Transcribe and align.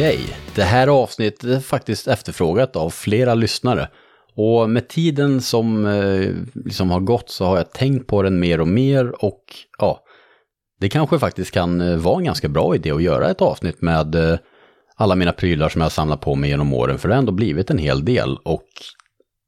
Okej, 0.00 0.36
det 0.54 0.62
här 0.62 0.88
avsnittet 0.88 1.44
är 1.44 1.60
faktiskt 1.60 2.08
efterfrågat 2.08 2.76
av 2.76 2.90
flera 2.90 3.34
lyssnare. 3.34 3.88
Och 4.34 4.70
med 4.70 4.88
tiden 4.88 5.40
som 5.40 5.86
eh, 5.86 6.30
liksom 6.54 6.90
har 6.90 7.00
gått 7.00 7.30
så 7.30 7.44
har 7.44 7.56
jag 7.56 7.72
tänkt 7.72 8.06
på 8.06 8.22
den 8.22 8.40
mer 8.40 8.60
och 8.60 8.68
mer 8.68 9.24
och 9.24 9.44
ja, 9.78 10.04
det 10.80 10.88
kanske 10.88 11.18
faktiskt 11.18 11.50
kan 11.50 11.80
eh, 11.80 11.96
vara 11.96 12.18
en 12.18 12.24
ganska 12.24 12.48
bra 12.48 12.74
idé 12.74 12.90
att 12.90 13.02
göra 13.02 13.30
ett 13.30 13.42
avsnitt 13.42 13.82
med 13.82 14.14
eh, 14.14 14.38
alla 14.96 15.14
mina 15.14 15.32
prylar 15.32 15.68
som 15.68 15.80
jag 15.80 15.84
har 15.84 15.90
samlat 15.90 16.20
på 16.20 16.34
mig 16.34 16.50
genom 16.50 16.74
åren, 16.74 16.98
för 16.98 17.08
det 17.08 17.14
har 17.14 17.18
ändå 17.18 17.32
blivit 17.32 17.70
en 17.70 17.78
hel 17.78 18.04
del 18.04 18.36
och 18.36 18.68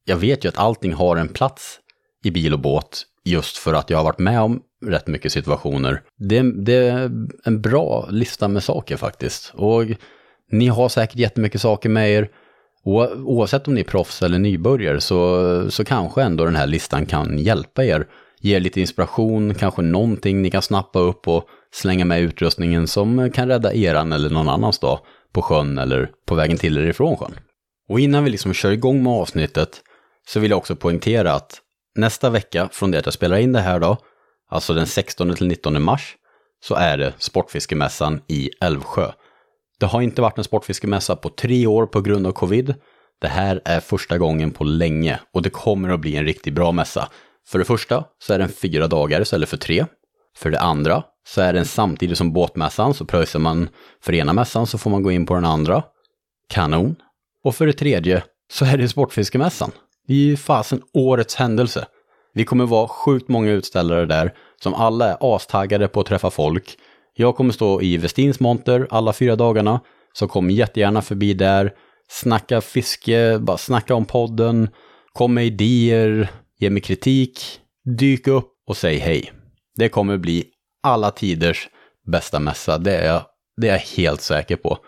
jag 0.05 0.17
vet 0.17 0.45
ju 0.45 0.49
att 0.49 0.59
allting 0.59 0.93
har 0.93 1.17
en 1.17 1.29
plats 1.29 1.79
i 2.25 2.31
bil 2.31 2.53
och 2.53 2.61
båt 2.61 3.03
just 3.25 3.57
för 3.57 3.75
att 3.75 3.91
jag 3.91 3.99
har 3.99 4.05
varit 4.05 4.19
med 4.19 4.41
om 4.41 4.63
rätt 4.87 5.07
mycket 5.07 5.33
situationer. 5.33 6.03
Det, 6.19 6.65
det 6.65 6.89
är 6.89 7.11
en 7.45 7.61
bra 7.61 8.09
lista 8.11 8.49
med 8.49 8.63
saker 8.63 8.97
faktiskt. 8.97 9.53
Och 9.55 9.85
ni 10.53 10.67
har 10.69 10.89
säkert 10.89 11.17
jättemycket 11.17 11.61
saker 11.61 11.89
med 11.89 12.11
er. 12.11 12.29
O- 12.85 13.23
Oavsett 13.25 13.69
om 13.69 13.75
ni 13.75 13.81
är 13.81 13.85
proffs 13.85 14.23
eller 14.23 14.39
nybörjare 14.39 15.01
så, 15.01 15.71
så 15.71 15.85
kanske 15.85 16.23
ändå 16.23 16.45
den 16.45 16.57
här 16.57 16.67
listan 16.67 17.07
kan 17.07 17.39
hjälpa 17.39 17.85
er. 17.85 18.07
Ge 18.41 18.57
er 18.57 18.61
lite 18.61 18.81
inspiration, 18.81 19.55
kanske 19.55 19.83
någonting 19.83 20.43
ni 20.43 20.51
kan 20.51 20.63
snappa 20.63 20.99
upp 20.99 21.29
och 21.29 21.45
slänga 21.73 22.05
med 22.05 22.21
utrustningen 22.21 22.87
som 22.89 23.31
kan 23.31 23.49
rädda 23.49 23.75
eran 23.75 24.13
eller 24.13 24.31
någon 24.31 24.49
annans 24.49 24.79
dag 24.79 24.99
på 25.33 25.43
sjön 25.43 25.79
eller 25.79 26.11
på 26.27 26.35
vägen 26.35 26.59
till 26.59 26.79
eller 26.79 26.89
ifrån 26.89 27.17
sjön. 27.17 27.35
Och 27.89 28.01
innan 28.01 28.25
vi 28.25 28.31
liksom 28.31 28.53
kör 28.53 28.71
igång 28.73 29.03
med 29.03 29.13
avsnittet 29.13 29.81
så 30.29 30.41
vill 30.41 30.51
jag 30.51 30.59
också 30.59 30.77
poängtera 30.77 31.33
att 31.33 31.61
nästa 31.95 32.31
vecka 32.31 32.69
från 32.73 32.91
det 32.91 32.99
att 32.99 33.07
jag 33.07 33.15
spelar 33.15 33.37
in 33.37 33.53
det 33.53 33.61
här 33.61 33.81
då, 33.81 33.97
alltså 34.51 34.75
den 34.75 34.87
16 34.87 35.35
till 35.35 35.47
19 35.47 35.83
mars, 35.83 36.17
så 36.65 36.75
är 36.75 36.99
det 36.99 37.13
Sportfiskemässan 37.19 38.21
i 38.29 38.51
Älvsjö. 38.61 39.11
Det 39.79 39.87
har 39.87 40.03
inte 40.03 40.23
varit 40.23 40.39
en 40.39 40.45
sportfiskemässa 40.45 41.17
på 41.17 41.29
tre 41.29 41.67
år 41.67 41.87
på 41.87 42.01
grund 42.01 42.27
av 42.27 42.33
covid. 42.33 42.75
Det 43.21 43.29
här 43.29 43.61
är 43.65 43.81
första 43.81 44.19
gången 44.19 44.51
på 44.51 44.65
länge 44.65 45.21
och 45.33 45.43
det 45.43 45.51
kommer 45.51 45.89
att 45.89 46.01
bli 46.01 46.17
en 46.17 46.25
riktigt 46.25 46.55
bra 46.55 46.73
mässa. 46.73 47.09
För 47.47 47.59
det 47.59 47.65
första 47.65 48.05
så 48.19 48.33
är 48.33 48.39
den 48.39 48.49
fyra 48.49 48.89
dagar 48.89 49.21
istället 49.21 49.49
för 49.49 49.57
tre. 49.57 49.87
För 50.37 50.51
det 50.51 50.61
andra 50.61 51.03
så 51.29 51.41
är 51.41 51.53
den 51.53 51.65
samtidigt 51.65 52.19
som 52.19 52.33
båtmässan 52.33 52.95
så 52.95 53.05
pröjsar 53.05 53.39
man 53.39 53.69
för 54.03 54.15
ena 54.15 54.33
mässan 54.33 54.67
så 54.67 54.79
får 54.79 54.91
man 54.91 55.03
gå 55.03 55.13
in 55.13 55.27
på 55.27 55.35
den 55.35 55.45
andra. 55.45 55.83
Kanon. 56.49 56.97
Och 57.45 57.55
för 57.55 57.67
det 57.67 57.73
tredje 57.73 58.23
så 58.53 58.65
är 58.65 58.77
det 58.77 58.89
Sportfiskemässan. 58.89 59.71
Det 60.07 60.15
är 60.15 60.19
ju 60.19 60.37
fasen 60.37 60.83
årets 60.95 61.35
händelse. 61.35 61.87
Vi 62.35 62.45
kommer 62.45 62.67
vara 62.67 62.89
sjukt 62.89 63.29
många 63.29 63.51
utställare 63.51 64.07
där 64.07 64.35
som 64.63 64.75
alla 64.75 65.09
är 65.09 65.37
astaggade 65.37 65.89
på 65.89 66.01
att 66.01 66.07
träffa 66.07 66.31
folk. 66.31 66.79
Jag 67.15 67.37
kommer 67.37 67.53
stå 67.53 67.83
i 67.83 67.97
Westins 67.97 68.41
monter 68.41 68.87
alla 68.91 69.13
fyra 69.13 69.37
dagarna, 69.37 69.81
så 70.13 70.29
kom 70.29 70.51
jättegärna 70.51 71.03
förbi 71.03 71.35
där. 71.35 71.73
Snacka 72.09 72.61
fiske, 72.61 73.39
bara 73.39 73.59
snacka 73.59 73.95
om 73.95 74.05
podden, 74.05 74.69
kom 75.13 75.35
med 75.35 75.47
idéer, 75.47 76.31
ge 76.59 76.71
mig 76.71 76.83
kritik, 76.83 77.41
dyk 77.99 78.27
upp 78.27 78.49
och 78.67 78.77
säg 78.77 78.99
hej. 78.99 79.33
Det 79.77 79.89
kommer 79.89 80.17
bli 80.17 80.45
alla 80.83 81.11
tiders 81.11 81.69
bästa 82.07 82.41
mässa, 82.41 82.79
det 82.79 82.97
är 82.97 83.07
jag, 83.07 83.23
det 83.57 83.69
är 83.69 83.73
jag 83.73 83.81
helt 83.81 84.21
säker 84.21 84.57
på. 84.57 84.79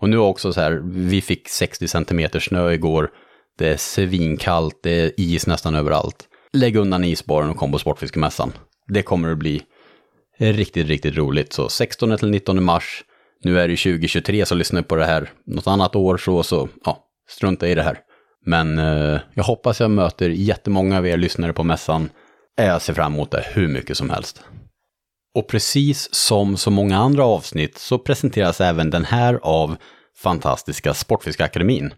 Och 0.00 0.08
nu 0.08 0.18
också 0.18 0.52
så 0.52 0.60
här, 0.60 0.82
vi 0.84 1.22
fick 1.22 1.48
60 1.48 1.88
centimeter 1.88 2.40
snö 2.40 2.72
igår, 2.72 3.10
det 3.58 3.68
är 3.68 3.76
svinkallt, 3.76 4.80
det 4.82 4.90
är 4.90 5.12
is 5.16 5.46
nästan 5.46 5.74
överallt. 5.74 6.28
Lägg 6.52 6.76
undan 6.76 7.04
isbaren 7.04 7.50
och 7.50 7.56
kom 7.56 7.72
på 7.72 7.78
Sportfiskemässan. 7.78 8.52
Det 8.88 9.02
kommer 9.02 9.32
att 9.32 9.38
bli 9.38 9.62
riktigt, 10.38 10.86
riktigt 10.86 11.16
roligt. 11.16 11.52
Så 11.52 11.68
16 11.68 12.16
till 12.18 12.30
19 12.30 12.64
mars, 12.64 13.04
nu 13.44 13.60
är 13.60 13.68
det 13.68 13.76
2023 13.76 14.46
så 14.46 14.54
lyssnar 14.54 14.82
på 14.82 14.96
det 14.96 15.04
här 15.04 15.30
något 15.46 15.66
annat 15.66 15.96
år 15.96 16.16
så, 16.16 16.42
så 16.42 16.68
ja, 16.84 16.98
strunta 17.28 17.68
i 17.68 17.74
det 17.74 17.82
här. 17.82 17.98
Men 18.46 18.78
eh, 18.78 19.20
jag 19.34 19.44
hoppas 19.44 19.80
jag 19.80 19.90
möter 19.90 20.28
jättemånga 20.30 20.98
av 20.98 21.06
er 21.06 21.16
lyssnare 21.16 21.52
på 21.52 21.64
mässan. 21.64 22.10
Jag 22.56 22.82
ser 22.82 22.94
fram 22.94 23.14
emot 23.14 23.30
det 23.30 23.46
hur 23.52 23.68
mycket 23.68 23.96
som 23.96 24.10
helst. 24.10 24.42
Och 25.34 25.48
precis 25.48 26.14
som 26.14 26.56
så 26.56 26.70
många 26.70 26.98
andra 26.98 27.24
avsnitt 27.24 27.78
så 27.78 27.98
presenteras 27.98 28.60
även 28.60 28.90
den 28.90 29.04
här 29.04 29.38
av 29.42 29.76
fantastiska 30.16 30.94
Sportfiskeakademin. 30.94 31.94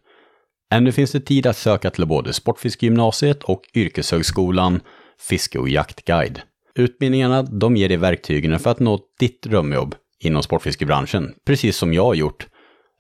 Ännu 0.72 0.92
finns 0.92 1.12
det 1.12 1.20
tid 1.20 1.46
att 1.46 1.56
söka 1.56 1.91
till 1.91 2.06
både 2.06 2.32
Sportfiskegymnasiet 2.32 3.42
och 3.42 3.62
Yrkeshögskolan 3.75 4.80
Fiske 5.20 5.58
och 5.58 5.69
jaktguide. 5.69 6.42
Utbildningarna 6.78 7.42
de 7.42 7.76
ger 7.76 7.88
dig 7.88 7.97
verktygen 7.97 8.59
för 8.59 8.70
att 8.70 8.81
nå 8.81 9.00
ditt 9.19 9.42
drömjobb 9.42 9.94
inom 10.20 10.42
sportfiskebranschen, 10.42 11.34
precis 11.47 11.76
som 11.76 11.94
jag 11.94 12.04
har 12.04 12.14
gjort 12.14 12.47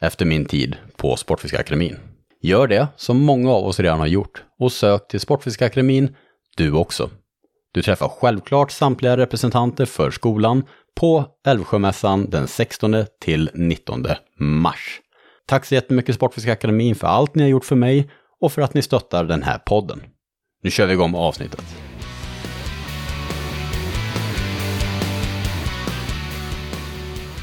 efter 0.00 0.24
min 0.24 0.44
tid 0.44 0.76
på 0.96 1.16
Sportfiskeakademin. 1.16 1.96
Gör 2.42 2.66
det 2.66 2.88
som 2.96 3.20
många 3.22 3.50
av 3.50 3.64
oss 3.64 3.80
redan 3.80 3.98
har 3.98 4.06
gjort 4.06 4.42
och 4.58 4.72
sök 4.72 5.08
till 5.08 5.20
Sportfiskeakademin 5.20 6.14
du 6.56 6.72
också. 6.72 7.10
Du 7.72 7.82
träffar 7.82 8.08
självklart 8.08 8.70
samtliga 8.70 9.16
representanter 9.16 9.86
för 9.86 10.10
skolan 10.10 10.64
på 10.94 11.24
Älvsjömässan 11.46 12.30
den 12.30 12.48
16 12.48 13.04
till 13.20 13.50
19 13.54 14.06
mars. 14.38 15.00
Tack 15.46 15.64
så 15.64 15.74
jättemycket 15.74 16.14
Sportfiskeakademin 16.14 16.94
för 16.94 17.06
allt 17.06 17.34
ni 17.34 17.42
har 17.42 17.50
gjort 17.50 17.64
för 17.64 17.76
mig 17.76 18.10
och 18.40 18.52
för 18.52 18.62
att 18.62 18.74
ni 18.74 18.82
stöttar 18.82 19.24
den 19.24 19.42
här 19.42 19.58
podden. 19.58 20.02
Nu 20.62 20.70
kör 20.70 20.86
vi 20.86 20.92
igång 20.92 21.10
med 21.10 21.20
avsnittet. 21.20 21.85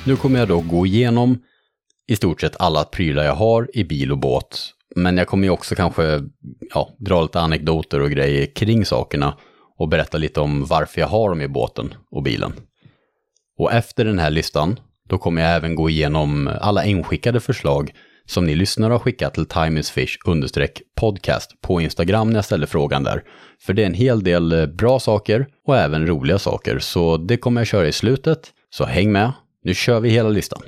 Nu 0.05 0.15
kommer 0.15 0.39
jag 0.39 0.47
då 0.47 0.59
gå 0.61 0.85
igenom 0.85 1.39
i 2.07 2.15
stort 2.15 2.41
sett 2.41 2.55
alla 2.59 2.83
prylar 2.83 3.23
jag 3.23 3.35
har 3.35 3.69
i 3.73 3.83
bil 3.83 4.11
och 4.11 4.17
båt. 4.17 4.59
Men 4.95 5.17
jag 5.17 5.27
kommer 5.27 5.43
ju 5.43 5.49
också 5.49 5.75
kanske 5.75 6.21
ja, 6.73 6.89
dra 6.99 7.21
lite 7.21 7.39
anekdoter 7.39 7.99
och 7.99 8.11
grejer 8.11 8.55
kring 8.55 8.85
sakerna 8.85 9.37
och 9.77 9.89
berätta 9.89 10.17
lite 10.17 10.39
om 10.39 10.65
varför 10.65 11.01
jag 11.01 11.07
har 11.07 11.29
dem 11.29 11.41
i 11.41 11.47
båten 11.47 11.93
och 12.11 12.23
bilen. 12.23 12.53
Och 13.57 13.73
efter 13.73 14.05
den 14.05 14.19
här 14.19 14.29
listan, 14.29 14.79
då 15.09 15.17
kommer 15.17 15.41
jag 15.41 15.55
även 15.55 15.75
gå 15.75 15.89
igenom 15.89 16.49
alla 16.61 16.85
inskickade 16.85 17.39
förslag 17.39 17.91
som 18.25 18.45
ni 18.45 18.55
lyssnare 18.55 18.91
har 18.91 18.99
skickat 18.99 19.33
till 19.33 19.45
timeisfish 19.45 20.17
podcast 20.95 21.61
på 21.61 21.81
Instagram 21.81 22.29
när 22.29 22.35
jag 22.35 22.45
ställer 22.45 22.67
frågan 22.67 23.03
där. 23.03 23.23
För 23.61 23.73
det 23.73 23.81
är 23.81 23.87
en 23.87 23.93
hel 23.93 24.23
del 24.23 24.51
eh, 24.51 24.65
bra 24.65 24.99
saker 24.99 25.47
och 25.67 25.77
även 25.77 26.07
roliga 26.07 26.39
saker, 26.39 26.79
så 26.79 27.17
det 27.17 27.37
kommer 27.37 27.61
jag 27.61 27.67
köra 27.67 27.87
i 27.87 27.91
slutet. 27.91 28.51
Så 28.69 28.85
häng 28.85 29.11
med, 29.11 29.31
nu 29.63 29.74
kör 29.74 30.00
vi 30.00 30.09
hela 30.09 30.29
listan. 30.29 30.62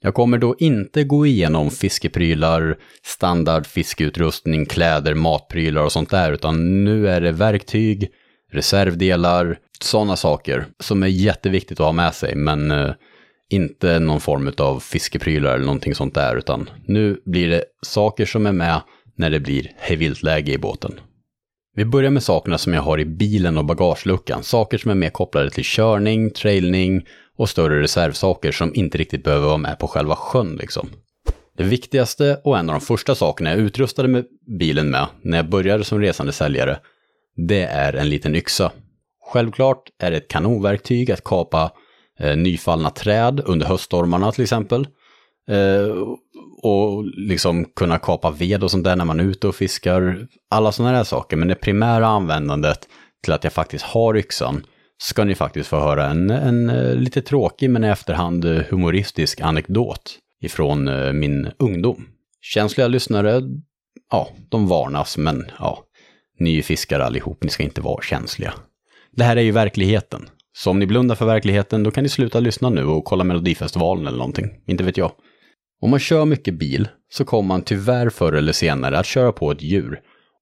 Jag 0.00 0.14
kommer 0.14 0.38
då 0.38 0.56
inte 0.58 1.04
gå 1.04 1.26
igenom 1.26 1.70
fiskeprylar, 1.70 2.78
standard 3.02 3.66
fiskeutrustning, 3.66 4.66
kläder, 4.66 5.14
matprylar 5.14 5.82
och 5.84 5.92
sånt 5.92 6.10
där, 6.10 6.32
utan 6.32 6.84
nu 6.84 7.08
är 7.08 7.20
det 7.20 7.32
verktyg, 7.32 8.08
reservdelar, 8.52 9.58
sådana 9.80 10.16
saker 10.16 10.66
som 10.80 11.02
är 11.02 11.06
jätteviktigt 11.06 11.80
att 11.80 11.86
ha 11.86 11.92
med 11.92 12.14
sig, 12.14 12.34
men 12.34 12.70
eh, 12.70 12.90
inte 13.50 13.98
någon 13.98 14.20
form 14.20 14.52
av 14.58 14.80
fiskeprylar 14.80 15.54
eller 15.54 15.64
någonting 15.64 15.94
sånt 15.94 16.14
där, 16.14 16.36
utan 16.36 16.70
nu 16.86 17.20
blir 17.24 17.48
det 17.48 17.64
saker 17.82 18.26
som 18.26 18.46
är 18.46 18.52
med 18.52 18.80
när 19.16 19.30
det 19.30 19.40
blir 19.40 19.72
hejviltläge 19.76 20.52
i 20.52 20.58
båten. 20.58 21.00
Vi 21.74 21.84
börjar 21.84 22.10
med 22.10 22.22
sakerna 22.22 22.58
som 22.58 22.74
jag 22.74 22.82
har 22.82 23.00
i 23.00 23.04
bilen 23.04 23.58
och 23.58 23.64
bagageluckan, 23.64 24.42
saker 24.42 24.78
som 24.78 24.90
är 24.90 24.94
mer 24.94 25.10
kopplade 25.10 25.50
till 25.50 25.64
körning, 25.64 26.30
trailning 26.30 27.06
och 27.36 27.48
större 27.48 27.82
reservsaker 27.82 28.52
som 28.52 28.74
inte 28.74 28.98
riktigt 28.98 29.24
behöver 29.24 29.46
vara 29.46 29.56
med 29.56 29.78
på 29.78 29.88
själva 29.88 30.16
sjön 30.16 30.56
liksom. 30.56 30.88
Det 31.56 31.64
viktigaste 31.64 32.40
och 32.44 32.58
en 32.58 32.70
av 32.70 32.74
de 32.74 32.80
första 32.80 33.14
sakerna 33.14 33.50
jag 33.50 33.58
utrustade 33.58 34.08
med 34.08 34.24
bilen 34.58 34.90
med 34.90 35.06
när 35.22 35.36
jag 35.36 35.48
började 35.48 35.84
som 35.84 36.00
resande 36.00 36.32
säljare, 36.32 36.78
det 37.36 37.62
är 37.62 37.92
en 37.92 38.08
liten 38.08 38.34
yxa. 38.34 38.72
Självklart 39.32 39.82
är 39.98 40.10
det 40.10 40.16
ett 40.16 40.28
kanonverktyg 40.28 41.10
att 41.10 41.24
kapa 41.24 41.72
eh, 42.18 42.36
nyfallna 42.36 42.90
träd 42.90 43.42
under 43.44 43.66
höststormarna 43.66 44.32
till 44.32 44.42
exempel. 44.42 44.86
Eh, 45.48 45.96
och 46.62 47.04
liksom 47.04 47.64
kunna 47.64 47.98
kapa 47.98 48.30
ved 48.30 48.64
och 48.64 48.70
sånt 48.70 48.84
där 48.84 48.96
när 48.96 49.04
man 49.04 49.20
är 49.20 49.24
ute 49.24 49.48
och 49.48 49.54
fiskar. 49.54 50.26
Alla 50.50 50.72
sådana 50.72 50.96
där 50.96 51.04
saker. 51.04 51.36
Men 51.36 51.48
det 51.48 51.54
primära 51.54 52.06
användandet 52.06 52.88
till 53.24 53.32
att 53.32 53.44
jag 53.44 53.52
faktiskt 53.52 53.84
har 53.84 54.16
yxan 54.16 54.66
ska 55.02 55.24
ni 55.24 55.34
faktiskt 55.34 55.68
få 55.68 55.80
höra 55.80 56.06
en, 56.06 56.30
en 56.30 56.70
eh, 56.70 56.94
lite 56.94 57.22
tråkig 57.22 57.70
men 57.70 57.84
i 57.84 57.88
efterhand 57.88 58.44
eh, 58.44 58.62
humoristisk 58.70 59.40
anekdot 59.40 60.18
ifrån 60.42 60.88
eh, 60.88 61.12
min 61.12 61.50
ungdom. 61.58 62.08
Känsliga 62.40 62.88
lyssnare, 62.88 63.42
ja, 64.10 64.28
de 64.48 64.68
varnas, 64.68 65.18
men 65.18 65.44
ja, 65.58 65.78
ni 66.38 66.50
är 66.50 66.54
ju 66.54 66.62
fiskare 66.62 67.04
allihop, 67.04 67.44
ni 67.44 67.50
ska 67.50 67.62
inte 67.62 67.80
vara 67.80 68.02
känsliga. 68.02 68.54
Det 69.10 69.24
här 69.24 69.36
är 69.36 69.40
ju 69.40 69.50
verkligheten. 69.50 70.28
Så 70.56 70.70
om 70.70 70.78
ni 70.78 70.86
blundar 70.86 71.14
för 71.14 71.26
verkligheten, 71.26 71.82
då 71.82 71.90
kan 71.90 72.02
ni 72.02 72.08
sluta 72.08 72.40
lyssna 72.40 72.70
nu 72.70 72.84
och 72.84 73.04
kolla 73.04 73.24
Melodifestivalen 73.24 74.06
eller 74.06 74.18
någonting. 74.18 74.50
Inte 74.66 74.84
vet 74.84 74.96
jag. 74.96 75.12
Om 75.82 75.90
man 75.90 76.00
kör 76.00 76.24
mycket 76.24 76.54
bil 76.54 76.88
så 77.12 77.24
kommer 77.24 77.48
man 77.48 77.62
tyvärr 77.62 78.10
förr 78.10 78.32
eller 78.32 78.52
senare 78.52 78.98
att 78.98 79.06
köra 79.06 79.32
på 79.32 79.50
ett 79.50 79.62
djur. 79.62 80.00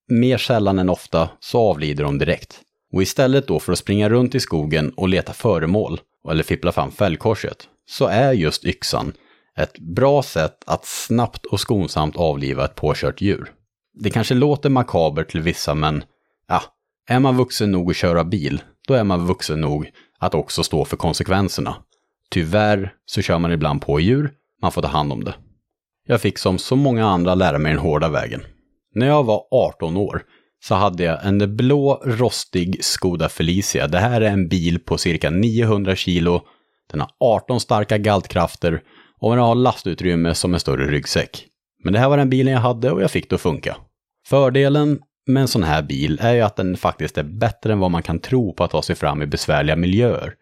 Mer 0.09 0.39
sällan 0.39 0.79
än 0.79 0.89
ofta 0.89 1.31
så 1.41 1.59
avlider 1.59 2.05
de 2.05 2.19
direkt. 2.19 2.61
Och 2.93 3.03
istället 3.03 3.47
då 3.47 3.61
för 3.61 3.73
att 3.73 3.79
springa 3.79 4.09
runt 4.09 4.35
i 4.35 4.41
skogen 4.41 4.91
och 4.91 5.09
leta 5.09 5.33
föremål, 5.33 6.01
eller 6.31 6.43
fippla 6.43 6.73
fram 6.73 6.91
fällkorset, 6.91 7.69
så 7.87 8.07
är 8.07 8.33
just 8.33 8.65
yxan 8.65 9.13
ett 9.57 9.79
bra 9.79 10.23
sätt 10.23 10.65
att 10.67 10.87
snabbt 10.87 11.47
och 11.47 11.61
skonsamt 11.61 12.17
avliva 12.17 12.65
ett 12.65 12.75
påkört 12.75 13.21
djur. 13.21 13.53
Det 13.95 14.11
kanske 14.11 14.35
låter 14.35 14.71
makabert 14.71 15.31
till 15.31 15.41
vissa, 15.41 15.75
men 15.75 16.05
ja, 16.49 16.63
är 17.09 17.21
man 17.21 17.37
vuxen 17.37 17.73
nog 17.73 17.91
att 17.91 17.97
köra 17.97 18.25
bil, 18.25 18.63
då 18.89 18.95
är 18.95 19.05
man 19.05 19.27
vuxen 19.27 19.61
nog 19.61 19.91
att 20.19 20.35
också 20.35 20.63
stå 20.63 20.85
för 20.85 20.97
konsekvenserna. 20.97 21.77
Tyvärr 22.31 22.95
så 23.07 23.23
kör 23.23 23.39
man 23.39 23.53
ibland 23.53 23.83
på 23.83 24.01
djur, 24.01 24.31
man 24.63 24.73
får 24.73 24.83
ta 24.83 24.89
hand 24.89 25.13
om 25.13 25.25
det. 25.25 25.35
Jag 26.07 26.21
fick 26.21 26.39
som 26.39 26.59
så 26.59 26.77
många 26.77 27.07
andra 27.07 27.35
lära 27.35 27.59
mig 27.59 27.73
den 27.73 27.81
hårda 27.81 28.09
vägen. 28.09 28.43
När 28.95 29.07
jag 29.07 29.25
var 29.25 29.43
18 29.51 29.97
år 29.97 30.23
så 30.65 30.75
hade 30.75 31.03
jag 31.03 31.27
en 31.27 31.57
blå 31.57 32.03
rostig 32.05 32.85
Skoda 32.85 33.29
Felicia. 33.29 33.89
Det 33.89 33.99
här 33.99 34.21
är 34.21 34.31
en 34.31 34.49
bil 34.49 34.79
på 34.79 34.99
cirka 34.99 35.31
900 35.31 35.97
kilo. 35.97 36.43
Den 36.91 37.01
har 37.01 37.11
18 37.21 37.61
starka 37.61 37.99
galtkrafter 37.99 38.83
och 39.21 39.31
den 39.31 39.45
har 39.45 39.55
lastutrymme 39.55 40.35
som 40.35 40.55
en 40.55 40.61
större 40.61 40.87
ryggsäck. 40.87 41.47
Men 41.85 41.93
det 41.93 41.99
här 41.99 42.09
var 42.09 42.17
den 42.17 42.31
bilen 42.31 42.53
jag 42.53 42.61
hade 42.61 42.91
och 42.91 43.03
jag 43.03 43.11
fick 43.11 43.31
det 43.31 43.35
att 43.35 43.41
funka. 43.41 43.77
Fördelen 44.27 44.99
med 45.27 45.41
en 45.41 45.49
sån 45.49 45.63
här 45.63 45.83
bil 45.83 46.19
är 46.23 46.35
ju 46.35 46.41
att 46.41 46.57
den 46.57 46.77
faktiskt 46.77 47.19
är 47.19 47.23
bättre 47.23 47.73
än 47.73 47.79
vad 47.79 47.91
man 47.91 48.03
kan 48.03 48.19
tro 48.19 48.55
på 48.55 48.65
att 48.65 48.71
ta 48.71 48.83
sig 48.83 48.97
fram 48.97 49.23
i 49.23 49.27
besvärliga 49.27 49.77
miljöer. 49.77 50.35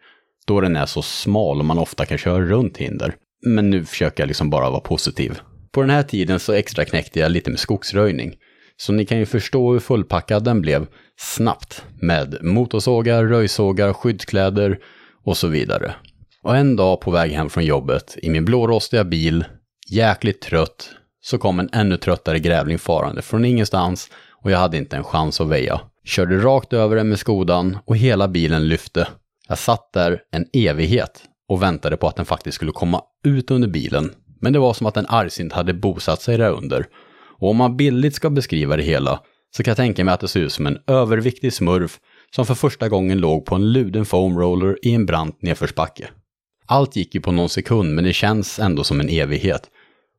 Då 0.47 0.61
den 0.61 0.75
är 0.75 0.85
så 0.85 1.01
smal 1.01 1.59
och 1.59 1.65
man 1.65 1.77
ofta 1.77 2.05
kan 2.05 2.17
köra 2.17 2.41
runt 2.41 2.77
hinder. 2.77 3.15
Men 3.41 3.69
nu 3.69 3.85
försöker 3.85 4.23
jag 4.23 4.27
liksom 4.27 4.49
bara 4.49 4.69
vara 4.69 4.81
positiv. 4.81 5.39
På 5.71 5.81
den 5.81 5.89
här 5.89 6.03
tiden 6.03 6.39
så 6.39 6.53
extra 6.53 6.85
knäckte 6.85 7.19
jag 7.19 7.31
lite 7.31 7.49
med 7.49 7.59
skogsröjning. 7.59 8.35
Så 8.77 8.93
ni 8.93 9.05
kan 9.05 9.17
ju 9.17 9.25
förstå 9.25 9.71
hur 9.71 9.79
fullpackad 9.79 10.43
den 10.43 10.61
blev 10.61 10.87
snabbt 11.17 11.83
med 12.01 12.37
motorsågar, 12.41 13.25
röjsågar, 13.25 13.93
skyddskläder 13.93 14.79
och 15.25 15.37
så 15.37 15.47
vidare. 15.47 15.95
Och 16.43 16.57
en 16.57 16.75
dag 16.75 17.01
på 17.01 17.11
väg 17.11 17.31
hem 17.31 17.49
från 17.49 17.65
jobbet 17.65 18.17
i 18.21 18.29
min 18.29 18.45
blårostiga 18.45 19.03
bil, 19.03 19.45
jäkligt 19.89 20.41
trött, 20.41 20.89
så 21.21 21.37
kom 21.37 21.59
en 21.59 21.69
ännu 21.73 21.97
tröttare 21.97 22.39
grävling 22.39 22.79
farande 22.79 23.21
från 23.21 23.45
ingenstans 23.45 24.09
och 24.43 24.51
jag 24.51 24.57
hade 24.57 24.77
inte 24.77 24.97
en 24.97 25.03
chans 25.03 25.41
att 25.41 25.47
väja. 25.47 25.81
Körde 26.05 26.37
rakt 26.37 26.73
över 26.73 26.95
den 26.95 27.09
med 27.09 27.19
skodan 27.19 27.77
och 27.85 27.97
hela 27.97 28.27
bilen 28.27 28.67
lyfte. 28.67 29.07
Jag 29.47 29.57
satt 29.57 29.93
där 29.93 30.21
en 30.31 30.45
evighet 30.53 31.23
och 31.49 31.61
väntade 31.61 31.97
på 31.97 32.07
att 32.07 32.15
den 32.15 32.25
faktiskt 32.25 32.55
skulle 32.55 32.71
komma 32.71 33.01
ut 33.23 33.51
under 33.51 33.67
bilen. 33.67 34.11
Men 34.41 34.53
det 34.53 34.59
var 34.59 34.73
som 34.73 34.87
att 34.87 34.97
en 34.97 35.05
argsint 35.09 35.53
hade 35.53 35.73
bosatt 35.73 36.21
sig 36.21 36.37
där 36.37 36.51
under. 36.51 36.85
Och 37.39 37.49
om 37.49 37.57
man 37.57 37.77
billigt 37.77 38.15
ska 38.15 38.29
beskriva 38.29 38.77
det 38.77 38.83
hela 38.83 39.19
så 39.55 39.63
kan 39.63 39.71
jag 39.71 39.77
tänka 39.77 40.03
mig 40.03 40.13
att 40.13 40.19
det 40.19 40.27
ser 40.27 40.39
ut 40.39 40.51
som 40.51 40.67
en 40.67 40.77
överviktig 40.87 41.53
smurf 41.53 41.99
som 42.35 42.45
för 42.45 42.55
första 42.55 42.89
gången 42.89 43.19
låg 43.19 43.45
på 43.45 43.55
en 43.55 43.71
luden 43.71 44.05
foamroller 44.05 44.77
i 44.81 44.93
en 44.93 45.05
brant 45.05 45.41
nedförsbacke. 45.41 46.09
Allt 46.65 46.95
gick 46.95 47.15
ju 47.15 47.21
på 47.21 47.31
någon 47.31 47.49
sekund 47.49 47.95
men 47.95 48.03
det 48.03 48.13
känns 48.13 48.59
ändå 48.59 48.83
som 48.83 48.99
en 48.99 49.09
evighet. 49.09 49.69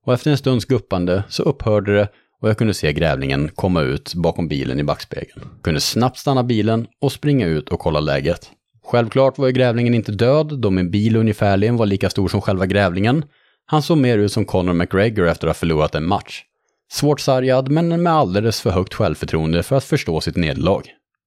Och 0.06 0.14
efter 0.14 0.30
en 0.30 0.38
stunds 0.38 0.64
guppande 0.64 1.22
så 1.28 1.42
upphörde 1.42 1.94
det 1.94 2.08
och 2.40 2.48
jag 2.48 2.58
kunde 2.58 2.74
se 2.74 2.92
grävlingen 2.92 3.48
komma 3.54 3.80
ut 3.80 4.14
bakom 4.14 4.48
bilen 4.48 4.80
i 4.80 4.84
backspegeln. 4.84 5.48
Kunde 5.62 5.80
snabbt 5.80 6.18
stanna 6.18 6.42
bilen 6.42 6.86
och 7.00 7.12
springa 7.12 7.46
ut 7.46 7.68
och 7.68 7.80
kolla 7.80 8.00
läget. 8.00 8.50
Självklart 8.84 9.38
var 9.38 9.46
ju 9.46 9.52
grävlingen 9.52 9.94
inte 9.94 10.12
död, 10.12 10.58
då 10.58 10.70
min 10.70 10.90
bil 10.90 11.16
ungefärligen 11.16 11.76
var 11.76 11.86
lika 11.86 12.10
stor 12.10 12.28
som 12.28 12.40
själva 12.40 12.66
grävlingen. 12.66 13.24
Han 13.66 13.82
såg 13.82 13.98
mer 13.98 14.18
ut 14.18 14.32
som 14.32 14.44
Conor 14.44 14.72
McGregor 14.72 15.28
efter 15.28 15.46
att 15.46 15.56
ha 15.56 15.60
förlorat 15.60 15.94
en 15.94 16.06
match. 16.06 16.42
Svårt 16.92 17.20
sargad, 17.20 17.70
men 17.70 18.02
med 18.02 18.12
alldeles 18.12 18.60
för 18.60 18.70
högt 18.70 18.94
självförtroende 18.94 19.62
för 19.62 19.76
att 19.76 19.84
förstå 19.84 20.20
sitt 20.20 20.36
nederlag. 20.36 20.82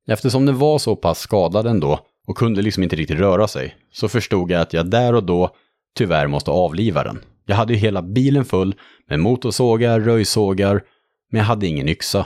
Eftersom 0.07 0.45
den 0.45 0.57
var 0.57 0.79
så 0.79 0.95
pass 0.95 1.19
skadad 1.19 1.67
ändå 1.67 1.99
och 2.27 2.37
kunde 2.37 2.61
liksom 2.61 2.83
inte 2.83 2.95
riktigt 2.95 3.19
röra 3.19 3.47
sig, 3.47 3.75
så 3.91 4.07
förstod 4.07 4.51
jag 4.51 4.61
att 4.61 4.73
jag 4.73 4.89
där 4.89 5.15
och 5.15 5.23
då 5.23 5.55
tyvärr 5.97 6.27
måste 6.27 6.51
avliva 6.51 7.03
den. 7.03 7.19
Jag 7.45 7.55
hade 7.55 7.73
ju 7.73 7.79
hela 7.79 8.01
bilen 8.01 8.45
full 8.45 8.75
med 9.09 9.19
motorsågar, 9.19 9.99
röjsågar, 9.99 10.83
men 11.31 11.39
jag 11.39 11.45
hade 11.45 11.67
ingen 11.67 11.89
yxa. 11.89 12.25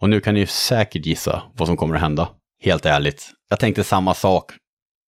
Och 0.00 0.10
nu 0.10 0.20
kan 0.20 0.34
ni 0.34 0.46
säkert 0.46 1.06
gissa 1.06 1.42
vad 1.56 1.68
som 1.68 1.76
kommer 1.76 1.94
att 1.94 2.00
hända. 2.00 2.28
Helt 2.60 2.86
ärligt, 2.86 3.30
jag 3.48 3.60
tänkte 3.60 3.84
samma 3.84 4.14
sak. 4.14 4.52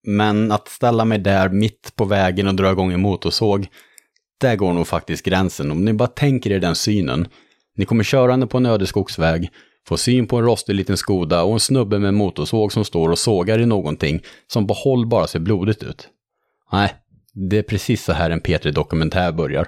Men 0.07 0.51
att 0.51 0.67
ställa 0.67 1.05
mig 1.05 1.19
där 1.19 1.49
mitt 1.49 1.95
på 1.95 2.05
vägen 2.05 2.47
och 2.47 2.55
dra 2.55 2.71
igång 2.71 2.91
en 2.91 3.01
motorsåg, 3.01 3.67
där 4.41 4.55
går 4.55 4.73
nog 4.73 4.87
faktiskt 4.87 5.25
gränsen. 5.25 5.71
Om 5.71 5.85
ni 5.85 5.93
bara 5.93 6.07
tänker 6.07 6.51
er 6.51 6.59
den 6.59 6.75
synen. 6.75 7.27
Ni 7.75 7.85
kommer 7.85 8.03
körande 8.03 8.47
på 8.47 8.57
en 8.57 8.65
öde 8.65 8.87
skogsväg, 8.87 9.49
får 9.87 9.97
syn 9.97 10.27
på 10.27 10.37
en 10.37 10.45
rostig 10.45 10.75
liten 10.75 10.97
Skoda 10.97 11.43
och 11.43 11.53
en 11.53 11.59
snubbe 11.59 11.99
med 11.99 12.07
en 12.07 12.15
motorsåg 12.15 12.73
som 12.73 12.85
står 12.85 13.09
och 13.09 13.19
sågar 13.19 13.59
i 13.59 13.65
någonting 13.65 14.21
som 14.47 14.67
på 14.67 14.73
håll 14.73 15.05
bara 15.07 15.27
ser 15.27 15.39
blodigt 15.39 15.83
ut. 15.83 16.09
Nej, 16.71 16.95
det 17.33 17.57
är 17.57 17.63
precis 17.63 18.03
så 18.03 18.13
här 18.13 18.29
en 18.29 18.41
P3-dokumentär 18.41 19.31
börjar. 19.31 19.67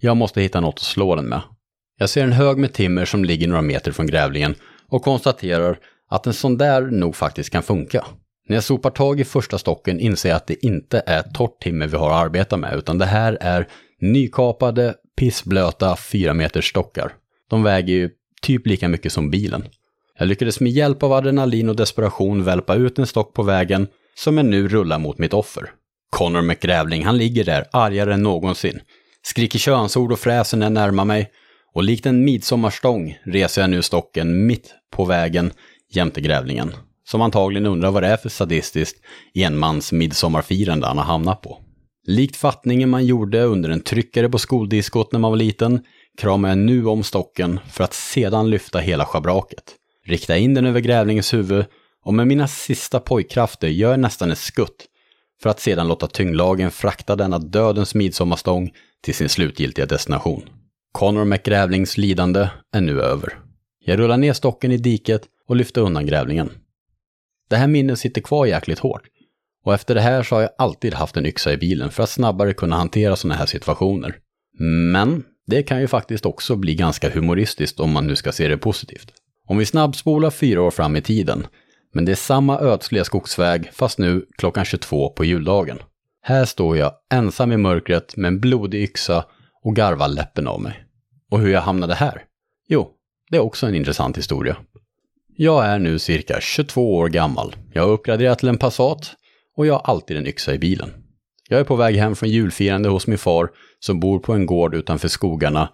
Jag 0.00 0.16
måste 0.16 0.40
hitta 0.40 0.60
något 0.60 0.74
att 0.74 0.80
slå 0.80 1.16
den 1.16 1.24
med. 1.24 1.40
Jag 1.98 2.10
ser 2.10 2.24
en 2.24 2.32
hög 2.32 2.58
med 2.58 2.72
timmer 2.72 3.04
som 3.04 3.24
ligger 3.24 3.48
några 3.48 3.62
meter 3.62 3.92
från 3.92 4.06
grävlingen 4.06 4.54
och 4.88 5.02
konstaterar 5.02 5.78
att 6.12 6.26
en 6.26 6.32
sån 6.32 6.58
där 6.58 6.82
nog 6.82 7.16
faktiskt 7.16 7.50
kan 7.50 7.62
funka. 7.62 8.04
När 8.48 8.56
jag 8.56 8.64
sopar 8.64 8.90
tag 8.90 9.20
i 9.20 9.24
första 9.24 9.58
stocken 9.58 10.00
inser 10.00 10.28
jag 10.28 10.36
att 10.36 10.46
det 10.46 10.66
inte 10.66 11.02
är 11.06 11.22
torrt 11.22 11.62
timmer 11.62 11.86
vi 11.86 11.96
har 11.96 12.10
att 12.10 12.24
arbeta 12.24 12.56
med, 12.56 12.74
utan 12.74 12.98
det 12.98 13.04
här 13.06 13.38
är 13.40 13.68
nykapade, 14.00 14.94
pissblöta 15.16 15.96
4 15.96 16.34
meters 16.34 16.70
stockar. 16.70 17.12
De 17.50 17.62
väger 17.62 17.94
ju 17.94 18.10
typ 18.42 18.66
lika 18.66 18.88
mycket 18.88 19.12
som 19.12 19.30
bilen. 19.30 19.64
Jag 20.18 20.28
lyckades 20.28 20.60
med 20.60 20.72
hjälp 20.72 21.02
av 21.02 21.12
adrenalin 21.12 21.68
och 21.68 21.76
desperation 21.76 22.44
välpa 22.44 22.74
ut 22.74 22.98
en 22.98 23.06
stock 23.06 23.34
på 23.34 23.42
vägen 23.42 23.86
som 24.14 24.36
jag 24.36 24.46
nu 24.46 24.68
rullar 24.68 24.98
mot 24.98 25.18
mitt 25.18 25.34
offer. 25.34 25.70
Connor 26.10 26.42
McGrävling, 26.42 27.04
han 27.04 27.18
ligger 27.18 27.44
där 27.44 27.64
argare 27.72 28.14
än 28.14 28.22
någonsin. 28.22 28.80
Skriker 29.22 29.58
könsord 29.58 30.12
och 30.12 30.18
fräser 30.18 30.56
när 30.58 30.66
jag 30.66 30.72
närmar 30.72 31.04
mig. 31.04 31.30
Och 31.74 31.82
likt 31.82 32.06
en 32.06 32.24
midsommarstång 32.24 33.18
reser 33.24 33.60
jag 33.60 33.70
nu 33.70 33.82
stocken 33.82 34.46
mitt 34.46 34.74
på 34.90 35.04
vägen 35.04 35.52
jämte 35.96 36.20
grävlingen. 36.20 36.74
Som 37.04 37.20
antagligen 37.20 37.66
undrar 37.66 37.90
vad 37.90 38.02
det 38.02 38.08
är 38.08 38.16
för 38.16 38.28
sadistiskt 38.28 39.00
enmans 39.34 39.92
midsommarfirande 39.92 40.86
han 40.86 40.98
har 40.98 41.04
hamnat 41.04 41.42
på. 41.42 41.58
Likt 42.06 42.36
fattningen 42.36 42.90
man 42.90 43.06
gjorde 43.06 43.42
under 43.42 43.70
en 43.70 43.80
tryckare 43.80 44.28
på 44.28 44.38
skoldiskot 44.38 45.12
när 45.12 45.20
man 45.20 45.30
var 45.30 45.38
liten 45.38 45.80
kramar 46.18 46.48
jag 46.48 46.58
nu 46.58 46.86
om 46.86 47.02
stocken 47.02 47.60
för 47.70 47.84
att 47.84 47.94
sedan 47.94 48.50
lyfta 48.50 48.78
hela 48.78 49.04
schabraket. 49.04 49.74
Rikta 50.06 50.36
in 50.36 50.54
den 50.54 50.66
över 50.66 50.80
grävlingens 50.80 51.34
huvud 51.34 51.64
och 52.04 52.14
med 52.14 52.26
mina 52.26 52.48
sista 52.48 53.00
pojkkrafter 53.00 53.68
gör 53.68 53.90
jag 53.90 54.00
nästan 54.00 54.30
ett 54.30 54.38
skutt 54.38 54.86
för 55.42 55.50
att 55.50 55.60
sedan 55.60 55.88
låta 55.88 56.06
tyngdlagen 56.06 56.70
frakta 56.70 57.16
denna 57.16 57.38
dödens 57.38 57.94
midsommarstång 57.94 58.70
till 59.04 59.14
sin 59.14 59.28
slutgiltiga 59.28 59.86
destination. 59.86 60.42
Connor 60.92 61.24
McGrävlings 61.24 61.96
lidande 61.96 62.48
är 62.72 62.80
nu 62.80 63.02
över. 63.02 63.38
Jag 63.84 63.98
rullar 63.98 64.16
ner 64.16 64.32
stocken 64.32 64.72
i 64.72 64.76
diket 64.76 65.22
och 65.48 65.56
lyfte 65.56 65.80
undan 65.80 66.06
grävlingen. 66.06 66.50
Det 67.50 67.56
här 67.56 67.66
minnet 67.66 67.98
sitter 67.98 68.20
kvar 68.20 68.46
jäkligt 68.46 68.78
hårt. 68.78 69.02
Och 69.64 69.74
efter 69.74 69.94
det 69.94 70.00
här 70.00 70.22
så 70.22 70.34
har 70.34 70.42
jag 70.42 70.50
alltid 70.58 70.94
haft 70.94 71.16
en 71.16 71.26
yxa 71.26 71.52
i 71.52 71.56
bilen 71.56 71.90
för 71.90 72.02
att 72.02 72.10
snabbare 72.10 72.52
kunna 72.52 72.76
hantera 72.76 73.16
sådana 73.16 73.34
här 73.34 73.46
situationer. 73.46 74.16
Men 74.92 75.24
det 75.46 75.62
kan 75.62 75.80
ju 75.80 75.88
faktiskt 75.88 76.26
också 76.26 76.56
bli 76.56 76.74
ganska 76.74 77.10
humoristiskt 77.10 77.80
om 77.80 77.92
man 77.92 78.06
nu 78.06 78.16
ska 78.16 78.32
se 78.32 78.48
det 78.48 78.56
positivt. 78.56 79.12
Om 79.46 79.58
vi 79.58 79.66
snabbspolar 79.66 80.30
fyra 80.30 80.62
år 80.62 80.70
fram 80.70 80.96
i 80.96 81.02
tiden, 81.02 81.46
men 81.94 82.04
det 82.04 82.12
är 82.12 82.16
samma 82.16 82.58
ödsliga 82.58 83.04
skogsväg 83.04 83.70
fast 83.72 83.98
nu 83.98 84.26
klockan 84.38 84.64
22 84.64 85.10
på 85.10 85.24
juldagen. 85.24 85.78
Här 86.22 86.44
står 86.44 86.76
jag 86.76 86.92
ensam 87.12 87.52
i 87.52 87.56
mörkret 87.56 88.16
med 88.16 88.28
en 88.28 88.40
blodig 88.40 88.82
yxa 88.82 89.24
och 89.62 89.76
garvar 89.76 90.08
läppen 90.08 90.48
av 90.48 90.60
mig. 90.60 90.84
Och 91.30 91.40
hur 91.40 91.52
jag 91.52 91.60
hamnade 91.60 91.94
här? 91.94 92.22
Jo, 92.68 92.90
det 93.30 93.36
är 93.36 93.40
också 93.40 93.66
en 93.66 93.74
intressant 93.74 94.18
historia. 94.18 94.56
Jag 95.36 95.66
är 95.66 95.78
nu 95.78 95.98
cirka 95.98 96.40
22 96.40 96.94
år 96.96 97.08
gammal. 97.08 97.56
Jag 97.72 97.82
har 97.82 97.90
uppgraderat 97.90 98.38
till 98.38 98.48
en 98.48 98.58
Passat 98.58 99.14
och 99.56 99.66
jag 99.66 99.74
har 99.74 99.80
alltid 99.80 100.16
en 100.16 100.26
yxa 100.26 100.54
i 100.54 100.58
bilen. 100.58 100.90
Jag 101.48 101.60
är 101.60 101.64
på 101.64 101.76
väg 101.76 101.96
hem 101.96 102.16
från 102.16 102.28
julfirande 102.28 102.88
hos 102.88 103.06
min 103.06 103.18
far 103.18 103.50
som 103.78 104.00
bor 104.00 104.18
på 104.18 104.32
en 104.32 104.46
gård 104.46 104.74
utanför 104.74 105.08
skogarna 105.08 105.68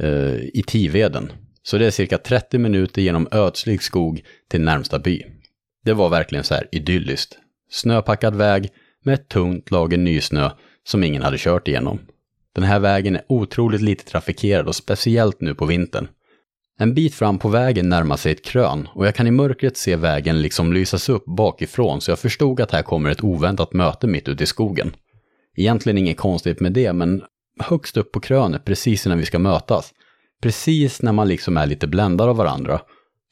eh, 0.00 0.34
i 0.34 0.64
Tiveden. 0.66 1.32
Så 1.62 1.78
det 1.78 1.86
är 1.86 1.90
cirka 1.90 2.18
30 2.18 2.58
minuter 2.58 3.02
genom 3.02 3.28
ödslig 3.30 3.82
skog 3.82 4.22
till 4.50 4.60
närmsta 4.60 4.98
by. 4.98 5.22
Det 5.84 5.92
var 5.92 6.08
verkligen 6.08 6.44
så 6.44 6.54
här 6.54 6.68
idylliskt. 6.72 7.38
Snöpackad 7.70 8.34
väg 8.34 8.68
med 9.04 9.14
ett 9.14 9.28
tungt 9.28 9.70
lager 9.70 9.98
nysnö 9.98 10.50
som 10.84 11.04
ingen 11.04 11.22
hade 11.22 11.38
kört 11.38 11.68
igenom. 11.68 11.98
Den 12.54 12.64
här 12.64 12.78
vägen 12.78 13.16
är 13.16 13.22
otroligt 13.28 13.80
lite 13.80 14.04
trafikerad 14.04 14.66
och 14.66 14.76
speciellt 14.76 15.40
nu 15.40 15.54
på 15.54 15.66
vintern. 15.66 16.08
En 16.78 16.94
bit 16.94 17.14
fram 17.14 17.38
på 17.38 17.48
vägen 17.48 17.88
närmar 17.88 18.16
sig 18.16 18.32
ett 18.32 18.44
krön 18.44 18.88
och 18.94 19.06
jag 19.06 19.14
kan 19.14 19.26
i 19.26 19.30
mörkret 19.30 19.76
se 19.76 19.96
vägen 19.96 20.42
liksom 20.42 20.72
lysas 20.72 21.08
upp 21.08 21.24
bakifrån 21.24 22.00
så 22.00 22.10
jag 22.10 22.18
förstod 22.18 22.60
att 22.60 22.70
här 22.70 22.82
kommer 22.82 23.10
ett 23.10 23.24
oväntat 23.24 23.72
möte 23.72 24.06
mitt 24.06 24.28
ute 24.28 24.44
i 24.44 24.46
skogen. 24.46 24.96
Egentligen 25.56 25.98
inget 25.98 26.16
konstigt 26.16 26.60
med 26.60 26.72
det, 26.72 26.92
men 26.92 27.22
högst 27.60 27.96
upp 27.96 28.12
på 28.12 28.20
krönet 28.20 28.64
precis 28.64 29.06
innan 29.06 29.18
vi 29.18 29.24
ska 29.24 29.38
mötas, 29.38 29.92
precis 30.42 31.02
när 31.02 31.12
man 31.12 31.28
liksom 31.28 31.56
är 31.56 31.66
lite 31.66 31.86
bländad 31.86 32.28
av 32.28 32.36
varandra, 32.36 32.80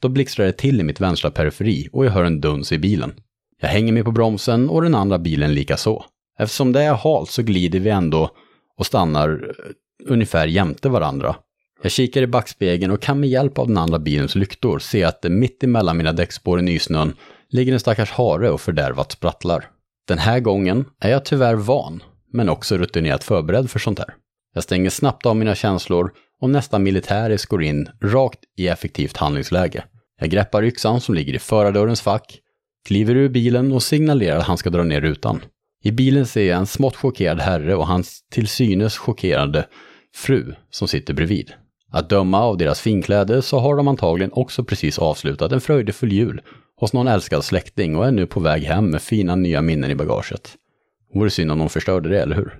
då 0.01 0.09
blixtrar 0.09 0.45
det 0.45 0.51
till 0.51 0.79
i 0.79 0.83
mitt 0.83 1.01
vänstra 1.01 1.31
periferi 1.31 1.89
och 1.91 2.05
jag 2.05 2.11
hör 2.11 2.23
en 2.23 2.41
duns 2.41 2.71
i 2.71 2.77
bilen. 2.77 3.13
Jag 3.61 3.69
hänger 3.69 3.93
mig 3.93 4.03
på 4.03 4.11
bromsen 4.11 4.69
och 4.69 4.81
den 4.81 4.95
andra 4.95 5.19
bilen 5.19 5.53
lika 5.53 5.77
så. 5.77 6.05
Eftersom 6.39 6.71
det 6.71 6.81
är 6.81 6.93
halt 6.93 7.29
så 7.29 7.43
glider 7.43 7.79
vi 7.79 7.89
ändå 7.89 8.29
och 8.77 8.85
stannar 8.85 9.29
eh, 9.29 10.11
ungefär 10.11 10.47
jämte 10.47 10.89
varandra. 10.89 11.35
Jag 11.83 11.91
kikar 11.91 12.21
i 12.21 12.27
backspegeln 12.27 12.91
och 12.91 13.01
kan 13.01 13.19
med 13.19 13.29
hjälp 13.29 13.57
av 13.57 13.67
den 13.67 13.77
andra 13.77 13.99
bilens 13.99 14.35
lyktor 14.35 14.79
se 14.79 15.03
att 15.03 15.21
det 15.21 15.29
mitt 15.29 15.63
emellan 15.63 15.97
mina 15.97 16.13
däckspår 16.13 16.59
i 16.59 16.61
nysnön 16.61 17.13
ligger 17.49 17.73
en 17.73 17.79
stackars 17.79 18.11
hare 18.11 18.49
och 18.49 18.61
fördärvat 18.61 19.11
sprattlar. 19.11 19.65
Den 20.07 20.17
här 20.17 20.39
gången 20.39 20.85
är 20.99 21.11
jag 21.11 21.25
tyvärr 21.25 21.55
van, 21.55 22.03
men 22.31 22.49
också 22.49 22.77
rutinerat 22.77 23.23
förberedd 23.23 23.69
för 23.69 23.79
sånt 23.79 23.99
här. 23.99 24.15
Jag 24.53 24.63
stänger 24.63 24.89
snabbt 24.89 25.25
av 25.25 25.35
mina 25.35 25.55
känslor 25.55 26.11
och 26.41 26.49
nästan 26.49 26.83
militäriskt 26.83 27.49
går 27.49 27.63
in 27.63 27.89
rakt 28.01 28.39
i 28.57 28.67
effektivt 28.67 29.17
handlingsläge. 29.17 29.83
Jag 30.19 30.29
greppar 30.29 30.63
yxan 30.63 31.01
som 31.01 31.15
ligger 31.15 31.33
i 31.33 31.39
förardörrens 31.39 32.01
fack, 32.01 32.39
kliver 32.87 33.15
ur 33.15 33.29
bilen 33.29 33.71
och 33.71 33.83
signalerar 33.83 34.37
att 34.37 34.47
han 34.47 34.57
ska 34.57 34.69
dra 34.69 34.83
ner 34.83 35.01
rutan. 35.01 35.41
I 35.83 35.91
bilen 35.91 36.25
ser 36.25 36.49
jag 36.49 36.59
en 36.59 36.67
smått 36.67 36.95
chockerad 36.95 37.39
herre 37.39 37.75
och 37.75 37.87
hans 37.87 38.21
till 38.31 38.47
synes 38.47 38.97
chockerade 38.97 39.65
fru 40.15 40.55
som 40.69 40.87
sitter 40.87 41.13
bredvid. 41.13 41.53
Att 41.93 42.09
döma 42.09 42.41
av 42.41 42.57
deras 42.57 42.81
finkläder 42.81 43.41
så 43.41 43.59
har 43.59 43.75
de 43.75 43.87
antagligen 43.87 44.33
också 44.33 44.63
precis 44.63 44.99
avslutat 44.99 45.51
en 45.51 45.61
fröjdefull 45.61 46.11
jul 46.11 46.41
hos 46.75 46.93
någon 46.93 47.07
älskad 47.07 47.43
släkting 47.43 47.95
och 47.95 48.05
är 48.05 48.11
nu 48.11 48.27
på 48.27 48.39
väg 48.39 48.63
hem 48.63 48.85
med 48.89 49.01
fina 49.01 49.35
nya 49.35 49.61
minnen 49.61 49.91
i 49.91 49.95
bagaget. 49.95 50.55
Vore 51.13 51.29
synd 51.29 51.51
om 51.51 51.59
de 51.59 51.69
förstörde 51.69 52.09
det, 52.09 52.21
eller 52.21 52.35
hur? 52.35 52.59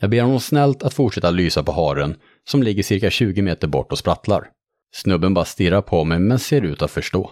Jag 0.00 0.10
ber 0.10 0.22
honom 0.22 0.40
snällt 0.40 0.82
att 0.82 0.94
fortsätta 0.94 1.30
lysa 1.30 1.62
på 1.62 1.72
haren 1.72 2.16
som 2.48 2.62
ligger 2.62 2.82
cirka 2.82 3.10
20 3.10 3.42
meter 3.42 3.68
bort 3.68 3.92
och 3.92 3.98
sprattlar. 3.98 4.48
Snubben 4.94 5.34
bara 5.34 5.44
stirrar 5.44 5.82
på 5.82 6.04
mig 6.04 6.18
men 6.18 6.38
ser 6.38 6.62
ut 6.62 6.82
att 6.82 6.90
förstå. 6.90 7.30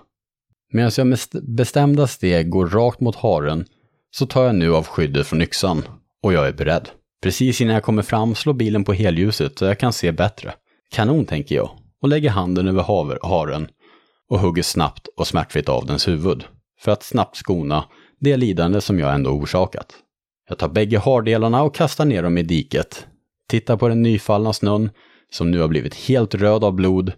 Medan 0.72 0.90
jag 0.96 1.06
med 1.06 1.18
bestämda 1.42 2.06
steg 2.06 2.50
går 2.50 2.66
rakt 2.66 3.00
mot 3.00 3.16
haren 3.16 3.64
så 4.10 4.26
tar 4.26 4.44
jag 4.44 4.54
nu 4.54 4.74
av 4.74 4.86
skyddet 4.86 5.26
från 5.26 5.42
yxan 5.42 5.82
och 6.22 6.32
jag 6.32 6.48
är 6.48 6.52
beredd. 6.52 6.88
Precis 7.22 7.60
innan 7.60 7.74
jag 7.74 7.82
kommer 7.82 8.02
fram 8.02 8.34
slår 8.34 8.54
bilen 8.54 8.84
på 8.84 8.92
helljuset 8.92 9.58
så 9.58 9.64
jag 9.64 9.78
kan 9.78 9.92
se 9.92 10.12
bättre. 10.12 10.54
Kanon, 10.90 11.24
tänker 11.24 11.54
jag 11.54 11.70
och 12.02 12.08
lägger 12.08 12.30
handen 12.30 12.68
över 12.68 12.82
haver, 12.82 13.18
haren 13.22 13.68
och 14.28 14.38
hugger 14.38 14.62
snabbt 14.62 15.08
och 15.16 15.26
smärtfritt 15.26 15.68
av 15.68 15.86
dens 15.86 16.08
huvud 16.08 16.44
för 16.80 16.92
att 16.92 17.02
snabbt 17.02 17.36
skona 17.36 17.84
det 18.20 18.36
lidande 18.36 18.80
som 18.80 18.98
jag 18.98 19.14
ändå 19.14 19.30
orsakat. 19.30 19.94
Jag 20.48 20.58
tar 20.58 20.68
bägge 20.68 20.98
hardelarna 20.98 21.62
och 21.62 21.74
kastar 21.74 22.04
ner 22.04 22.22
dem 22.22 22.38
i 22.38 22.42
diket. 22.42 23.06
Tittar 23.48 23.76
på 23.76 23.88
den 23.88 24.02
nyfallna 24.02 24.52
snön 24.52 24.90
som 25.30 25.50
nu 25.50 25.60
har 25.60 25.68
blivit 25.68 25.94
helt 25.94 26.34
röd 26.34 26.64
av 26.64 26.72
blod, 26.72 27.12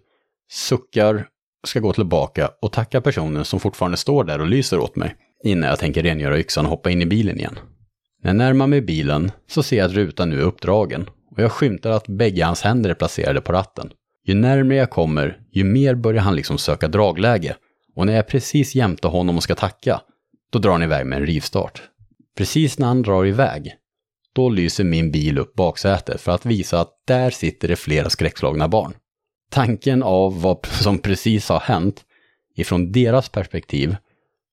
suckar, 0.51 1.27
ska 1.67 1.79
gå 1.79 1.93
tillbaka 1.93 2.49
och 2.61 2.71
tacka 2.71 3.01
personen 3.01 3.45
som 3.45 3.59
fortfarande 3.59 3.97
står 3.97 4.23
där 4.23 4.41
och 4.41 4.47
lyser 4.47 4.79
åt 4.79 4.95
mig 4.95 5.15
innan 5.43 5.69
jag 5.69 5.79
tänker 5.79 6.03
rengöra 6.03 6.39
yxan 6.39 6.65
och 6.65 6.71
hoppa 6.71 6.89
in 6.89 7.01
i 7.01 7.05
bilen 7.05 7.37
igen. 7.37 7.59
När 8.23 8.29
jag 8.29 8.37
närmar 8.37 8.67
mig 8.67 8.81
bilen 8.81 9.31
så 9.47 9.63
ser 9.63 9.77
jag 9.77 9.85
att 9.85 9.95
rutan 9.95 10.29
nu 10.29 10.39
är 10.39 10.43
uppdragen 10.43 11.09
och 11.31 11.39
jag 11.43 11.51
skymtar 11.51 11.89
att 11.89 12.07
bägge 12.07 12.45
hans 12.45 12.61
händer 12.61 12.89
är 12.89 12.93
placerade 12.93 13.41
på 13.41 13.53
ratten. 13.53 13.91
Ju 14.25 14.33
närmare 14.33 14.77
jag 14.77 14.89
kommer, 14.89 15.39
ju 15.51 15.63
mer 15.63 15.95
börjar 15.95 16.21
han 16.21 16.35
liksom 16.35 16.57
söka 16.57 16.87
dragläge. 16.87 17.55
Och 17.95 18.05
när 18.05 18.13
jag 18.13 18.19
är 18.19 18.29
precis 18.29 18.75
jämte 18.75 19.07
honom 19.07 19.37
och 19.37 19.43
ska 19.43 19.55
tacka, 19.55 20.01
då 20.51 20.59
drar 20.59 20.71
han 20.71 20.83
iväg 20.83 21.05
med 21.05 21.17
en 21.19 21.25
rivstart. 21.25 21.81
Precis 22.37 22.79
när 22.79 22.87
han 22.87 23.01
drar 23.01 23.25
iväg, 23.25 23.73
då 24.33 24.49
lyser 24.49 24.83
min 24.83 25.11
bil 25.11 25.37
upp 25.37 25.55
baksätet 25.55 26.21
för 26.21 26.31
att 26.31 26.45
visa 26.45 26.79
att 26.79 26.91
där 27.07 27.29
sitter 27.29 27.67
det 27.67 27.75
flera 27.75 28.09
skräckslagna 28.09 28.67
barn. 28.67 28.93
Tanken 29.49 30.03
av 30.03 30.41
vad 30.41 30.65
som 30.65 30.97
precis 30.97 31.49
har 31.49 31.59
hänt, 31.59 32.01
ifrån 32.55 32.91
deras 32.91 33.29
perspektiv, 33.29 33.95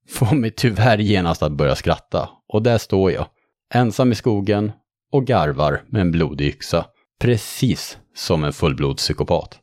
får 0.09 0.35
mig 0.37 0.51
tyvärr 0.51 0.99
genast 0.99 1.43
att 1.43 1.53
börja 1.53 1.75
skratta. 1.75 2.29
Och 2.49 2.63
där 2.63 2.79
står 2.79 3.13
jag, 3.13 3.27
ensam 3.75 4.13
i 4.13 4.15
skogen 4.15 4.73
och 5.15 5.27
garvar 5.27 5.83
med 5.87 6.01
en 6.01 6.11
blodig 6.11 6.47
yxa. 6.47 6.87
Precis 7.21 7.99
som 8.15 8.45
en 8.45 8.53
fullblodspsykopat. 8.53 9.59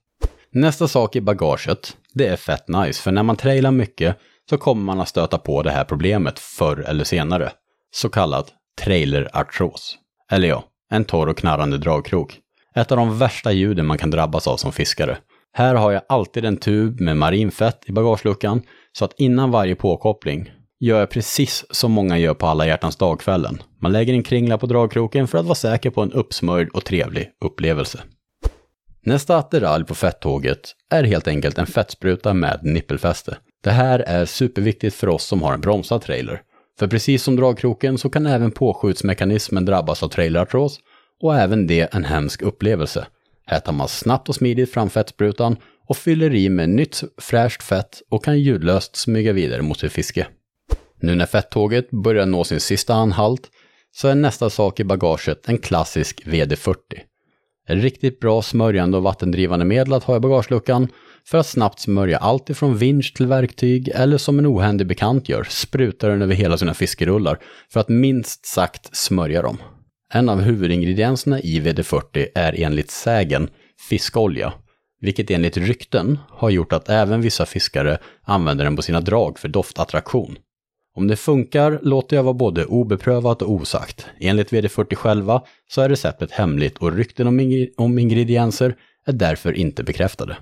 Nästa 0.52 0.88
sak 0.88 1.16
i 1.16 1.22
bagaget, 1.22 1.98
det 2.14 2.28
är 2.28 2.36
fett 2.36 2.68
nice, 2.68 3.02
för 3.02 3.12
när 3.12 3.24
man 3.24 3.36
trailar 3.36 3.72
mycket 3.72 4.18
så 4.50 4.58
kommer 4.58 4.84
man 4.84 5.00
att 5.00 5.10
stöta 5.10 5.38
på 5.38 5.64
det 5.64 5.72
här 5.72 5.84
problemet 5.84 6.40
förr 6.40 6.86
eller 6.88 7.04
senare. 7.04 7.52
Så 7.92 8.10
kallad 8.10 8.46
trailerartros. 8.82 9.98
Eller 10.32 10.48
ja, 10.48 10.64
en 10.90 11.06
torr 11.06 11.28
och 11.28 11.38
knarrande 11.38 11.78
dragkrok. 11.78 12.40
Ett 12.76 12.92
av 12.92 12.98
de 12.98 13.18
värsta 13.18 13.52
ljuden 13.52 13.86
man 13.86 13.98
kan 13.98 14.12
drabbas 14.12 14.48
av 14.48 14.58
som 14.58 14.72
fiskare. 14.72 15.18
Här 15.54 15.76
har 15.76 15.92
jag 15.92 16.02
alltid 16.10 16.46
en 16.46 16.58
tub 16.58 17.02
med 17.02 17.18
marinfett 17.18 17.84
i 17.86 17.92
bagageluckan, 17.92 18.62
så 18.92 19.06
att 19.06 19.20
innan 19.20 19.52
varje 19.52 19.76
påkoppling 19.76 20.52
gör 20.82 21.00
jag 21.00 21.10
precis 21.10 21.66
som 21.70 21.92
många 21.92 22.18
gör 22.18 22.34
på 22.34 22.48
alla 22.48 22.68
hjärtans 22.68 22.96
dagkvällen. 22.96 23.62
Man 23.80 23.92
lägger 23.92 24.14
en 24.14 24.24
kringla 24.24 24.58
på 24.58 24.66
dragkroken 24.66 25.28
för 25.28 25.38
att 25.38 25.46
vara 25.46 25.56
säker 25.56 25.90
på 25.90 26.02
en 26.02 26.12
uppsmörjd 26.12 26.70
och 26.70 26.86
trevlig 26.86 27.30
upplevelse. 27.46 28.00
Nästa 29.06 29.38
attiralj 29.38 29.86
på 29.86 29.96
fettåget 29.96 30.60
är 30.90 31.04
helt 31.04 31.28
enkelt 31.28 31.58
en 31.58 31.66
fettspruta 31.66 32.34
med 32.34 32.60
nippelfäste. 32.64 33.38
Det 33.64 33.72
här 33.72 34.00
är 34.00 34.26
superviktigt 34.26 34.96
för 34.96 35.10
oss 35.10 35.24
som 35.24 35.42
har 35.42 35.54
en 35.54 35.62
bromsad 35.62 36.02
trailer. 36.02 36.42
För 36.80 36.88
precis 36.88 37.24
som 37.24 37.36
dragkroken 37.36 37.98
så 37.98 38.10
kan 38.10 38.26
även 38.26 38.52
påskjutsmekanismen 38.52 39.66
drabbas 39.66 40.04
av 40.04 40.08
trailerartros 40.10 40.80
och 41.22 41.36
även 41.36 41.68
det 41.68 41.94
en 41.94 42.04
hemsk 42.04 42.42
upplevelse. 42.42 43.06
Här 43.46 43.60
tar 43.60 43.74
man 43.74 43.88
snabbt 43.88 44.30
och 44.30 44.36
smidigt 44.36 44.74
fram 44.74 44.90
fettsprutan 44.90 45.58
och 45.88 45.98
fyller 45.98 46.36
i 46.36 46.50
med 46.50 46.70
nytt 46.70 47.04
fräscht 47.18 47.64
fett 47.64 48.02
och 48.10 48.26
kan 48.26 48.40
ljudlöst 48.40 48.96
smyga 48.96 49.34
vidare 49.34 49.62
mot 49.62 49.80
sitt 49.80 49.92
fiske. 49.92 50.28
Nu 51.02 51.16
när 51.16 51.26
fettåget 51.26 51.92
börjar 51.92 52.26
nå 52.26 52.44
sin 52.44 52.60
sista 52.60 52.94
anhalt 52.94 53.50
så 53.92 54.08
är 54.08 54.16
nästa 54.16 54.50
sak 54.50 54.80
i 54.80 54.84
bagaget 54.84 55.50
en 55.50 55.58
klassisk 55.58 56.26
VD40. 56.26 56.76
Ett 57.68 57.84
riktigt 57.84 58.20
bra 58.20 58.42
smörjande 58.42 58.98
och 58.98 59.04
vattendrivande 59.04 59.66
medel 59.66 59.94
att 59.94 60.04
ha 60.04 60.16
i 60.16 60.20
bagageluckan 60.20 60.88
för 61.28 61.38
att 61.38 61.48
snabbt 61.48 61.80
smörja 61.80 62.18
allt 62.18 62.50
ifrån 62.50 62.78
vinsch 62.78 63.14
till 63.16 63.28
verktyg 63.28 63.90
eller 63.90 64.18
som 64.18 64.40
en 64.40 64.48
ohändig 64.48 64.88
bekant 64.88 65.30
gör, 65.30 65.44
sprutar 65.50 66.10
den 66.10 66.22
över 66.22 66.36
hela 66.36 66.58
sina 66.58 66.74
fiskerullar 66.74 67.40
för 67.70 67.80
att 67.80 67.90
minst 67.90 68.46
sagt 68.46 68.96
smörja 68.96 69.42
dem. 69.42 69.58
En 70.14 70.30
av 70.30 70.42
huvudingredienserna 70.42 71.40
i 71.40 71.60
VD40 71.60 72.28
är 72.36 72.62
enligt 72.62 72.92
sägen 72.92 73.50
fiskolja, 73.90 74.54
vilket 75.02 75.32
enligt 75.32 75.58
rykten 75.58 76.20
har 76.30 76.50
gjort 76.50 76.74
att 76.74 76.90
även 76.90 77.22
vissa 77.22 77.46
fiskare 77.46 77.98
använder 78.24 78.64
den 78.64 78.76
på 78.76 78.82
sina 78.82 79.02
drag 79.02 79.40
för 79.40 79.48
doftattraktion. 79.48 80.36
Om 80.96 81.08
det 81.08 81.16
funkar 81.16 81.80
låter 81.82 82.16
jag 82.16 82.24
vara 82.24 82.34
både 82.34 82.66
obeprövat 82.66 83.42
och 83.42 83.52
osagt. 83.52 84.06
Enligt 84.20 84.52
VD40 84.52 84.96
själva 84.96 85.42
så 85.72 85.82
är 85.82 85.90
receptet 85.90 86.32
hemligt 86.32 86.78
och 86.78 86.94
rykten 86.94 87.28
om, 87.28 87.40
ing 87.40 87.68
om 87.78 88.00
ingredienser 88.00 88.76
är 89.06 89.14
därför 89.14 89.54
inte 89.54 89.84
bekräftade. 89.84 90.38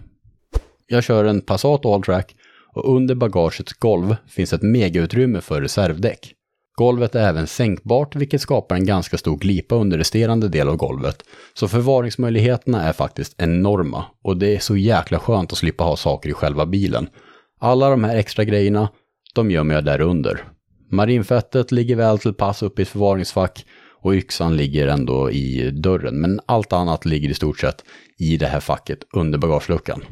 Jag 0.88 1.03
kör 1.03 1.25
en 1.25 1.41
Passat 1.41 1.86
Alltrack 1.86 2.36
och 2.74 2.96
under 2.96 3.15
bagagets 3.15 3.74
golv 3.74 4.15
finns 4.27 4.53
ett 4.53 4.62
megautrymme 4.62 5.41
för 5.41 5.62
reservdäck. 5.62 6.34
Golvet 6.77 7.15
är 7.15 7.29
även 7.29 7.48
sänkbart 7.48 8.15
vilket 8.15 8.41
skapar 8.41 8.75
en 8.75 8.86
ganska 8.86 9.18
stor 9.18 9.38
glipa 9.38 9.75
under 9.75 9.98
resterande 9.98 10.48
del 10.48 10.70
av 10.70 10.75
golvet. 10.75 11.24
Så 11.53 11.68
förvaringsmöjligheterna 11.68 12.84
är 12.84 12.94
faktiskt 12.94 13.36
enorma 13.38 14.06
och 14.24 14.38
det 14.38 14.56
är 14.56 14.60
så 14.60 14.77
jäkla 14.77 15.20
skönt 15.20 15.51
att 15.51 15.58
slippa 15.58 15.84
ha 15.84 15.96
saker 15.96 16.29
i 16.29 16.34
själva 16.34 16.65
bilen. 16.65 17.10
Alla 17.60 17.89
de 17.89 18.03
här 18.03 18.15
extra 18.15 18.44
grejerna 18.44 18.89
de 19.39 19.51
gömmer 19.51 19.75
jag 19.75 19.86
där 19.86 20.01
under. 20.01 20.43
Marinfettet 20.91 21.72
ligger 21.72 21.96
väl 21.96 22.19
till 22.19 22.34
pass 22.34 22.63
uppe 22.63 22.81
i 22.81 22.84
ett 22.84 22.89
förvaringsfack 22.89 23.65
och 24.01 24.13
yxan 24.13 24.58
ligger 24.58 24.88
ändå 24.88 25.31
i 25.31 25.72
dörren, 25.72 26.22
men 26.22 26.39
allt 26.46 26.74
annat 26.74 27.05
ligger 27.05 27.29
i 27.29 27.34
stort 27.34 27.60
sett 27.60 27.84
i 28.17 28.38
det 28.38 28.46
här 28.46 28.60
facket 28.60 29.00
under 29.13 29.38
bagageluckan. 29.38 30.03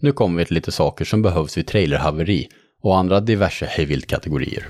Nu 0.00 0.12
kommer 0.12 0.38
vi 0.38 0.44
till 0.44 0.54
lite 0.54 0.72
saker 0.72 1.04
som 1.04 1.22
behövs 1.22 1.58
vid 1.58 1.66
trailerhaveri 1.66 2.48
och 2.82 2.98
andra 2.98 3.20
diverse 3.20 3.66
hejvilt-kategorier. 3.66 4.64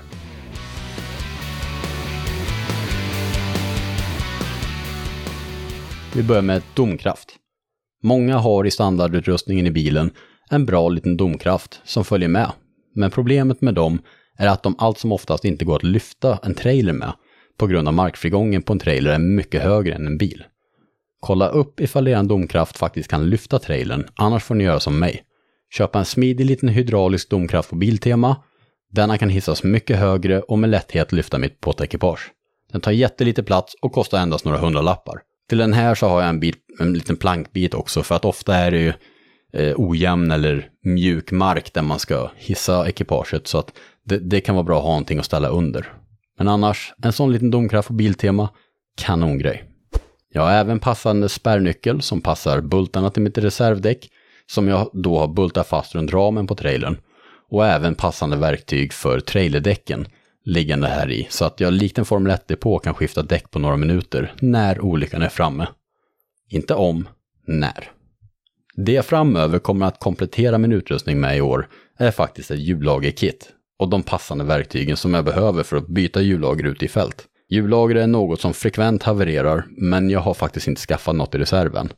Vi 6.15 6.23
börjar 6.23 6.41
med 6.41 6.61
domkraft. 6.73 7.29
Många 8.03 8.37
har 8.37 8.65
i 8.65 8.71
standardutrustningen 8.71 9.67
i 9.67 9.71
bilen 9.71 10.11
en 10.49 10.65
bra 10.65 10.89
liten 10.89 11.17
domkraft 11.17 11.81
som 11.83 12.05
följer 12.05 12.29
med 12.29 12.51
men 12.95 13.11
problemet 13.11 13.61
med 13.61 13.73
dem 13.73 14.01
är 14.37 14.47
att 14.47 14.63
de 14.63 14.75
allt 14.77 14.97
som 14.97 15.11
oftast 15.11 15.45
inte 15.45 15.65
går 15.65 15.75
att 15.75 15.83
lyfta 15.83 16.39
en 16.43 16.53
trailer 16.53 16.93
med 16.93 17.13
på 17.57 17.67
grund 17.67 17.87
av 17.87 17.93
markfrigången 17.93 18.61
på 18.61 18.73
en 18.73 18.79
trailer 18.79 19.11
är 19.11 19.19
mycket 19.19 19.61
högre 19.61 19.95
än 19.95 20.07
en 20.07 20.17
bil. 20.17 20.43
Kolla 21.19 21.47
upp 21.47 21.79
ifall 21.79 22.07
er 22.07 22.23
domkraft 22.23 22.77
faktiskt 22.77 23.09
kan 23.09 23.29
lyfta 23.29 23.59
trailern, 23.59 24.07
annars 24.15 24.43
får 24.43 24.55
ni 24.55 24.63
göra 24.63 24.79
som 24.79 24.99
mig. 24.99 25.23
Köpa 25.77 25.99
en 25.99 26.05
smidig 26.05 26.45
liten 26.45 26.69
hydraulisk 26.69 27.29
domkraft 27.29 27.69
på 27.69 27.75
Biltema. 27.75 28.35
Denna 28.91 29.17
kan 29.17 29.29
hissas 29.29 29.63
mycket 29.63 29.97
högre 29.97 30.41
och 30.41 30.59
med 30.59 30.69
lätthet 30.69 31.11
lyfta 31.11 31.37
mitt 31.37 31.59
båtekipage. 31.59 32.31
Den 32.71 32.81
tar 32.81 32.91
jättelite 32.91 33.43
plats 33.43 33.75
och 33.81 33.91
kostar 33.91 34.19
endast 34.19 34.45
några 34.45 34.57
hundralappar. 34.57 35.21
Till 35.49 35.57
den 35.57 35.73
här 35.73 35.95
så 35.95 36.07
har 36.07 36.21
jag 36.21 36.29
en, 36.29 36.39
bit, 36.39 36.55
en 36.79 36.93
liten 36.93 37.17
plankbit 37.17 37.73
också 37.73 38.03
för 38.03 38.15
att 38.15 38.25
ofta 38.25 38.55
är 38.55 38.71
det 38.71 38.79
ju 38.79 38.93
eh, 39.53 39.73
ojämn 39.75 40.31
eller 40.31 40.69
mjuk 40.83 41.31
mark 41.31 41.73
där 41.73 41.81
man 41.81 41.99
ska 41.99 42.29
hissa 42.35 42.87
ekipaget 42.87 43.47
så 43.47 43.57
att 43.57 43.73
det, 44.05 44.17
det, 44.17 44.41
kan 44.41 44.55
vara 44.55 44.63
bra 44.63 44.77
att 44.77 44.83
ha 44.83 44.89
någonting 44.89 45.19
att 45.19 45.25
ställa 45.25 45.47
under. 45.47 45.93
Men 46.37 46.47
annars, 46.47 46.93
en 47.03 47.13
sån 47.13 47.31
liten 47.31 47.51
domkraft 47.51 47.87
på 47.87 47.93
Biltema, 47.93 48.49
kanongrej. 48.97 49.63
Jag 50.33 50.41
har 50.41 50.51
även 50.51 50.79
passande 50.79 51.29
spärrnyckel 51.29 52.01
som 52.01 52.21
passar 52.21 52.61
bultarna 52.61 53.09
till 53.09 53.21
mitt 53.21 53.37
reservdäck, 53.37 54.09
som 54.47 54.67
jag 54.67 54.89
då 54.93 55.19
har 55.19 55.27
bultat 55.27 55.67
fast 55.67 55.95
runt 55.95 56.13
ramen 56.13 56.47
på 56.47 56.55
trailern. 56.55 56.97
Och 57.49 57.65
även 57.65 57.95
passande 57.95 58.37
verktyg 58.37 58.93
för 58.93 59.19
trailerdäcken 59.19 60.07
liggande 60.45 60.87
här 60.87 61.11
i, 61.11 61.27
så 61.29 61.45
att 61.45 61.59
jag 61.59 61.73
likt 61.73 61.97
en 61.97 62.05
Formel 62.05 62.31
1-depå 62.31 62.79
kan 62.79 62.93
skifta 62.93 63.23
däck 63.23 63.51
på 63.51 63.59
några 63.59 63.77
minuter 63.77 64.33
när 64.39 64.81
olyckan 64.81 65.21
är 65.21 65.29
framme. 65.29 65.67
Inte 66.49 66.73
om, 66.73 67.07
när. 67.45 67.91
Det 68.75 68.91
jag 68.91 69.05
framöver 69.05 69.59
kommer 69.59 69.85
att 69.85 69.99
komplettera 69.99 70.57
min 70.57 70.71
utrustning 70.71 71.19
med 71.19 71.37
i 71.37 71.41
år 71.41 71.67
är 71.97 72.11
faktiskt 72.11 72.51
ett 72.51 72.59
hjullagerkit 72.59 73.49
och 73.79 73.89
de 73.89 74.03
passande 74.03 74.43
verktygen 74.43 74.97
som 74.97 75.13
jag 75.13 75.25
behöver 75.25 75.63
för 75.63 75.77
att 75.77 75.87
byta 75.87 76.21
hjullager 76.21 76.63
ute 76.63 76.85
i 76.85 76.87
fält. 76.87 77.25
Hjullager 77.49 77.95
är 77.95 78.07
något 78.07 78.41
som 78.41 78.53
frekvent 78.53 79.03
havererar, 79.03 79.65
men 79.69 80.09
jag 80.09 80.19
har 80.19 80.33
faktiskt 80.33 80.67
inte 80.67 80.81
skaffat 80.81 81.15
något 81.15 81.35
i 81.35 81.37
reserven. 81.37 81.89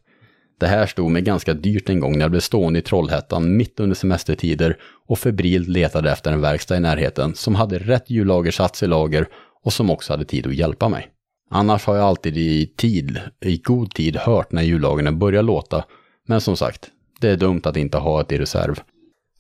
Det 0.60 0.68
här 0.68 0.86
stod 0.86 1.12
mig 1.12 1.22
ganska 1.22 1.54
dyrt 1.54 1.90
en 1.90 2.00
gång 2.00 2.12
när 2.12 2.22
jag 2.22 2.32
blev 2.32 2.42
stående 2.42 2.80
i 2.80 2.82
Trollhättan 2.82 3.58
mitt 3.58 3.80
under 3.80 3.96
semestertider 3.96 4.78
och 5.08 5.20
febrilt 5.20 5.68
letade 5.68 6.12
efter 6.12 6.32
en 6.32 6.42
verkstad 6.42 6.78
i 6.78 6.80
närheten 6.80 7.36
som 7.36 7.56
hade 7.56 7.80
rätt 7.80 8.10
hjullagersats 8.10 8.84
i 8.84 8.88
lager 8.88 9.28
och 9.64 9.74
som 9.74 9.90
också 9.90 10.14
hade 10.14 10.26
tid 10.26 10.48
att 10.48 10.56
hjälpa 10.56 10.90
mig. 10.90 11.08
Annars 11.50 11.86
har 11.86 11.96
jag 11.96 12.06
alltid 12.06 12.38
i 12.38 12.74
tid, 12.78 13.20
i 13.46 13.58
god 13.58 13.94
tid 13.94 14.16
hört 14.16 14.52
när 14.52 14.62
hjullagren 14.62 15.20
börjar 15.20 15.44
låta, 15.44 15.84
men 16.28 16.42
som 16.42 16.58
sagt, 16.58 16.90
det 17.22 17.30
är 17.30 17.38
dumt 17.38 17.62
att 17.64 17.78
inte 17.78 17.98
ha 17.98 18.22
ett 18.22 18.32
i 18.32 18.38
reserv. 18.38 18.80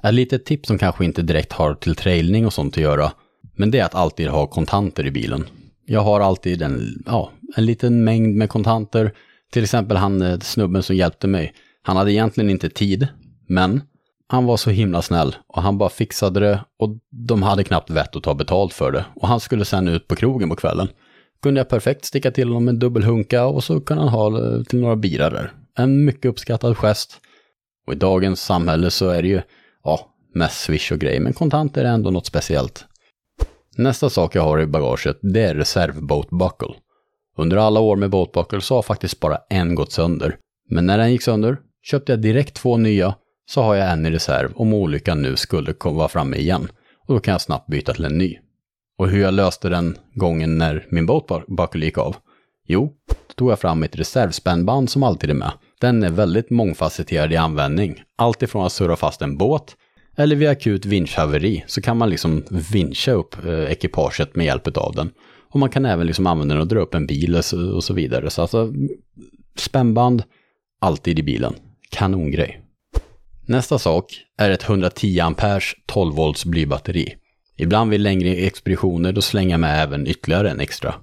Ett 0.03 0.13
litet 0.13 0.45
tips 0.45 0.67
som 0.67 0.77
kanske 0.77 1.05
inte 1.05 1.21
direkt 1.21 1.53
har 1.53 1.73
till 1.73 1.95
trailning 1.95 2.45
och 2.45 2.53
sånt 2.53 2.77
att 2.77 2.83
göra, 2.83 3.11
men 3.55 3.71
det 3.71 3.79
är 3.79 3.85
att 3.85 3.95
alltid 3.95 4.27
ha 4.27 4.47
kontanter 4.47 5.05
i 5.05 5.11
bilen. 5.11 5.45
Jag 5.85 6.01
har 6.01 6.19
alltid 6.19 6.61
en, 6.61 7.03
ja, 7.05 7.31
en 7.55 7.65
liten 7.65 8.03
mängd 8.03 8.35
med 8.35 8.49
kontanter. 8.49 9.13
Till 9.51 9.63
exempel 9.63 9.97
han 9.97 10.21
eh, 10.21 10.39
snubben 10.39 10.83
som 10.83 10.95
hjälpte 10.95 11.27
mig. 11.27 11.53
Han 11.81 11.97
hade 11.97 12.11
egentligen 12.11 12.49
inte 12.49 12.69
tid, 12.69 13.07
men 13.47 13.81
han 14.27 14.45
var 14.45 14.57
så 14.57 14.69
himla 14.69 15.01
snäll 15.01 15.35
och 15.47 15.61
han 15.61 15.77
bara 15.77 15.89
fixade 15.89 16.39
det 16.39 16.59
och 16.79 16.89
de 17.09 17.43
hade 17.43 17.63
knappt 17.63 17.89
vett 17.89 18.15
att 18.15 18.23
ta 18.23 18.33
betalt 18.33 18.73
för 18.73 18.91
det. 18.91 19.05
Och 19.15 19.27
han 19.27 19.39
skulle 19.39 19.65
sen 19.65 19.87
ut 19.87 20.07
på 20.07 20.15
krogen 20.15 20.49
på 20.49 20.55
kvällen. 20.55 20.87
Kunde 21.41 21.59
jag 21.59 21.69
perfekt 21.69 22.05
sticka 22.05 22.31
till 22.31 22.47
honom 22.47 22.67
en 22.67 22.79
dubbelhunka 22.79 23.45
och 23.45 23.63
så 23.63 23.81
kunde 23.81 24.03
han 24.03 24.11
ha 24.11 24.45
eh, 24.45 24.63
till 24.63 24.79
några 24.79 24.95
birar 24.95 25.31
där. 25.31 25.51
En 25.77 26.05
mycket 26.05 26.25
uppskattad 26.25 26.77
gest. 26.77 27.21
Och 27.87 27.93
i 27.93 27.95
dagens 27.95 28.41
samhälle 28.41 28.91
så 28.91 29.09
är 29.09 29.21
det 29.21 29.27
ju, 29.27 29.41
ja, 29.83 30.15
mest 30.33 30.61
swish 30.61 30.91
och 30.91 30.99
grejer, 30.99 31.19
men 31.19 31.33
kontanter 31.33 31.85
är 31.85 31.89
ändå 31.89 32.09
något 32.09 32.25
speciellt. 32.25 32.85
Nästa 33.77 34.09
sak 34.09 34.35
jag 34.35 34.41
har 34.41 34.61
i 34.61 34.65
bagaget, 34.65 35.19
det 35.21 35.41
är 35.41 35.55
reservbåtbuckle. 35.55 36.73
Under 37.37 37.57
alla 37.57 37.79
år 37.79 37.95
med 37.95 38.09
båtbuckle 38.09 38.61
så 38.61 38.75
har 38.75 38.81
faktiskt 38.81 39.19
bara 39.19 39.37
en 39.49 39.75
gått 39.75 39.91
sönder. 39.91 40.37
Men 40.69 40.85
när 40.85 40.97
den 40.97 41.11
gick 41.11 41.21
sönder 41.21 41.57
köpte 41.83 42.11
jag 42.11 42.21
direkt 42.21 42.53
två 42.53 42.77
nya, 42.77 43.15
så 43.45 43.61
har 43.61 43.75
jag 43.75 43.91
en 43.91 44.05
i 44.05 44.11
reserv 44.11 44.51
om 44.55 44.73
olyckan 44.73 45.21
nu 45.21 45.35
skulle 45.35 45.73
vara 45.83 46.07
framme 46.07 46.37
igen. 46.37 46.67
Och 47.07 47.13
då 47.13 47.19
kan 47.19 47.31
jag 47.31 47.41
snabbt 47.41 47.67
byta 47.67 47.93
till 47.93 48.05
en 48.05 48.17
ny. 48.17 48.39
Och 48.97 49.09
hur 49.09 49.21
jag 49.21 49.33
löste 49.33 49.69
den 49.69 49.97
gången 50.13 50.57
när 50.57 50.87
min 50.89 51.05
båtbuckle 51.05 51.85
gick 51.85 51.97
av? 51.97 52.15
Jo, 52.67 52.93
då 53.07 53.33
tog 53.33 53.51
jag 53.51 53.59
fram 53.59 53.79
mitt 53.79 53.95
reservspännband 53.95 54.89
som 54.89 55.03
alltid 55.03 55.29
är 55.29 55.33
med. 55.33 55.51
Den 55.83 56.03
är 56.03 56.09
väldigt 56.09 56.49
mångfacetterad 56.49 57.33
i 57.33 57.35
användning. 57.35 58.03
Allt 58.15 58.41
ifrån 58.41 58.65
att 58.65 58.71
surra 58.71 58.95
fast 58.95 59.21
en 59.21 59.37
båt 59.37 59.75
eller 60.17 60.35
vid 60.35 60.49
akut 60.49 60.85
vinschhaveri 60.85 61.63
så 61.67 61.81
kan 61.81 61.97
man 61.97 62.09
liksom 62.09 62.43
vincha 62.73 63.11
upp 63.11 63.45
eh, 63.45 63.71
ekipaget 63.71 64.35
med 64.35 64.45
hjälp 64.45 64.77
av 64.77 64.95
den. 64.95 65.11
Och 65.49 65.59
man 65.59 65.69
kan 65.69 65.85
även 65.85 66.07
liksom 66.07 66.27
använda 66.27 66.55
den 66.55 66.61
och 66.61 66.67
dra 66.67 66.79
upp 66.79 66.93
en 66.93 67.07
bil 67.07 67.35
och 67.75 67.83
så 67.83 67.93
vidare. 67.93 68.29
Så 68.29 68.41
alltså 68.41 68.73
spännband, 69.55 70.23
alltid 70.81 71.19
i 71.19 71.23
bilen. 71.23 71.53
Kanongrej. 71.89 72.61
Nästa 73.45 73.79
sak 73.79 74.05
är 74.37 74.49
ett 74.49 74.69
110 74.69 75.19
amperes 75.19 75.63
12 75.85 76.15
volts 76.15 76.45
blybatteri. 76.45 77.15
Ibland 77.57 77.91
vid 77.91 77.99
längre 77.99 78.29
expeditioner 78.29 79.11
då 79.11 79.21
slänger 79.21 79.51
jag 79.51 79.59
med 79.59 79.83
även 79.83 80.07
ytterligare 80.07 80.49
en 80.51 80.59
extra. 80.59 80.95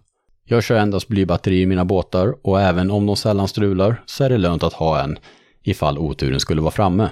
Jag 0.52 0.62
kör 0.64 0.78
endast 0.78 1.08
blybatteri 1.08 1.60
i 1.60 1.66
mina 1.66 1.84
båtar 1.84 2.34
och 2.42 2.60
även 2.60 2.90
om 2.90 3.06
de 3.06 3.16
sällan 3.16 3.48
strular 3.48 4.02
så 4.06 4.24
är 4.24 4.28
det 4.30 4.38
lönt 4.38 4.62
att 4.62 4.72
ha 4.72 5.02
en 5.02 5.18
ifall 5.62 5.98
oturen 5.98 6.40
skulle 6.40 6.60
vara 6.60 6.70
framme. 6.70 7.10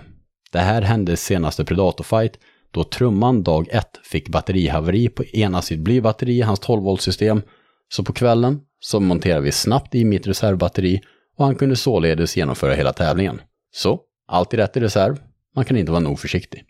Det 0.53 0.59
här 0.59 0.83
hände 0.83 1.17
senaste 1.17 1.65
Predator-fight 1.65 2.33
då 2.71 2.85
trumman 2.85 3.43
dag 3.43 3.69
1 3.71 3.87
fick 4.03 4.29
batterihaveri 4.29 5.09
på 5.09 5.25
ena 5.25 5.63
sitt 5.63 5.81
blybatteri 5.81 6.33
i 6.33 6.41
hans 6.41 6.61
12 6.61 6.83
volt 6.83 7.01
system. 7.01 7.43
Så 7.89 8.05
på 8.05 8.13
kvällen 8.13 8.61
så 8.81 9.01
monterade 9.01 9.41
vi 9.43 9.53
snabbt 9.53 9.95
i 9.95 10.05
mitt 10.05 10.27
reservbatteri 10.27 11.01
och 11.37 11.45
han 11.45 11.55
kunde 11.55 11.77
således 11.77 12.37
genomföra 12.37 12.75
hela 12.75 12.93
tävlingen. 12.93 13.41
Så, 13.75 14.01
alltid 14.29 14.61
rätt 14.61 14.77
i 14.77 14.81
reserv. 14.81 15.17
Man 15.55 15.65
kan 15.65 15.77
inte 15.77 15.93
vara 15.93 16.01
nog 16.01 16.21
försiktig. 16.21 16.65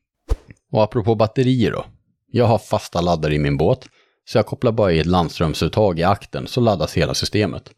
Och 0.73 0.83
apropå 0.83 1.15
batterier 1.15 1.73
då. 1.73 1.85
Jag 2.31 2.45
har 2.45 2.59
fasta 2.59 3.01
laddare 3.01 3.35
i 3.35 3.39
min 3.39 3.57
båt, 3.57 3.89
så 4.29 4.39
jag 4.39 4.47
kopplar 4.47 4.73
bara 4.73 4.93
i 4.93 4.99
ett 4.99 5.07
landströmsuttag 5.07 5.99
i 5.99 6.03
akten 6.03 6.47
så 6.47 6.61
laddas 6.61 6.95
hela 6.95 7.15
systemet. 7.15 7.71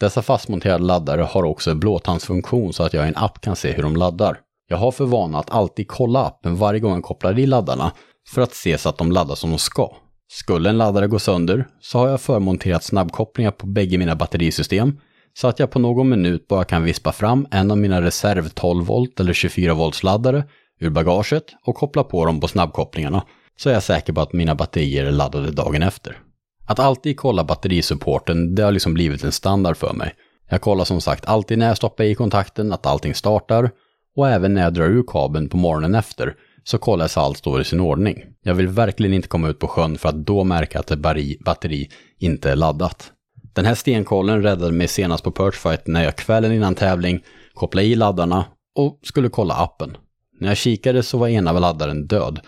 Dessa 0.00 0.22
fastmonterade 0.22 0.84
laddare 0.84 1.22
har 1.22 1.42
också 1.42 1.70
en 1.70 1.80
blåtandsfunktion 1.80 2.72
så 2.72 2.82
att 2.82 2.92
jag 2.92 3.04
i 3.04 3.08
en 3.08 3.16
app 3.16 3.40
kan 3.40 3.56
se 3.56 3.72
hur 3.72 3.82
de 3.82 3.96
laddar. 3.96 4.40
Jag 4.68 4.76
har 4.76 4.92
för 4.92 5.04
vana 5.04 5.38
att 5.38 5.50
alltid 5.50 5.88
kolla 5.88 6.24
appen 6.24 6.56
varje 6.56 6.80
gång 6.80 6.94
jag 6.94 7.02
kopplar 7.02 7.38
i 7.38 7.46
laddarna 7.46 7.92
för 8.28 8.42
att 8.42 8.54
se 8.54 8.78
så 8.78 8.88
att 8.88 8.98
de 8.98 9.12
laddar 9.12 9.34
som 9.34 9.50
de 9.50 9.58
ska. 9.58 9.96
Skulle 10.28 10.68
en 10.68 10.78
laddare 10.78 11.06
gå 11.06 11.18
sönder 11.18 11.66
så 11.80 11.98
har 11.98 12.08
jag 12.08 12.20
förmonterat 12.20 12.84
snabbkopplingar 12.84 13.50
på 13.50 13.66
bägge 13.66 13.98
mina 13.98 14.16
batterisystem 14.16 15.00
så 15.34 15.48
att 15.48 15.58
jag 15.58 15.70
på 15.70 15.78
någon 15.78 16.08
minut 16.08 16.48
bara 16.48 16.64
kan 16.64 16.84
vispa 16.84 17.12
fram 17.12 17.46
en 17.50 17.70
av 17.70 17.78
mina 17.78 18.02
reserv 18.02 18.48
12 18.48 18.86
volt 18.86 19.20
eller 19.20 19.32
24 19.32 19.74
volts 19.74 20.02
laddare 20.02 20.44
ur 20.80 20.90
bagaget 20.90 21.44
och 21.66 21.74
koppla 21.74 22.04
på 22.04 22.26
dem 22.26 22.40
på 22.40 22.48
snabbkopplingarna 22.48 23.22
så 23.56 23.68
är 23.68 23.74
jag 23.74 23.82
säker 23.82 24.12
på 24.12 24.20
att 24.20 24.32
mina 24.32 24.54
batterier 24.54 25.04
är 25.04 25.12
laddade 25.12 25.50
dagen 25.50 25.82
efter. 25.82 26.18
Att 26.66 26.78
alltid 26.78 27.16
kolla 27.16 27.44
batterisupporten, 27.44 28.54
det 28.54 28.62
har 28.62 28.72
liksom 28.72 28.94
blivit 28.94 29.24
en 29.24 29.32
standard 29.32 29.76
för 29.76 29.92
mig. 29.92 30.14
Jag 30.48 30.60
kollar 30.60 30.84
som 30.84 31.00
sagt 31.00 31.26
alltid 31.26 31.58
när 31.58 31.68
jag 31.68 31.76
stoppar 31.76 32.04
i 32.04 32.14
kontakten 32.14 32.72
att 32.72 32.86
allting 32.86 33.14
startar 33.14 33.70
och 34.16 34.28
även 34.28 34.54
när 34.54 34.62
jag 34.62 34.74
drar 34.74 34.84
ur 34.84 35.04
kabeln 35.06 35.48
på 35.48 35.56
morgonen 35.56 35.94
efter 35.94 36.34
så 36.64 36.78
kollar 36.78 37.04
jag 37.04 37.10
så 37.10 37.20
allt 37.20 37.38
står 37.38 37.60
i 37.60 37.64
sin 37.64 37.80
ordning. 37.80 38.22
Jag 38.42 38.54
vill 38.54 38.68
verkligen 38.68 39.14
inte 39.14 39.28
komma 39.28 39.48
ut 39.48 39.58
på 39.58 39.68
sjön 39.68 39.98
för 39.98 40.08
att 40.08 40.26
då 40.26 40.44
märka 40.44 40.80
att 40.80 40.90
ett 40.90 40.98
batteri 41.44 41.90
inte 42.18 42.50
är 42.50 42.56
laddat. 42.56 43.12
Den 43.54 43.64
här 43.64 43.74
stenkollen 43.74 44.42
räddade 44.42 44.72
mig 44.72 44.88
senast 44.88 45.24
på 45.24 45.30
Perchfight 45.30 45.86
när 45.86 46.04
jag 46.04 46.16
kvällen 46.16 46.52
innan 46.52 46.74
tävling 46.74 47.20
kopplade 47.54 47.86
i 47.86 47.94
laddarna 47.94 48.44
och 48.74 49.00
skulle 49.02 49.28
kolla 49.28 49.54
appen. 49.54 49.96
När 50.40 50.48
jag 50.48 50.56
kikade 50.56 51.02
så 51.02 51.18
var 51.18 51.28
ena 51.28 51.52
laddaren 51.52 52.06
död 52.06 52.40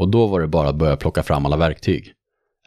och 0.00 0.08
då 0.08 0.26
var 0.26 0.40
det 0.40 0.46
bara 0.46 0.68
att 0.68 0.76
börja 0.76 0.96
plocka 0.96 1.22
fram 1.22 1.46
alla 1.46 1.56
verktyg. 1.56 2.12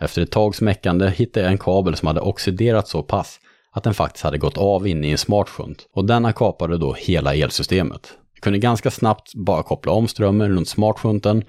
Efter 0.02 0.22
ett 0.22 0.32
tags 0.32 0.62
meckande 0.62 1.10
hittade 1.10 1.46
jag 1.46 1.52
en 1.52 1.58
kabel 1.58 1.96
som 1.96 2.08
hade 2.08 2.22
oxiderat 2.22 2.88
så 2.88 3.04
pass 3.04 3.40
att 3.72 3.84
den 3.84 3.94
faktiskt 3.94 4.24
hade 4.24 4.38
gått 4.38 4.58
av 4.58 4.88
inne 4.88 5.08
i 5.08 5.12
en 5.12 5.18
smartshunt 5.18 5.88
och 5.94 6.06
denna 6.06 6.34
kapade 6.34 6.78
då 6.78 6.94
hela 6.94 7.36
elsystemet 7.36 8.14
Jag 8.34 8.44
kunde 8.44 8.60
ganska 8.60 8.92
snabbt 8.92 9.36
bara 9.36 9.64
koppla 9.64 9.92
om 9.92 10.08
strömmen 10.08 10.50
runt 10.56 10.68
smartshunten 10.68 11.44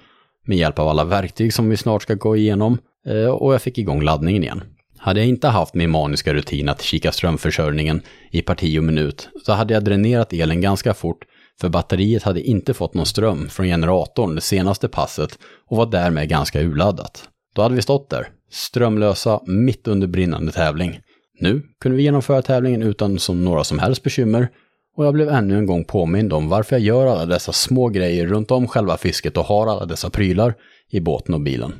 med 0.45 0.57
hjälp 0.57 0.79
av 0.79 0.87
alla 0.87 1.03
verktyg 1.03 1.53
som 1.53 1.69
vi 1.69 1.77
snart 1.77 2.01
ska 2.01 2.13
gå 2.13 2.35
igenom 2.35 2.77
eh, 3.07 3.27
och 3.27 3.53
jag 3.53 3.61
fick 3.61 3.77
igång 3.77 4.01
laddningen 4.01 4.43
igen. 4.43 4.63
Hade 4.97 5.19
jag 5.19 5.29
inte 5.29 5.47
haft 5.47 5.73
min 5.73 5.89
maniska 5.89 6.33
rutin 6.33 6.69
att 6.69 6.81
kika 6.81 7.11
strömförsörjningen 7.11 8.01
i 8.31 8.41
parti 8.41 8.79
och 8.79 8.83
minut 8.83 9.29
så 9.45 9.53
hade 9.53 9.73
jag 9.73 9.83
dränerat 9.83 10.33
elen 10.33 10.61
ganska 10.61 10.93
fort 10.93 11.25
för 11.61 11.69
batteriet 11.69 12.23
hade 12.23 12.41
inte 12.41 12.73
fått 12.73 12.93
någon 12.93 13.05
ström 13.05 13.49
från 13.49 13.65
generatorn 13.65 14.35
det 14.35 14.41
senaste 14.41 14.87
passet 14.87 15.39
och 15.67 15.77
var 15.77 15.85
därmed 15.85 16.29
ganska 16.29 16.61
urladdat. 16.61 17.29
Då 17.55 17.61
hade 17.61 17.75
vi 17.75 17.81
stått 17.81 18.09
där, 18.09 18.27
strömlösa 18.51 19.39
mitt 19.45 19.87
under 19.87 20.07
brinnande 20.07 20.51
tävling. 20.51 20.99
Nu 21.39 21.61
kunde 21.79 21.97
vi 21.97 22.03
genomföra 22.03 22.41
tävlingen 22.41 22.83
utan 22.83 23.19
som 23.19 23.43
några 23.43 23.63
som 23.63 23.79
helst 23.79 24.03
bekymmer 24.03 24.49
och 24.97 25.05
jag 25.05 25.13
blev 25.13 25.29
ännu 25.29 25.57
en 25.57 25.65
gång 25.65 25.85
påmind 25.85 26.33
om 26.33 26.49
varför 26.49 26.75
jag 26.75 26.83
gör 26.83 27.07
alla 27.07 27.25
dessa 27.25 27.51
små 27.51 27.89
grejer 27.89 28.27
runt 28.27 28.51
om 28.51 28.67
själva 28.67 28.97
fisket 28.97 29.37
och 29.37 29.45
har 29.45 29.67
alla 29.67 29.85
dessa 29.85 30.09
prylar 30.09 30.53
i 30.89 30.99
båten 30.99 31.33
och 31.33 31.41
bilen. 31.41 31.73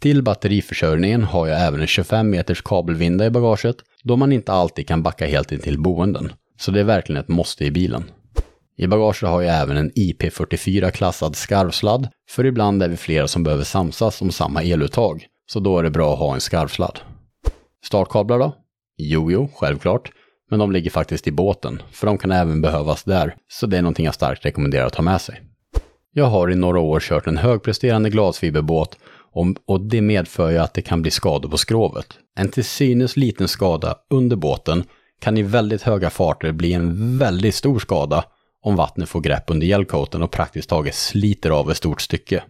Till 0.00 0.22
batteriförsörjningen 0.22 1.24
har 1.24 1.46
jag 1.46 1.66
även 1.66 1.80
en 1.80 1.86
25 1.86 2.30
meters 2.30 2.62
kabelvinda 2.62 3.26
i 3.26 3.30
bagaget 3.30 3.76
då 4.04 4.16
man 4.16 4.32
inte 4.32 4.52
alltid 4.52 4.88
kan 4.88 5.02
backa 5.02 5.26
helt 5.26 5.52
in 5.52 5.58
till 5.58 5.78
boenden. 5.78 6.32
Så 6.60 6.70
det 6.70 6.80
är 6.80 6.84
verkligen 6.84 7.20
ett 7.20 7.28
måste 7.28 7.64
i 7.64 7.70
bilen. 7.70 8.04
I 8.76 8.86
bagaget 8.86 9.22
har 9.22 9.42
jag 9.42 9.62
även 9.62 9.76
en 9.76 9.92
IP44-klassad 9.92 11.36
skarvsladd, 11.36 12.08
för 12.30 12.46
ibland 12.46 12.82
är 12.82 12.88
vi 12.88 12.96
flera 12.96 13.28
som 13.28 13.42
behöver 13.42 13.64
samsas 13.64 14.22
om 14.22 14.30
samma 14.30 14.62
eluttag, 14.62 15.26
så 15.46 15.60
då 15.60 15.78
är 15.78 15.82
det 15.82 15.90
bra 15.90 16.12
att 16.12 16.18
ha 16.18 16.34
en 16.34 16.40
skarvsladd. 16.40 16.98
Startkablar 17.84 18.38
då? 18.38 18.56
Jo, 18.96 19.30
jo, 19.30 19.50
självklart. 19.54 20.12
Men 20.50 20.58
de 20.58 20.72
ligger 20.72 20.90
faktiskt 20.90 21.26
i 21.26 21.32
båten, 21.32 21.82
för 21.90 22.06
de 22.06 22.18
kan 22.18 22.32
även 22.32 22.62
behövas 22.62 23.04
där, 23.04 23.36
så 23.48 23.66
det 23.66 23.78
är 23.78 23.82
någonting 23.82 24.04
jag 24.04 24.14
starkt 24.14 24.44
rekommenderar 24.44 24.86
att 24.86 24.94
ha 24.94 25.04
med 25.04 25.20
sig. 25.20 25.42
Jag 26.12 26.26
har 26.26 26.50
i 26.50 26.54
några 26.54 26.80
år 26.80 27.00
kört 27.00 27.26
en 27.26 27.36
högpresterande 27.36 28.10
glasfiberbåt 28.10 28.98
och 29.66 29.80
det 29.80 30.00
medför 30.00 30.50
ju 30.50 30.58
att 30.58 30.74
det 30.74 30.82
kan 30.82 31.02
bli 31.02 31.10
skador 31.10 31.48
på 31.48 31.56
skrovet. 31.56 32.06
En 32.38 32.48
till 32.48 32.64
synes 32.64 33.16
liten 33.16 33.48
skada 33.48 33.96
under 34.10 34.36
båten 34.36 34.84
kan 35.20 35.38
i 35.38 35.42
väldigt 35.42 35.82
höga 35.82 36.10
farter 36.10 36.52
bli 36.52 36.72
en 36.72 37.18
väldigt 37.18 37.54
stor 37.54 37.78
skada 37.78 38.24
om 38.62 38.76
vattnet 38.76 39.08
får 39.08 39.20
grepp 39.20 39.50
under 39.50 39.66
gelcoaten 39.66 40.22
och 40.22 40.30
praktiskt 40.30 40.68
taget 40.68 40.94
sliter 40.94 41.50
av 41.50 41.70
ett 41.70 41.76
stort 41.76 42.00
stycke. 42.00 42.42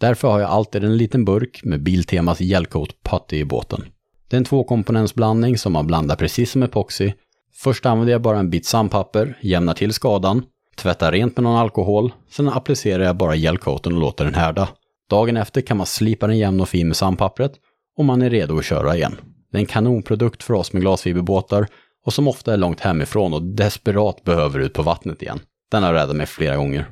Därför 0.00 0.28
har 0.28 0.40
jag 0.40 0.50
alltid 0.50 0.84
en 0.84 0.96
liten 0.96 1.24
burk 1.24 1.60
med 1.64 1.82
Biltemas 1.82 2.40
gelcoat 2.40 3.02
putty 3.02 3.36
i 3.36 3.44
båten. 3.44 3.84
Det 4.28 4.36
är 4.36 4.38
en 4.38 4.44
tvåkomponentsblandning 4.44 5.58
som 5.58 5.72
man 5.72 5.86
blandar 5.86 6.16
precis 6.16 6.50
som 6.50 6.62
epoxy. 6.62 7.12
Först 7.54 7.86
använder 7.86 8.12
jag 8.12 8.22
bara 8.22 8.38
en 8.38 8.50
bit 8.50 8.66
sandpapper, 8.66 9.38
jämnar 9.42 9.74
till 9.74 9.92
skadan, 9.92 10.42
tvättar 10.76 11.12
rent 11.12 11.36
med 11.36 11.44
någon 11.44 11.56
alkohol, 11.56 12.12
sen 12.30 12.48
applicerar 12.48 13.04
jag 13.04 13.16
bara 13.16 13.34
gelcoaten 13.34 13.92
och 13.92 14.00
låter 14.00 14.24
den 14.24 14.34
härda. 14.34 14.68
Dagen 15.10 15.36
efter 15.36 15.60
kan 15.60 15.76
man 15.76 15.86
slipa 15.86 16.26
den 16.26 16.38
jämn 16.38 16.60
och 16.60 16.68
fin 16.68 16.88
med 16.88 16.96
sandpappret 16.96 17.52
och 17.98 18.04
man 18.04 18.22
är 18.22 18.30
redo 18.30 18.58
att 18.58 18.64
köra 18.64 18.96
igen. 18.96 19.16
Det 19.52 19.58
är 19.58 19.60
en 19.60 19.66
kanonprodukt 19.66 20.42
för 20.42 20.54
oss 20.54 20.72
med 20.72 20.82
glasfiberbåtar 20.82 21.66
och 22.04 22.12
som 22.12 22.28
ofta 22.28 22.52
är 22.52 22.56
långt 22.56 22.80
hemifrån 22.80 23.34
och 23.34 23.42
desperat 23.42 24.24
behöver 24.24 24.58
ut 24.58 24.72
på 24.72 24.82
vattnet 24.82 25.22
igen. 25.22 25.40
Den 25.70 25.82
har 25.82 25.94
räddat 25.94 26.16
mig 26.16 26.26
flera 26.26 26.56
gånger. 26.56 26.90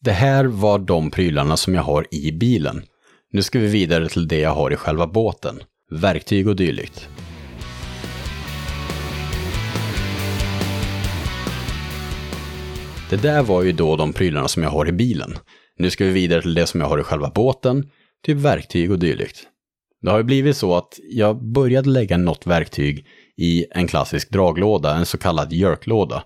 Det 0.00 0.12
här 0.12 0.44
var 0.44 0.78
de 0.78 1.10
prylarna 1.10 1.56
som 1.56 1.74
jag 1.74 1.82
har 1.82 2.06
i 2.10 2.32
bilen. 2.32 2.82
Nu 3.32 3.42
ska 3.42 3.58
vi 3.58 3.66
vidare 3.66 4.08
till 4.08 4.28
det 4.28 4.38
jag 4.38 4.54
har 4.54 4.70
i 4.72 4.76
själva 4.76 5.06
båten. 5.06 5.60
Verktyg 5.90 6.48
och 6.48 6.56
dylikt. 6.56 7.08
Det 13.10 13.16
där 13.16 13.42
var 13.42 13.62
ju 13.62 13.72
då 13.72 13.96
de 13.96 14.12
prylarna 14.12 14.48
som 14.48 14.62
jag 14.62 14.70
har 14.70 14.88
i 14.88 14.92
bilen. 14.92 15.38
Nu 15.78 15.90
ska 15.90 16.04
vi 16.04 16.10
vidare 16.10 16.42
till 16.42 16.54
det 16.54 16.66
som 16.66 16.80
jag 16.80 16.88
har 16.88 17.00
i 17.00 17.02
själva 17.02 17.30
båten, 17.34 17.90
typ 18.26 18.36
verktyg 18.36 18.90
och 18.90 18.98
dylikt. 18.98 19.46
Det 20.02 20.10
har 20.10 20.18
ju 20.18 20.24
blivit 20.24 20.56
så 20.56 20.76
att 20.76 20.98
jag 21.10 21.52
började 21.52 21.90
lägga 21.90 22.16
något 22.16 22.46
verktyg 22.46 23.06
i 23.36 23.66
en 23.70 23.86
klassisk 23.86 24.30
draglåda, 24.30 24.96
en 24.96 25.06
så 25.06 25.18
kallad 25.18 25.52
jerklåda. 25.52 26.22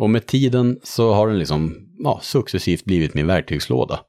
Och 0.00 0.10
med 0.10 0.26
tiden 0.26 0.80
så 0.82 1.12
har 1.12 1.28
den 1.28 1.38
liksom 1.38 1.88
ja, 1.98 2.20
successivt 2.22 2.84
blivit 2.84 3.14
min 3.14 3.26
verktygslåda. 3.26 4.00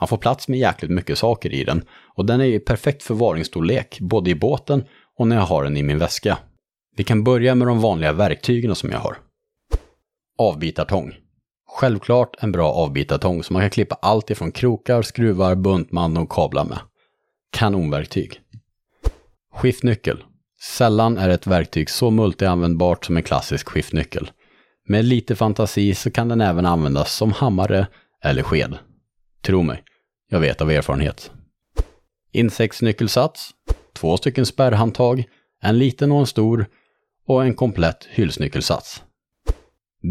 Man 0.00 0.08
får 0.08 0.16
plats 0.16 0.48
med 0.48 0.58
jäkligt 0.58 0.90
mycket 0.90 1.18
saker 1.18 1.54
i 1.54 1.64
den 1.64 1.84
och 2.16 2.26
den 2.26 2.40
är 2.40 2.44
i 2.44 2.58
perfekt 2.58 3.02
förvaringsstorlek 3.02 4.00
både 4.00 4.30
i 4.30 4.34
båten 4.34 4.84
och 5.18 5.28
när 5.28 5.36
jag 5.36 5.42
har 5.42 5.64
den 5.64 5.76
i 5.76 5.82
min 5.82 5.98
väska. 5.98 6.38
Vi 6.96 7.04
kan 7.04 7.24
börja 7.24 7.54
med 7.54 7.68
de 7.68 7.80
vanliga 7.80 8.12
verktygen 8.12 8.74
som 8.74 8.90
jag 8.90 8.98
har. 8.98 9.16
Avbitartång. 10.38 11.14
Självklart 11.68 12.36
en 12.38 12.52
bra 12.52 12.72
avbitartång 12.72 13.42
som 13.42 13.54
man 13.54 13.62
kan 13.62 13.70
klippa 13.70 13.98
allt 14.02 14.30
ifrån 14.30 14.52
krokar, 14.52 15.02
skruvar, 15.02 15.54
buntband 15.54 16.18
och 16.18 16.32
kablar 16.32 16.64
med. 16.64 16.78
Kanonverktyg. 17.52 18.40
Skiftnyckel. 19.54 20.24
Sällan 20.60 21.18
är 21.18 21.28
ett 21.28 21.46
verktyg 21.46 21.90
så 21.90 22.10
multianvändbart 22.10 23.04
som 23.04 23.16
en 23.16 23.22
klassisk 23.22 23.68
skiftnyckel. 23.68 24.30
Med 24.90 25.04
lite 25.04 25.36
fantasi 25.36 25.94
så 25.94 26.10
kan 26.10 26.28
den 26.28 26.40
även 26.40 26.66
användas 26.66 27.14
som 27.14 27.32
hammare 27.32 27.86
eller 28.24 28.42
sked. 28.42 28.78
Tro 29.42 29.62
mig, 29.62 29.82
jag 30.30 30.40
vet 30.40 30.60
av 30.60 30.70
erfarenhet. 30.70 31.30
Insektsnyckelsats, 32.32 33.50
två 33.92 34.16
stycken 34.16 34.46
spärrhandtag, 34.46 35.24
en 35.62 35.78
liten 35.78 36.12
och 36.12 36.20
en 36.20 36.26
stor 36.26 36.66
och 37.26 37.44
en 37.44 37.54
komplett 37.54 38.04
hylsnyckelsats. 38.10 39.02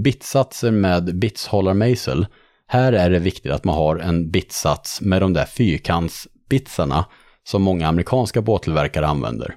Bitsatser 0.04 0.72
med 0.72 1.20
bitshållarmejsel. 1.20 2.28
Här 2.68 2.94
är 2.94 3.10
det 3.10 3.20
viktigt 3.20 3.52
att 3.52 3.64
man 3.64 3.76
har 3.76 3.96
en 3.96 4.32
bitsats 4.32 5.02
med 5.02 5.22
de 5.22 5.34
där 5.34 5.46
fyrkantsbitsarna 5.46 7.06
som 7.44 7.62
många 7.62 7.88
amerikanska 7.88 8.42
båttillverkare 8.42 9.08
använder. 9.08 9.56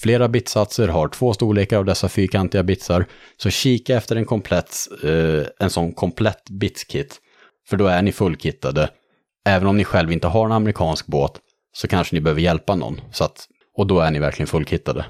Flera 0.00 0.28
bitsatser 0.28 0.88
har 0.88 1.08
två 1.08 1.32
storlekar 1.32 1.78
av 1.78 1.84
dessa 1.84 2.08
fyrkantiga 2.08 2.62
bitsar, 2.62 3.06
så 3.36 3.50
kika 3.50 3.96
efter 3.96 4.16
en 4.16 4.24
komplett, 4.24 4.76
eh, 5.04 5.46
en 5.58 5.70
sån 5.70 5.92
komplett 5.92 6.50
bitskit, 6.50 7.20
för 7.68 7.76
då 7.76 7.86
är 7.86 8.02
ni 8.02 8.12
fullkittade. 8.12 8.90
Även 9.46 9.68
om 9.68 9.76
ni 9.76 9.84
själv 9.84 10.12
inte 10.12 10.26
har 10.26 10.46
en 10.46 10.52
amerikansk 10.52 11.06
båt 11.06 11.32
så 11.72 11.88
kanske 11.88 12.16
ni 12.16 12.20
behöver 12.20 12.40
hjälpa 12.40 12.74
någon, 12.74 13.00
så 13.12 13.24
att, 13.24 13.46
och 13.76 13.86
då 13.86 14.00
är 14.00 14.10
ni 14.10 14.18
verkligen 14.18 14.46
fullkittade. 14.46 15.04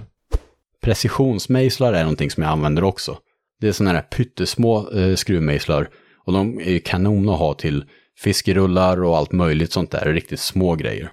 Precisionsmejslar 0.82 1.92
är 1.92 2.02
någonting 2.02 2.30
som 2.30 2.42
jag 2.42 2.52
använder 2.52 2.84
också. 2.84 3.18
Det 3.60 3.68
är 3.68 3.72
sådana 3.72 3.94
här 3.94 4.02
pyttesmå 4.02 4.90
eh, 4.90 5.14
skruvmejslar 5.14 5.88
och 6.26 6.32
de 6.32 6.60
är 6.60 6.70
ju 6.70 6.80
kanon 6.80 7.28
att 7.28 7.38
ha 7.38 7.54
till 7.54 7.84
fiskerullar 8.18 9.04
och 9.04 9.16
allt 9.16 9.32
möjligt 9.32 9.72
sånt 9.72 9.90
där, 9.90 10.12
riktigt 10.12 10.40
små 10.40 10.74
grejer. 10.74 11.12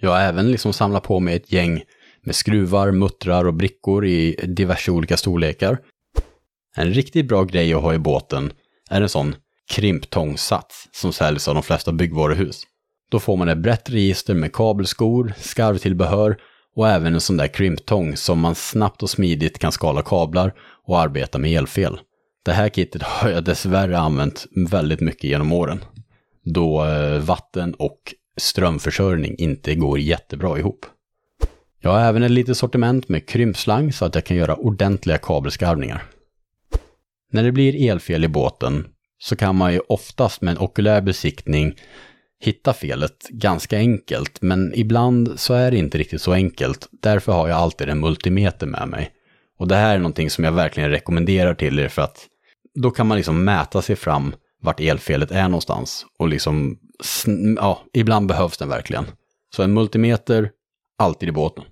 Jag 0.00 0.10
har 0.10 0.20
även 0.20 0.50
liksom 0.50 0.72
samlat 0.72 1.02
på 1.02 1.20
mig 1.20 1.36
ett 1.36 1.52
gäng 1.52 1.82
med 2.26 2.34
skruvar, 2.34 2.90
muttrar 2.90 3.44
och 3.44 3.54
brickor 3.54 4.06
i 4.06 4.40
diverse 4.48 4.90
olika 4.90 5.16
storlekar. 5.16 5.78
En 6.76 6.94
riktigt 6.94 7.28
bra 7.28 7.44
grej 7.44 7.74
att 7.74 7.82
ha 7.82 7.94
i 7.94 7.98
båten 7.98 8.52
är 8.90 9.00
en 9.00 9.08
sån 9.08 9.34
krimptångsats 9.70 10.88
som 10.92 11.12
säljs 11.12 11.48
av 11.48 11.54
de 11.54 11.62
flesta 11.62 11.92
byggvaruhus. 11.92 12.62
Då 13.10 13.20
får 13.20 13.36
man 13.36 13.48
ett 13.48 13.58
brett 13.58 13.90
register 13.90 14.34
med 14.34 14.52
kabelskor, 14.52 15.32
skarvtillbehör 15.38 16.36
och 16.76 16.88
även 16.88 17.14
en 17.14 17.20
sån 17.20 17.36
där 17.36 17.48
krimptång 17.48 18.16
som 18.16 18.40
man 18.40 18.54
snabbt 18.54 19.02
och 19.02 19.10
smidigt 19.10 19.58
kan 19.58 19.72
skala 19.72 20.02
kablar 20.02 20.54
och 20.86 21.00
arbeta 21.00 21.38
med 21.38 21.50
elfel. 21.50 21.98
Det 22.44 22.52
här 22.52 22.68
kittet 22.68 23.02
har 23.02 23.30
jag 23.30 23.44
dessvärre 23.44 23.98
använt 23.98 24.46
väldigt 24.70 25.00
mycket 25.00 25.24
genom 25.24 25.52
åren. 25.52 25.84
Då 26.44 26.84
eh, 26.84 27.18
vatten 27.18 27.74
och 27.74 28.14
strömförsörjning 28.36 29.34
inte 29.38 29.74
går 29.74 29.98
jättebra 29.98 30.58
ihop. 30.58 30.86
Jag 31.86 31.92
har 31.92 32.00
även 32.00 32.22
ett 32.22 32.30
litet 32.30 32.56
sortiment 32.56 33.08
med 33.08 33.28
krympslang 33.28 33.92
så 33.92 34.04
att 34.04 34.14
jag 34.14 34.24
kan 34.24 34.36
göra 34.36 34.56
ordentliga 34.56 35.18
kabelskarvningar. 35.18 36.02
När 37.32 37.42
det 37.42 37.52
blir 37.52 37.90
elfel 37.90 38.24
i 38.24 38.28
båten 38.28 38.86
så 39.18 39.36
kan 39.36 39.56
man 39.56 39.72
ju 39.72 39.80
oftast 39.88 40.40
med 40.40 40.52
en 40.52 40.58
okulär 40.58 41.00
besiktning 41.00 41.74
hitta 42.40 42.72
felet 42.72 43.28
ganska 43.30 43.78
enkelt, 43.78 44.42
men 44.42 44.72
ibland 44.74 45.40
så 45.40 45.54
är 45.54 45.70
det 45.70 45.76
inte 45.76 45.98
riktigt 45.98 46.22
så 46.22 46.32
enkelt. 46.32 46.88
Därför 47.02 47.32
har 47.32 47.48
jag 47.48 47.58
alltid 47.58 47.88
en 47.88 48.00
multimeter 48.00 48.66
med 48.66 48.88
mig. 48.88 49.10
Och 49.58 49.68
det 49.68 49.76
här 49.76 49.94
är 49.94 49.98
någonting 49.98 50.30
som 50.30 50.44
jag 50.44 50.52
verkligen 50.52 50.90
rekommenderar 50.90 51.54
till 51.54 51.78
er 51.78 51.88
för 51.88 52.02
att 52.02 52.26
då 52.74 52.90
kan 52.90 53.06
man 53.06 53.16
liksom 53.16 53.44
mäta 53.44 53.82
sig 53.82 53.96
fram 53.96 54.34
vart 54.62 54.80
elfelet 54.80 55.30
är 55.30 55.48
någonstans. 55.48 56.06
Och 56.18 56.28
liksom, 56.28 56.78
ja, 57.56 57.82
ibland 57.92 58.26
behövs 58.26 58.58
den 58.58 58.68
verkligen. 58.68 59.04
Så 59.56 59.62
en 59.62 59.74
multimeter, 59.74 60.50
alltid 60.98 61.28
i 61.28 61.32
båten. 61.32 61.64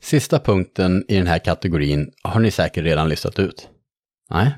Sista 0.00 0.38
punkten 0.38 1.04
i 1.08 1.16
den 1.16 1.26
här 1.26 1.38
kategorin 1.38 2.12
har 2.22 2.40
ni 2.40 2.50
säkert 2.50 2.84
redan 2.84 3.08
listat 3.08 3.38
ut. 3.38 3.68
Nej, 4.30 4.54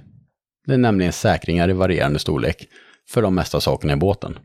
det 0.66 0.74
är 0.74 0.79
nämligen 0.79 1.12
säkringar 1.12 1.70
i 1.70 1.72
varierande 1.72 2.18
storlek 2.18 2.68
för 3.09 3.22
de 3.22 3.35
mesta 3.35 3.61
sakerna 3.61 3.92
i 3.92 3.96
båten. 3.96 4.38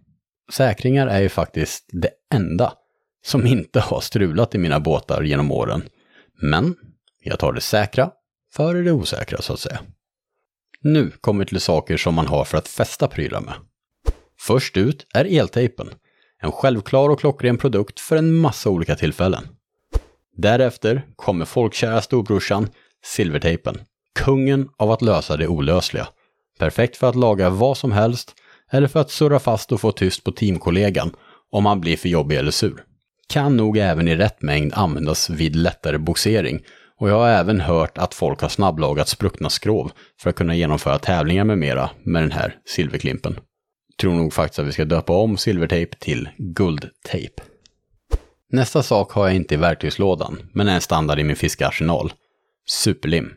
Säkringar 0.52 1.08
är 1.08 1.22
ju 1.22 1.30
faktiskt 1.30 1.90
det 1.92 2.10
enda 2.34 2.74
som 3.26 3.48
inte 3.48 3.80
har 3.80 4.02
strulat 4.02 4.56
i 4.56 4.58
mina 4.58 4.80
båtar 4.80 5.24
genom 5.24 5.52
åren. 5.52 5.84
Men 6.42 6.76
jag 7.24 7.40
tar 7.40 7.54
det 7.54 7.62
säkra 7.62 8.12
före 8.54 8.82
det 8.82 8.92
osäkra 8.92 9.42
så 9.42 9.54
att 9.54 9.60
säga. 9.60 9.80
Nu 10.82 11.12
kommer 11.22 11.40
vi 11.40 11.50
till 11.50 11.60
saker 11.60 11.98
som 11.98 12.16
man 12.16 12.28
har 12.28 12.46
för 12.46 12.58
att 12.58 12.68
fästa 12.68 13.08
prylar 13.08 13.42
med. 13.42 13.54
Först 14.40 14.78
ut 14.78 15.08
är 15.14 15.40
eltejpen. 15.40 15.90
En 16.42 16.52
självklar 16.52 17.10
och 17.10 17.20
klockren 17.20 17.58
produkt 17.58 18.00
för 18.00 18.18
en 18.18 18.34
massa 18.34 18.70
olika 18.70 18.96
tillfällen. 18.96 19.48
Därefter 20.36 21.06
kommer 21.16 21.46
folkkära 21.46 22.02
storbrorsan, 22.02 22.70
silvertejpen. 23.06 23.78
Kungen 24.20 24.70
av 24.78 24.92
att 24.92 25.02
lösa 25.02 25.38
det 25.38 25.48
olösliga. 25.48 26.08
Perfekt 26.60 26.98
för 26.98 27.10
att 27.10 27.16
laga 27.16 27.50
vad 27.50 27.78
som 27.78 27.92
helst 27.92 28.34
eller 28.72 28.88
för 28.88 29.00
att 29.00 29.12
surra 29.12 29.40
fast 29.40 29.72
och 29.72 29.82
få 29.82 29.92
tyst 29.92 30.24
på 30.24 30.32
teamkollegan 30.32 31.12
om 31.52 31.66
han 31.66 31.82
blir 31.82 31.98
för 31.98 32.10
jobbig 32.10 32.38
eller 32.38 32.52
sur. 32.52 32.84
Kan 33.28 33.58
nog 33.58 33.78
även 33.78 34.08
i 34.08 34.16
rätt 34.16 34.42
mängd 34.42 34.74
användas 34.74 35.30
vid 35.30 35.56
lättare 35.56 35.98
boxering 35.98 36.62
och 37.00 37.10
jag 37.10 37.20
har 37.20 37.30
även 37.30 37.62
hört 37.62 37.98
att 37.98 38.14
folk 38.14 38.42
har 38.42 38.50
snabblagat 38.50 39.08
spruckna 39.08 39.50
skrov 39.50 39.92
för 40.22 40.30
att 40.30 40.36
kunna 40.36 40.56
genomföra 40.56 41.00
tävlingar 41.00 41.44
med 41.44 41.58
mera 41.58 41.90
med 42.04 42.24
den 42.24 42.32
här 42.32 42.56
silverklimpen. 42.66 43.40
Tror 44.02 44.14
nog 44.14 44.34
faktiskt 44.34 44.60
att 44.60 44.68
vi 44.68 44.72
ska 44.72 44.86
döpa 44.86 45.14
om 45.14 45.38
silvertejp 45.38 45.96
till 46.00 46.30
guldtejp. 46.38 47.42
Nästa 48.56 48.84
sak 48.84 49.12
har 49.12 49.28
jag 49.28 49.36
inte 49.36 49.54
i 49.54 49.58
verktygslådan, 49.58 50.40
men 50.54 50.68
är 50.68 50.76
en 50.76 50.82
standard 50.82 51.20
i 51.20 51.24
min 51.24 51.36
fiskarsenal. 51.36 52.14
Superlim. 52.68 53.34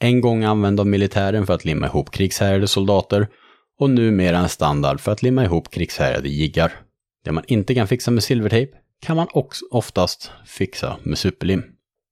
En 0.00 0.20
gång 0.20 0.44
använd 0.44 0.80
av 0.80 0.86
militären 0.86 1.46
för 1.46 1.54
att 1.54 1.64
limma 1.64 1.86
ihop 1.86 2.10
krigshärjade 2.10 2.68
soldater 2.68 3.28
och 3.78 3.90
numera 3.90 4.38
en 4.38 4.48
standard 4.48 5.00
för 5.00 5.12
att 5.12 5.22
limma 5.22 5.44
ihop 5.44 5.70
krigshärjade 5.70 6.28
jiggar. 6.28 6.72
Det 7.24 7.32
man 7.32 7.44
inte 7.46 7.74
kan 7.74 7.88
fixa 7.88 8.10
med 8.10 8.22
silvertejp 8.22 8.72
kan 9.02 9.16
man 9.16 9.26
också 9.32 9.64
oftast 9.70 10.30
fixa 10.46 10.96
med 11.02 11.18
superlim. 11.18 11.62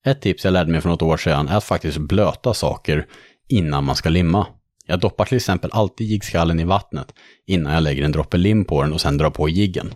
Ett 0.07 0.21
tips 0.21 0.45
jag 0.45 0.53
lärde 0.53 0.73
mig 0.73 0.81
för 0.81 0.89
något 0.89 1.03
år 1.03 1.17
sedan 1.17 1.49
är 1.49 1.57
att 1.57 1.65
faktiskt 1.65 1.99
blöta 1.99 2.55
saker 2.55 3.07
innan 3.49 3.85
man 3.85 3.97
ska 3.97 4.09
limma. 4.09 4.47
Jag 4.87 5.01
doppar 5.01 5.25
till 5.25 5.37
exempel 5.37 5.71
alltid 5.73 6.07
jiggskallen 6.07 6.61
i 6.61 6.65
vattnet 6.65 7.15
innan 7.47 7.73
jag 7.73 7.83
lägger 7.83 8.05
en 8.05 8.13
droppe 8.13 8.37
lim 8.37 8.65
på 8.65 8.83
den 8.83 8.93
och 8.93 9.01
sen 9.01 9.19
drar 9.19 9.31
på 9.31 9.49
jiggen. 9.49 9.95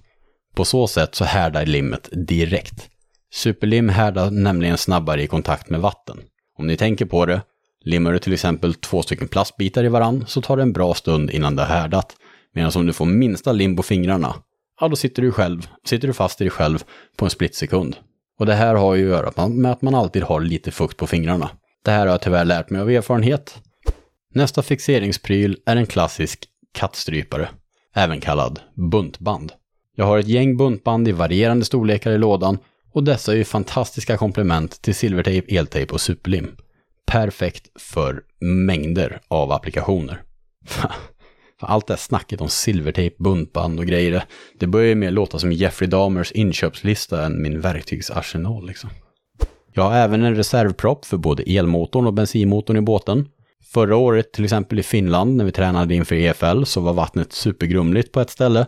På 0.54 0.64
så 0.64 0.86
sätt 0.86 1.14
så 1.14 1.24
härdar 1.24 1.66
limmet 1.66 2.08
direkt. 2.12 2.88
Superlim 3.34 3.88
härdar 3.88 4.30
nämligen 4.30 4.78
snabbare 4.78 5.22
i 5.22 5.26
kontakt 5.26 5.70
med 5.70 5.80
vatten. 5.80 6.20
Om 6.58 6.66
ni 6.66 6.76
tänker 6.76 7.06
på 7.06 7.26
det, 7.26 7.42
Limmar 7.84 8.12
du 8.12 8.18
till 8.18 8.32
exempel 8.32 8.74
två 8.74 9.02
stycken 9.02 9.28
plastbitar 9.28 9.84
i 9.84 9.88
varann 9.88 10.24
så 10.26 10.42
tar 10.42 10.56
det 10.56 10.62
en 10.62 10.72
bra 10.72 10.94
stund 10.94 11.30
innan 11.30 11.56
det 11.56 11.62
har 11.62 11.76
härdat. 11.76 12.16
Medan 12.54 12.72
om 12.76 12.86
du 12.86 12.92
får 12.92 13.06
minsta 13.06 13.52
lim 13.52 13.76
på 13.76 13.82
fingrarna, 13.82 14.34
ja 14.80 14.88
då 14.88 14.96
sitter 14.96 15.22
du 15.22 15.32
själv, 15.32 15.68
sitter 15.86 16.08
du 16.08 16.14
fast 16.14 16.40
i 16.40 16.44
dig 16.44 16.50
själv 16.50 16.78
på 17.16 17.24
en 17.24 17.30
splitsekund. 17.30 17.96
Och 18.38 18.46
det 18.46 18.54
här 18.54 18.74
har 18.74 18.94
ju 18.94 19.14
att 19.14 19.18
göra 19.18 19.48
med 19.48 19.72
att 19.72 19.82
man 19.82 19.94
alltid 19.94 20.22
har 20.22 20.40
lite 20.40 20.70
fukt 20.70 20.96
på 20.96 21.06
fingrarna. 21.06 21.50
Det 21.84 21.90
här 21.90 22.00
har 22.00 22.06
jag 22.06 22.20
tyvärr 22.20 22.44
lärt 22.44 22.70
mig 22.70 22.80
av 22.80 22.90
erfarenhet. 22.90 23.58
Nästa 24.34 24.62
fixeringspryl 24.62 25.56
är 25.66 25.76
en 25.76 25.86
klassisk 25.86 26.44
kattstrypare, 26.74 27.48
även 27.94 28.20
kallad 28.20 28.60
buntband. 28.90 29.52
Jag 29.96 30.04
har 30.04 30.18
ett 30.18 30.28
gäng 30.28 30.56
buntband 30.56 31.08
i 31.08 31.12
varierande 31.12 31.64
storlekar 31.64 32.12
i 32.12 32.18
lådan 32.18 32.58
och 32.92 33.04
dessa 33.04 33.32
är 33.32 33.36
ju 33.36 33.44
fantastiska 33.44 34.16
komplement 34.16 34.82
till 34.82 34.94
silvertejp, 34.94 35.56
eltejp 35.56 35.92
och 35.92 36.00
superlim. 36.00 36.56
Perfekt 37.06 37.80
för 37.80 38.22
mängder 38.40 39.20
av 39.28 39.52
applikationer. 39.52 40.22
Allt 41.60 41.86
det 41.86 41.92
här 41.92 41.98
snacket 41.98 42.40
om 42.40 42.48
silvertejp, 42.48 43.16
buntband 43.18 43.78
och 43.78 43.86
grejer, 43.86 44.24
det 44.58 44.66
börjar 44.66 44.88
ju 44.88 44.94
mer 44.94 45.10
låta 45.10 45.38
som 45.38 45.52
Jeffrey 45.52 45.90
Dahmers 45.90 46.32
inköpslista 46.32 47.24
än 47.24 47.42
min 47.42 47.60
verktygsarsenal 47.60 48.66
liksom. 48.66 48.90
Jag 49.72 49.82
har 49.82 49.96
även 49.96 50.22
en 50.22 50.36
reservpropp 50.36 51.04
för 51.04 51.16
både 51.16 51.42
elmotorn 51.42 52.06
och 52.06 52.14
bensinmotorn 52.14 52.76
i 52.76 52.80
båten. 52.80 53.28
Förra 53.72 53.96
året, 53.96 54.32
till 54.32 54.44
exempel 54.44 54.78
i 54.78 54.82
Finland, 54.82 55.36
när 55.36 55.44
vi 55.44 55.52
tränade 55.52 55.94
inför 55.94 56.14
EFL, 56.14 56.64
så 56.64 56.80
var 56.80 56.92
vattnet 56.92 57.32
supergrumligt 57.32 58.12
på 58.12 58.20
ett 58.20 58.30
ställe 58.30 58.66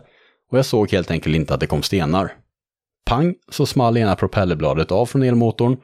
och 0.51 0.57
jag 0.57 0.65
såg 0.65 0.91
helt 0.91 1.11
enkelt 1.11 1.35
inte 1.35 1.53
att 1.53 1.59
det 1.59 1.67
kom 1.67 1.83
stenar. 1.83 2.33
Pang, 3.05 3.35
så 3.51 3.65
small 3.65 3.97
ena 3.97 4.15
propellerbladet 4.15 4.91
av 4.91 5.05
från 5.05 5.23
elmotorn 5.23 5.77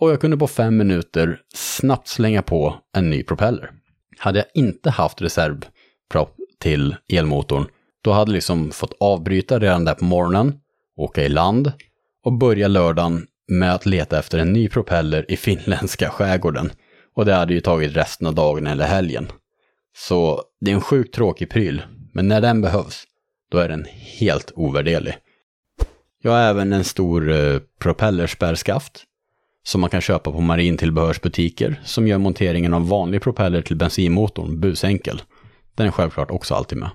och 0.00 0.10
jag 0.10 0.20
kunde 0.20 0.36
på 0.36 0.46
fem 0.46 0.76
minuter 0.76 1.40
snabbt 1.54 2.08
slänga 2.08 2.42
på 2.42 2.76
en 2.96 3.10
ny 3.10 3.22
propeller. 3.22 3.70
Hade 4.18 4.38
jag 4.38 4.46
inte 4.54 4.90
haft 4.90 5.22
reservpropp 5.22 6.36
till 6.60 6.96
elmotorn, 7.12 7.66
då 8.04 8.12
hade 8.12 8.30
jag 8.30 8.34
liksom 8.34 8.70
fått 8.70 8.96
avbryta 9.00 9.58
redan 9.58 9.84
där 9.84 9.94
på 9.94 10.04
morgonen, 10.04 10.54
åka 10.96 11.24
i 11.24 11.28
land 11.28 11.72
och 12.24 12.32
börja 12.32 12.68
lördagen 12.68 13.26
med 13.48 13.74
att 13.74 13.86
leta 13.86 14.18
efter 14.18 14.38
en 14.38 14.52
ny 14.52 14.68
propeller 14.68 15.30
i 15.30 15.36
finländska 15.36 16.10
skärgården. 16.10 16.72
Och 17.14 17.24
det 17.24 17.34
hade 17.34 17.54
ju 17.54 17.60
tagit 17.60 17.96
resten 17.96 18.26
av 18.26 18.34
dagen 18.34 18.66
eller 18.66 18.84
helgen. 18.84 19.28
Så 19.96 20.42
det 20.60 20.70
är 20.70 20.74
en 20.74 20.80
sjukt 20.80 21.14
tråkig 21.14 21.50
pryl, 21.50 21.82
men 22.12 22.28
när 22.28 22.40
den 22.40 22.60
behövs, 22.60 23.04
då 23.50 23.58
är 23.58 23.68
den 23.68 23.86
helt 24.18 24.52
ovärderlig. 24.54 25.14
Jag 26.22 26.30
har 26.32 26.40
även 26.40 26.72
en 26.72 26.84
stor 26.84 27.30
eh, 27.32 27.58
propellerspärrskaft 27.78 29.04
som 29.62 29.80
man 29.80 29.90
kan 29.90 30.00
köpa 30.00 30.32
på 30.32 30.40
marintillbehörsbutiker 30.40 31.80
som 31.84 32.08
gör 32.08 32.18
monteringen 32.18 32.74
av 32.74 32.88
vanlig 32.88 33.22
propeller 33.22 33.62
till 33.62 33.76
bensinmotorn 33.76 34.60
busenkel. 34.60 35.22
Den 35.74 35.86
är 35.86 35.90
självklart 35.90 36.30
också 36.30 36.54
alltid 36.54 36.78
med. 36.78 36.90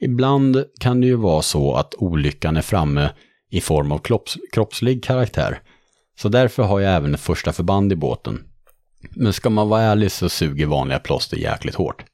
Ibland 0.00 0.64
kan 0.80 1.00
det 1.00 1.06
ju 1.06 1.16
vara 1.16 1.42
så 1.42 1.74
att 1.74 1.94
olyckan 1.94 2.56
är 2.56 2.62
framme 2.62 3.10
i 3.50 3.60
form 3.60 3.92
av 3.92 3.98
kropps 3.98 4.36
kroppslig 4.52 5.04
karaktär. 5.04 5.60
Så 6.18 6.28
därför 6.28 6.62
har 6.62 6.80
jag 6.80 6.94
även 6.94 7.14
ett 7.14 7.20
första 7.20 7.52
förband 7.52 7.92
i 7.92 7.96
båten. 7.96 8.44
Men 9.10 9.32
ska 9.32 9.50
man 9.50 9.68
vara 9.68 9.82
ärlig 9.82 10.12
så 10.12 10.28
suger 10.28 10.66
vanliga 10.66 10.98
plåster 10.98 11.36
jäkligt 11.36 11.74
hårt. 11.74 12.04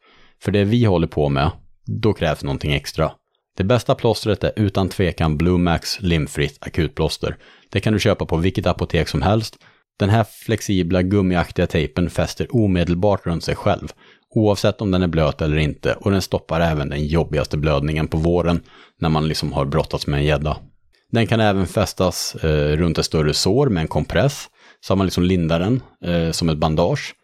För 0.43 0.53
det 0.53 0.65
vi 0.65 0.85
håller 0.85 1.07
på 1.07 1.29
med, 1.29 1.51
då 1.87 2.13
krävs 2.13 2.43
någonting 2.43 2.73
extra. 2.73 3.13
Det 3.61 3.65
bästa 3.65 3.95
plåstret 3.95 4.45
är 4.45 4.53
utan 4.57 4.89
tvekan 4.89 5.37
Blue 5.37 5.59
Max 5.59 6.01
limfritt 6.01 6.59
akutplåster. 6.61 7.37
Det 7.71 7.81
kan 7.81 7.93
du 7.93 7.99
köpa 7.99 8.27
på 8.27 8.37
vilket 8.37 8.67
apotek 8.67 9.09
som 9.09 9.23
helst. 9.23 9.57
Den 9.99 10.11
här 10.11 10.25
flexibla 10.25 11.03
gummiaktiga 11.03 11.67
tejpen 11.67 12.11
fäster 12.11 12.57
omedelbart 12.57 13.27
runt 13.27 13.45
sig 13.45 13.57
själv, 13.57 13.89
oavsett 14.35 14.81
om 14.81 14.91
den 14.91 15.03
är 15.03 15.07
blöt 15.07 15.43
eller 15.43 15.57
inte, 15.57 15.95
och 15.95 16.11
den 16.11 16.23
stoppar 16.23 16.61
även 16.61 16.89
den 16.89 17.07
jobbigaste 17.07 17.57
blödningen 17.57 18.09
på 18.09 18.17
våren, 18.17 18.61
när 19.01 19.09
man 19.09 19.29
liksom 19.29 19.53
har 19.53 19.65
brottats 19.65 20.07
med 20.07 20.19
en 20.19 20.27
gädda. 20.27 20.57
Den 21.13 21.27
kan 21.27 21.41
även 21.41 21.67
fästas 21.67 22.35
eh, 22.35 22.77
runt 22.77 22.99
ett 22.99 23.07
större 23.07 23.35
sår 23.35 23.69
med 23.69 23.81
en 23.81 23.89
kompress, 23.89 24.49
så 24.81 24.93
har 24.93 24.97
man 24.97 25.07
liksom 25.07 25.25
lindar 25.25 25.61
den 25.61 25.83
eh, 26.05 26.31
som 26.31 26.49
ett 26.49 26.59
bandage. 26.59 27.15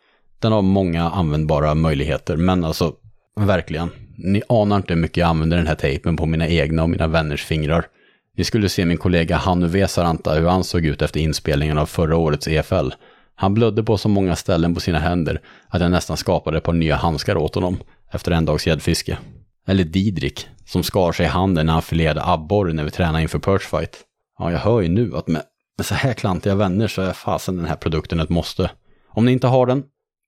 Den 0.41 0.53
har 0.53 0.63
många 0.63 1.11
användbara 1.11 1.75
möjligheter, 1.75 2.37
men 2.37 2.65
alltså 2.65 2.95
verkligen, 3.41 3.91
ni 4.19 4.43
anar 4.49 4.77
inte 4.77 4.95
hur 4.95 5.01
mycket 5.01 5.17
jag 5.17 5.29
använder 5.29 5.57
den 5.57 5.67
här 5.67 5.75
tejpen 5.75 6.17
på 6.17 6.27
mina 6.27 6.49
egna 6.49 6.83
och 6.83 6.91
mina 6.91 7.07
vänners 7.07 7.45
fingrar. 7.45 7.87
Ni 8.37 8.45
skulle 8.45 8.69
se 8.69 8.85
min 8.85 8.97
kollega 8.97 9.37
Hannu 9.37 9.67
Vesaranta 9.67 10.35
hur 10.35 10.49
han 10.49 10.65
såg 10.65 10.85
ut 10.85 11.03
efter 11.03 11.21
inspelningen 11.21 11.79
av 11.79 11.87
förra 11.87 12.17
årets 12.17 12.49
EFL. 12.49 12.89
Han 13.35 13.55
blödde 13.55 13.83
på 13.83 13.99
så 13.99 14.09
många 14.09 14.37
ställen 14.37 14.75
på 14.75 14.81
sina 14.81 14.99
händer 14.99 15.41
att 15.69 15.81
jag 15.81 15.91
nästan 15.91 16.17
skapade 16.17 16.59
ett 16.59 16.65
par 16.65 16.73
nya 16.73 16.97
handskar 16.97 17.37
åt 17.37 17.55
honom 17.55 17.77
efter 18.13 18.33
en 18.33 18.45
dags 18.45 18.67
gäddfiske. 18.67 19.19
Eller 19.67 19.85
Didrik, 19.85 20.49
som 20.65 20.83
skar 20.83 21.13
sig 21.13 21.27
i 21.27 21.29
handen 21.29 21.67
när 21.67 21.73
han 21.73 21.83
filerade 21.83 22.25
abborre 22.25 22.73
när 22.73 22.85
vi 22.85 22.91
tränade 22.91 23.23
inför 23.23 23.39
Perchfight. 23.39 23.97
Ja, 24.39 24.53
jag 24.53 24.59
hör 24.59 24.81
ju 24.81 24.89
nu 24.89 25.17
att 25.17 25.29
med, 25.29 25.43
med 25.77 25.87
så 25.87 25.95
här 25.95 26.13
klantiga 26.13 26.55
vänner 26.55 26.89
så 26.89 27.03
är 27.03 27.13
fasen 27.13 27.57
den 27.57 27.67
här 27.67 27.77
produkten 27.77 28.21
ett 28.21 28.29
måste. 28.29 28.71
Om 29.09 29.25
ni 29.25 29.33
inte 29.33 29.47
har 29.47 29.67
den, 29.67 29.83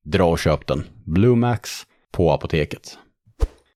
dra 0.05 0.25
och 0.25 0.39
köp 0.39 0.67
den. 0.67 0.85
Blue 1.05 1.37
Max 1.37 1.71
på 2.13 2.33
apoteket. 2.33 2.99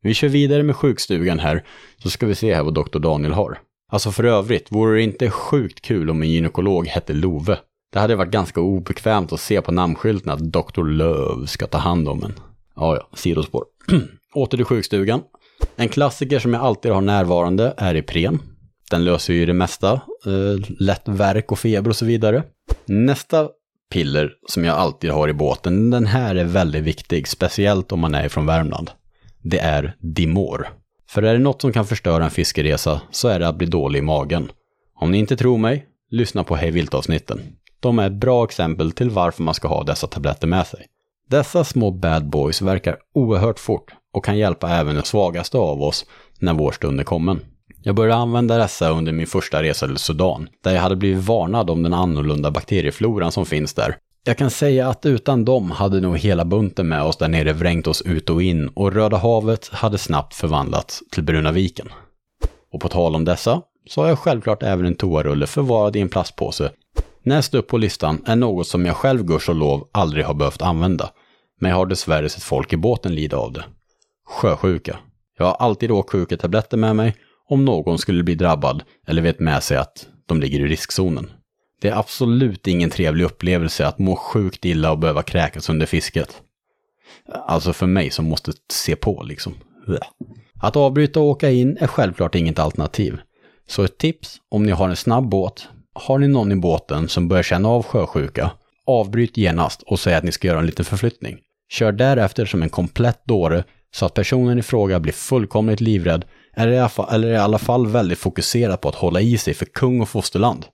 Vi 0.02 0.14
kör 0.14 0.28
vidare 0.28 0.62
med 0.62 0.76
sjukstugan 0.76 1.38
här, 1.38 1.64
så 1.98 2.10
ska 2.10 2.26
vi 2.26 2.34
se 2.34 2.54
här 2.54 2.62
vad 2.62 2.74
Dr. 2.74 2.98
Daniel 2.98 3.32
har. 3.32 3.58
Alltså 3.92 4.12
för 4.12 4.24
övrigt, 4.24 4.72
vore 4.72 4.96
det 4.96 5.02
inte 5.02 5.30
sjukt 5.30 5.80
kul 5.80 6.10
om 6.10 6.22
en 6.22 6.30
gynekolog 6.30 6.86
hette 6.86 7.12
Love? 7.12 7.58
Det 7.92 7.98
hade 7.98 8.16
varit 8.16 8.30
ganska 8.30 8.60
obekvämt 8.60 9.32
att 9.32 9.40
se 9.40 9.62
på 9.62 9.72
namnskylten 9.72 10.32
att 10.32 10.52
Dr. 10.52 10.84
Löv 10.84 11.46
ska 11.46 11.66
ta 11.66 11.78
hand 11.78 12.08
om 12.08 12.24
en. 12.24 12.32
Ja, 12.76 12.96
ja, 12.96 13.08
sidospår. 13.16 13.64
Åter 14.34 14.56
till 14.56 14.64
sjukstugan. 14.64 15.20
En 15.76 15.88
klassiker 15.88 16.38
som 16.38 16.54
jag 16.54 16.62
alltid 16.62 16.92
har 16.92 17.00
närvarande 17.00 17.74
är 17.76 17.94
Ipren. 17.94 18.42
Den 18.90 19.04
löser 19.04 19.34
ju 19.34 19.46
det 19.46 19.52
mesta, 19.52 19.92
eh, 20.26 20.70
lätt 20.78 21.08
värk 21.08 21.52
och 21.52 21.58
feber 21.58 21.90
och 21.90 21.96
så 21.96 22.04
vidare. 22.04 22.42
Nästa 22.84 23.48
piller 23.92 24.32
som 24.48 24.64
jag 24.64 24.76
alltid 24.76 25.10
har 25.10 25.28
i 25.28 25.32
båten, 25.32 25.90
den 25.90 26.06
här 26.06 26.34
är 26.34 26.44
väldigt 26.44 26.82
viktig, 26.82 27.28
speciellt 27.28 27.92
om 27.92 28.00
man 28.00 28.14
är 28.14 28.28
från 28.28 28.46
Värmland. 28.46 28.90
Det 29.42 29.58
är 29.58 29.96
Dimor. 30.00 30.68
För 31.08 31.22
är 31.22 31.32
det 31.32 31.38
något 31.38 31.60
som 31.60 31.72
kan 31.72 31.86
förstöra 31.86 32.24
en 32.24 32.30
fiskeresa 32.30 33.00
så 33.10 33.28
är 33.28 33.38
det 33.38 33.48
att 33.48 33.56
bli 33.56 33.66
dålig 33.66 33.98
i 33.98 34.02
magen. 34.02 34.50
Om 34.94 35.10
ni 35.10 35.18
inte 35.18 35.36
tror 35.36 35.58
mig, 35.58 35.86
lyssna 36.10 36.44
på 36.44 36.56
Hej 36.56 36.70
Vilt-avsnitten. 36.70 37.40
De 37.80 37.98
är 37.98 38.06
ett 38.06 38.12
bra 38.12 38.44
exempel 38.44 38.92
till 38.92 39.10
varför 39.10 39.42
man 39.42 39.54
ska 39.54 39.68
ha 39.68 39.82
dessa 39.82 40.06
tabletter 40.06 40.46
med 40.46 40.66
sig. 40.66 40.86
Dessa 41.28 41.64
små 41.64 41.90
bad 41.90 42.28
boys 42.28 42.62
verkar 42.62 42.96
oerhört 43.14 43.58
fort 43.58 43.92
och 44.12 44.24
kan 44.24 44.38
hjälpa 44.38 44.70
även 44.70 44.94
den 44.94 45.04
svagaste 45.04 45.58
av 45.58 45.82
oss 45.82 46.06
när 46.38 46.54
vår 46.54 46.72
stund 46.72 47.00
är 47.00 47.04
kommen. 47.04 47.40
Jag 47.82 47.94
började 47.94 48.20
använda 48.20 48.58
dessa 48.58 48.90
under 48.90 49.12
min 49.12 49.26
första 49.26 49.62
resa 49.62 49.86
till 49.86 49.96
Sudan, 49.96 50.48
där 50.64 50.74
jag 50.74 50.82
hade 50.82 50.96
blivit 50.96 51.24
varnad 51.24 51.70
om 51.70 51.82
den 51.82 51.94
annorlunda 51.94 52.50
bakteriefloran 52.50 53.32
som 53.32 53.46
finns 53.46 53.74
där. 53.74 53.96
Jag 54.24 54.38
kan 54.38 54.50
säga 54.50 54.88
att 54.88 55.06
utan 55.06 55.44
dem 55.44 55.70
hade 55.70 56.00
nog 56.00 56.18
hela 56.18 56.44
bunten 56.44 56.88
med 56.88 57.02
oss 57.02 57.16
där 57.16 57.28
nere 57.28 57.52
vrängt 57.52 57.86
oss 57.86 58.02
ut 58.02 58.30
och 58.30 58.42
in 58.42 58.68
och 58.68 58.92
Röda 58.92 59.16
havet 59.16 59.68
hade 59.68 59.98
snabbt 59.98 60.34
förvandlats 60.34 61.02
till 61.10 61.22
Bruna 61.22 61.52
viken. 61.52 61.88
Och 62.72 62.80
på 62.80 62.88
tal 62.88 63.14
om 63.14 63.24
dessa, 63.24 63.62
så 63.88 64.00
har 64.00 64.08
jag 64.08 64.18
självklart 64.18 64.62
även 64.62 64.86
en 64.86 64.94
toarulle 64.94 65.46
förvarad 65.46 65.96
i 65.96 66.00
en 66.00 66.08
plastpåse. 66.08 66.70
Näst 67.22 67.54
upp 67.54 67.68
på 67.68 67.78
listan 67.78 68.22
är 68.26 68.36
något 68.36 68.66
som 68.66 68.86
jag 68.86 68.96
själv 68.96 69.24
gudskelov 69.24 69.88
aldrig 69.92 70.24
har 70.24 70.34
behövt 70.34 70.62
använda, 70.62 71.10
men 71.60 71.70
jag 71.70 71.76
har 71.76 71.86
dessvärre 71.86 72.28
sett 72.28 72.42
folk 72.42 72.72
i 72.72 72.76
båten 72.76 73.14
lida 73.14 73.36
av 73.36 73.52
det. 73.52 73.64
Sjösjuka. 74.28 74.98
Jag 75.38 75.46
har 75.46 75.54
alltid 75.54 75.90
åksjuketabletter 75.90 76.76
med 76.76 76.96
mig 76.96 77.16
om 77.48 77.64
någon 77.64 77.98
skulle 77.98 78.22
bli 78.22 78.34
drabbad 78.34 78.82
eller 79.06 79.22
vet 79.22 79.40
med 79.40 79.62
sig 79.62 79.76
att 79.76 80.06
de 80.26 80.40
ligger 80.40 80.60
i 80.60 80.68
riskzonen. 80.68 81.30
Det 81.82 81.88
är 81.88 81.98
absolut 81.98 82.66
ingen 82.66 82.90
trevlig 82.90 83.24
upplevelse 83.24 83.86
att 83.86 83.98
må 83.98 84.16
sjukt 84.16 84.64
illa 84.64 84.90
och 84.90 84.98
behöva 84.98 85.22
kräkas 85.22 85.68
under 85.68 85.86
fisket. 85.86 86.42
Alltså 87.46 87.72
för 87.72 87.86
mig 87.86 88.10
som 88.10 88.24
måste 88.24 88.52
se 88.72 88.96
på 88.96 89.22
liksom. 89.22 89.54
Att 90.60 90.76
avbryta 90.76 91.20
och 91.20 91.26
åka 91.26 91.50
in 91.50 91.76
är 91.80 91.86
självklart 91.86 92.34
inget 92.34 92.58
alternativ. 92.58 93.20
Så 93.68 93.84
ett 93.84 93.98
tips 93.98 94.36
om 94.48 94.62
ni 94.62 94.72
har 94.72 94.88
en 94.88 94.96
snabb 94.96 95.28
båt, 95.28 95.68
har 95.94 96.18
ni 96.18 96.28
någon 96.28 96.52
i 96.52 96.56
båten 96.56 97.08
som 97.08 97.28
börjar 97.28 97.42
känna 97.42 97.68
av 97.68 97.82
sjösjuka, 97.82 98.50
avbryt 98.86 99.36
genast 99.36 99.82
och 99.82 100.00
säg 100.00 100.14
att 100.14 100.24
ni 100.24 100.32
ska 100.32 100.48
göra 100.48 100.58
en 100.58 100.66
liten 100.66 100.84
förflyttning. 100.84 101.38
Kör 101.70 101.92
därefter 101.92 102.46
som 102.46 102.62
en 102.62 102.68
komplett 102.68 103.24
dåre 103.24 103.64
så 103.94 104.06
att 104.06 104.14
personen 104.14 104.58
i 104.58 104.62
fråga 104.62 105.00
blir 105.00 105.12
fullkomligt 105.12 105.80
livrädd 105.80 106.24
eller 106.56 107.32
i 107.32 107.36
alla 107.36 107.58
fall 107.58 107.86
väldigt 107.86 108.18
fokuserad 108.18 108.80
på 108.80 108.88
att 108.88 108.94
hålla 108.94 109.20
i 109.20 109.38
sig 109.38 109.54
för 109.54 109.66
kung 109.66 110.00
och 110.00 110.08
fosterland. 110.08 110.66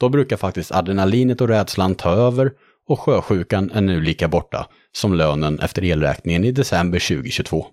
Då 0.00 0.08
brukar 0.08 0.36
faktiskt 0.36 0.72
adrenalinet 0.72 1.40
och 1.40 1.48
rädslan 1.48 1.94
ta 1.94 2.10
över 2.10 2.52
och 2.88 3.00
sjösjukan 3.00 3.70
är 3.70 3.80
nu 3.80 4.00
lika 4.00 4.28
borta 4.28 4.66
som 4.92 5.14
lönen 5.14 5.60
efter 5.60 5.84
elräkningen 5.84 6.44
i 6.44 6.52
december 6.52 6.98
2022. 6.98 7.66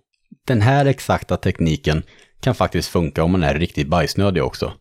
Den 0.48 0.62
här 0.62 0.86
exakta 0.86 1.38
tekniken 1.38 2.04
kan 2.42 2.56
faktiskt 2.56 2.90
funka 2.90 3.24
om 3.24 3.32
man 3.32 3.44
är 3.44 3.54
riktigt 3.54 3.88
bajsnödig 3.88 4.44
också. 4.44 4.74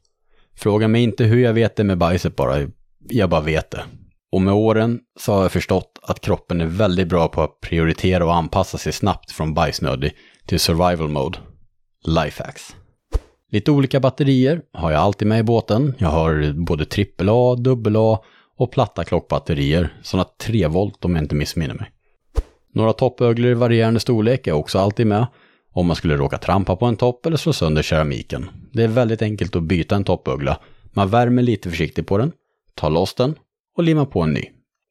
Fråga 0.56 0.88
mig 0.88 1.02
inte 1.02 1.24
hur 1.24 1.38
jag 1.38 1.52
vet 1.52 1.76
det 1.76 1.84
med 1.84 1.98
bajset 1.98 2.36
bara, 2.36 2.66
jag 3.08 3.30
bara 3.30 3.40
vet 3.40 3.70
det. 3.70 3.84
Och 4.32 4.42
med 4.42 4.54
åren 4.54 5.00
så 5.20 5.32
har 5.32 5.42
jag 5.42 5.52
förstått 5.52 5.98
att 6.02 6.20
kroppen 6.20 6.60
är 6.60 6.66
väldigt 6.66 7.08
bra 7.08 7.28
på 7.28 7.42
att 7.42 7.60
prioritera 7.60 8.24
och 8.24 8.34
anpassa 8.34 8.78
sig 8.78 8.92
snabbt 8.92 9.30
från 9.30 9.54
bajsnödig 9.54 10.12
till 10.46 10.60
survival 10.60 11.08
mode. 11.08 11.38
Lifehacks. 12.04 12.76
Lite 13.50 13.70
olika 13.70 14.00
batterier 14.00 14.62
har 14.72 14.92
jag 14.92 15.00
alltid 15.00 15.28
med 15.28 15.40
i 15.40 15.42
båten. 15.42 15.94
Jag 15.98 16.08
har 16.08 16.52
både 16.52 16.84
AAA, 16.84 17.56
AA 18.12 18.18
och 18.56 18.72
platta 18.72 19.04
klockbatterier. 19.04 19.92
Sådana 20.02 20.28
3 20.40 20.66
volt 20.66 21.04
om 21.04 21.14
jag 21.14 21.24
inte 21.24 21.34
missminner 21.34 21.74
mig. 21.74 21.90
Några 22.74 22.92
toppöglor 22.92 23.50
i 23.50 23.54
varierande 23.54 24.00
storlek 24.00 24.46
är 24.46 24.52
också 24.52 24.78
alltid 24.78 25.06
med. 25.06 25.26
Om 25.72 25.86
man 25.86 25.96
skulle 25.96 26.16
råka 26.16 26.38
trampa 26.38 26.76
på 26.76 26.86
en 26.86 26.96
topp 26.96 27.26
eller 27.26 27.36
slå 27.36 27.52
sönder 27.52 27.82
keramiken. 27.82 28.50
Det 28.72 28.82
är 28.82 28.88
väldigt 28.88 29.22
enkelt 29.22 29.56
att 29.56 29.62
byta 29.62 29.96
en 29.96 30.04
toppögla. 30.04 30.60
Man 30.92 31.08
värmer 31.08 31.42
lite 31.42 31.70
försiktigt 31.70 32.06
på 32.06 32.18
den, 32.18 32.32
tar 32.74 32.90
loss 32.90 33.14
den 33.14 33.34
och 33.76 33.82
limmar 33.82 34.04
på 34.04 34.20
en 34.20 34.32
ny. 34.32 34.44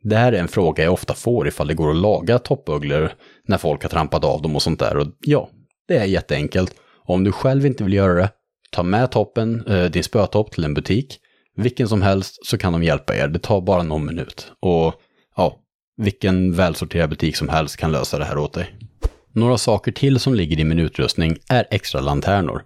Det 0.04 0.16
här 0.16 0.34
är 0.34 0.40
en 0.40 0.48
fråga 0.48 0.84
jag 0.84 0.94
ofta 0.94 1.14
får 1.14 1.48
ifall 1.48 1.68
det 1.68 1.74
går 1.74 1.90
att 1.90 1.96
laga 1.96 2.40
toppöglor 2.40 3.12
när 3.48 3.58
folk 3.58 3.82
har 3.82 3.90
trampat 3.90 4.24
av 4.24 4.42
dem 4.42 4.56
och 4.56 4.62
sånt 4.62 4.80
där. 4.80 4.98
Och 4.98 5.08
ja, 5.20 5.50
det 5.88 5.98
är 5.98 6.06
jätteenkelt. 6.06 6.76
Om 7.06 7.24
du 7.24 7.32
själv 7.32 7.66
inte 7.66 7.84
vill 7.84 7.94
göra 7.94 8.14
det, 8.14 8.30
ta 8.72 8.84
med 8.84 9.12
toppen, 9.12 9.68
eh, 9.68 9.86
din 9.86 10.04
spötopp 10.04 10.52
till 10.52 10.64
en 10.64 10.74
butik, 10.74 11.20
vilken 11.56 11.88
som 11.88 12.02
helst, 12.02 12.46
så 12.46 12.58
kan 12.58 12.74
de 12.74 12.84
hjälpa 12.84 13.16
er. 13.16 13.28
Det 13.28 13.40
tar 13.40 13.62
bara 13.62 13.84
någon 13.84 14.06
minut. 14.06 14.52
Och 14.60 14.94
ja, 15.36 15.60
vilken 15.98 16.54
välsorterad 16.54 17.10
butik 17.10 17.36
som 17.36 17.50
helst 17.50 17.78
kan 17.78 17.92
lösa 17.92 18.18
det 18.18 18.26
här 18.26 18.38
åt 18.38 18.54
dig. 18.54 18.76
Några 19.34 19.58
saker 19.58 19.92
till 19.92 20.20
som 20.20 20.34
ligger 20.34 20.60
i 20.60 20.64
min 20.64 20.80
utrustning 20.80 21.38
är 21.50 21.66
extra 21.72 22.02
lanternor. 22.02 22.64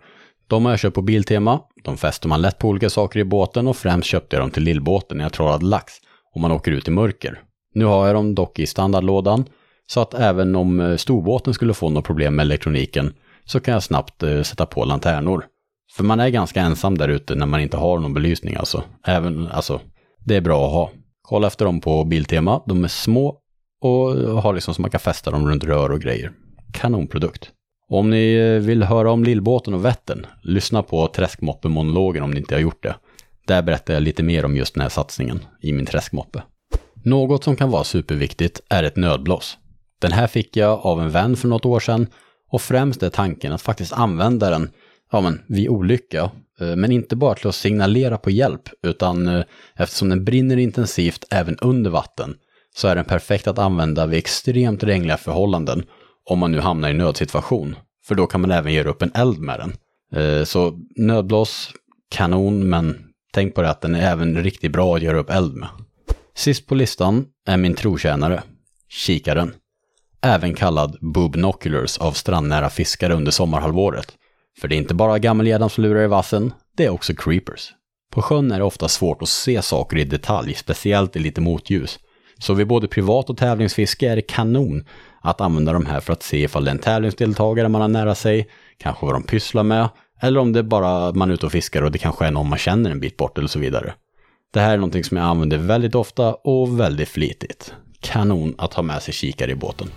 De 0.47 0.65
har 0.65 0.71
jag 0.71 0.79
köpt 0.79 0.95
på 0.95 1.01
Biltema, 1.01 1.59
de 1.83 1.97
fäster 1.97 2.27
man 2.27 2.41
lätt 2.41 2.57
på 2.57 2.67
olika 2.67 2.89
saker 2.89 3.19
i 3.19 3.23
båten 3.23 3.67
och 3.67 3.77
främst 3.77 4.07
köpte 4.07 4.35
jag 4.35 4.43
dem 4.43 4.51
till 4.51 4.63
lillbåten 4.63 5.17
när 5.17 5.25
jag 5.25 5.33
trålade 5.33 5.65
lax 5.65 5.93
och 6.35 6.41
man 6.41 6.51
åker 6.51 6.71
ut 6.71 6.87
i 6.87 6.91
mörker. 6.91 7.39
Nu 7.73 7.85
har 7.85 8.07
jag 8.07 8.15
dem 8.15 8.35
dock 8.35 8.59
i 8.59 8.67
standardlådan 8.67 9.45
så 9.87 10.01
att 10.01 10.13
även 10.13 10.55
om 10.55 10.79
eh, 10.79 10.95
storbåten 10.95 11.53
skulle 11.53 11.73
få 11.73 11.89
något 11.89 12.05
problem 12.05 12.35
med 12.35 12.43
elektroniken 12.43 13.13
så 13.45 13.59
kan 13.59 13.73
jag 13.73 13.83
snabbt 13.83 14.23
eh, 14.23 14.41
sätta 14.41 14.65
på 14.65 14.85
lanternor. 14.85 15.45
För 15.91 16.03
man 16.03 16.19
är 16.19 16.29
ganska 16.29 16.61
ensam 16.61 16.97
där 16.97 17.07
ute 17.07 17.35
när 17.35 17.45
man 17.45 17.59
inte 17.59 17.77
har 17.77 17.99
någon 17.99 18.13
belysning 18.13 18.55
alltså. 18.55 18.83
Även, 19.05 19.47
alltså, 19.47 19.81
det 20.25 20.35
är 20.35 20.41
bra 20.41 20.65
att 20.65 20.71
ha. 20.71 20.91
Kolla 21.21 21.47
efter 21.47 21.65
dem 21.65 21.81
på 21.81 22.03
Biltema, 22.03 22.63
de 22.67 22.83
är 22.83 22.87
små 22.87 23.37
och 23.81 24.15
har 24.41 24.53
liksom 24.53 24.73
så 24.73 24.81
man 24.81 24.91
kan 24.91 24.99
fästa 24.99 25.31
dem 25.31 25.47
runt 25.47 25.63
rör 25.63 25.91
och 25.91 26.01
grejer. 26.01 26.31
Kanonprodukt. 26.73 27.51
Om 27.89 28.09
ni 28.09 28.33
eh, 28.33 28.65
vill 28.67 28.83
höra 28.83 29.11
om 29.11 29.23
Lillbåten 29.23 29.73
och 29.73 29.85
Vättern, 29.85 30.25
lyssna 30.43 30.83
på 30.83 31.07
Träskmoppe-monologen 31.07 32.23
om 32.23 32.31
ni 32.31 32.39
inte 32.39 32.55
har 32.55 32.59
gjort 32.59 32.83
det. 32.83 32.95
Där 33.47 33.61
berättar 33.61 33.93
jag 33.93 34.03
lite 34.03 34.23
mer 34.23 34.45
om 34.45 34.55
just 34.55 34.73
den 34.73 34.81
här 34.81 34.89
satsningen 34.89 35.39
i 35.61 35.73
min 35.73 35.85
träskmoppe. 35.85 36.43
Något 37.03 37.43
som 37.43 37.55
kan 37.55 37.71
vara 37.71 37.83
superviktigt 37.83 38.61
är 38.69 38.83
ett 38.83 38.95
nödblås. 38.95 39.57
Den 40.01 40.11
här 40.11 40.27
fick 40.27 40.57
jag 40.57 40.79
av 40.79 41.01
en 41.01 41.09
vän 41.09 41.35
för 41.35 41.47
något 41.47 41.65
år 41.65 41.79
sedan 41.79 42.07
och 42.49 42.61
främst 42.61 43.03
är 43.03 43.09
tanken 43.09 43.53
att 43.53 43.61
faktiskt 43.61 43.93
använda 43.93 44.49
den 44.49 44.69
ja, 45.11 45.21
men, 45.21 45.41
vid 45.47 45.69
olycka. 45.69 46.31
Eh, 46.59 46.75
men 46.75 46.91
inte 46.91 47.15
bara 47.15 47.35
till 47.35 47.47
att 47.47 47.55
signalera 47.55 48.17
på 48.17 48.31
hjälp, 48.31 48.69
utan 48.83 49.27
eh, 49.27 49.43
eftersom 49.75 50.09
den 50.09 50.25
brinner 50.25 50.57
intensivt 50.57 51.25
även 51.31 51.57
under 51.57 51.91
vatten 51.91 52.35
så 52.75 52.87
är 52.87 52.95
den 52.95 53.05
perfekt 53.05 53.47
att 53.47 53.59
använda 53.59 54.05
vid 54.05 54.19
extremt 54.19 54.83
regnliga 54.83 55.17
förhållanden 55.17 55.83
om 56.29 56.39
man 56.39 56.51
nu 56.51 56.59
hamnar 56.59 56.89
i 56.89 56.93
nödsituation. 56.93 57.75
För 58.05 58.15
då 58.15 58.27
kan 58.27 58.41
man 58.41 58.51
även 58.51 58.73
göra 58.73 58.89
upp 58.89 59.01
en 59.01 59.11
eld 59.13 59.39
med 59.39 59.59
den. 59.59 59.73
Eh, 60.21 60.43
så 60.43 60.79
nödblås, 60.95 61.71
kanon, 62.09 62.69
men 62.69 62.97
tänk 63.33 63.55
på 63.55 63.61
det 63.61 63.69
att 63.69 63.81
den 63.81 63.95
är 63.95 64.11
även 64.11 64.43
riktigt 64.43 64.71
bra 64.71 64.95
att 64.95 65.01
göra 65.01 65.19
upp 65.19 65.29
eld 65.29 65.53
med. 65.53 65.69
Sist 66.35 66.67
på 66.67 66.75
listan 66.75 67.25
är 67.47 67.57
min 67.57 67.73
trotjänare, 67.73 68.43
kikaren. 68.89 69.53
Även 70.21 70.53
kallad 70.53 70.97
bubnoculars 71.01 71.97
av 71.97 72.11
strandnära 72.11 72.69
fiskare 72.69 73.13
under 73.13 73.31
sommarhalvåret. 73.31 74.17
För 74.59 74.67
det 74.67 74.75
är 74.75 74.77
inte 74.77 74.93
bara 74.93 75.19
gammelgäddan 75.19 75.69
som 75.69 75.83
lurar 75.83 76.03
i 76.03 76.07
vassen, 76.07 76.53
det 76.77 76.85
är 76.85 76.89
också 76.89 77.13
creepers. 77.13 77.73
På 78.11 78.21
sjön 78.21 78.51
är 78.51 78.57
det 78.57 78.65
ofta 78.65 78.87
svårt 78.87 79.21
att 79.21 79.29
se 79.29 79.61
saker 79.61 79.97
i 79.97 80.03
detalj, 80.03 80.53
speciellt 80.53 81.15
i 81.15 81.19
lite 81.19 81.41
motljus. 81.41 81.99
Så 82.39 82.53
vid 82.53 82.67
både 82.67 82.87
privat 82.87 83.29
och 83.29 83.37
tävlingsfiske 83.37 84.09
är 84.09 84.15
det 84.15 84.21
kanon 84.21 84.85
att 85.21 85.41
använda 85.41 85.73
de 85.73 85.85
här 85.85 85.99
för 85.99 86.13
att 86.13 86.23
se 86.23 86.43
ifall 86.43 86.65
det 86.65 86.69
är 86.69 86.75
en 86.75 86.79
tävlingsdeltagare 86.79 87.69
man 87.69 87.81
har 87.81 87.87
nära 87.87 88.15
sig, 88.15 88.49
kanske 88.77 89.05
vad 89.05 89.15
de 89.15 89.23
pysslar 89.23 89.63
med, 89.63 89.89
eller 90.21 90.39
om 90.39 90.53
det 90.53 90.59
är 90.59 90.63
bara 90.63 91.11
man 91.11 91.29
är 91.29 91.33
ute 91.33 91.45
och 91.45 91.51
fiskar 91.51 91.81
och 91.81 91.91
det 91.91 91.97
kanske 91.97 92.25
är 92.25 92.31
någon 92.31 92.49
man 92.49 92.59
känner 92.59 92.91
en 92.91 92.99
bit 92.99 93.17
bort 93.17 93.37
eller 93.37 93.47
så 93.47 93.59
vidare. 93.59 93.93
Det 94.53 94.59
här 94.59 94.73
är 94.73 94.77
någonting 94.77 95.03
som 95.03 95.17
jag 95.17 95.25
använder 95.25 95.57
väldigt 95.57 95.95
ofta 95.95 96.33
och 96.33 96.79
väldigt 96.79 97.09
flitigt. 97.09 97.73
Kanon 97.99 98.55
att 98.57 98.73
ha 98.73 98.83
med 98.83 99.01
sig 99.01 99.13
kikare 99.13 99.51
i 99.51 99.55
båten. 99.55 99.87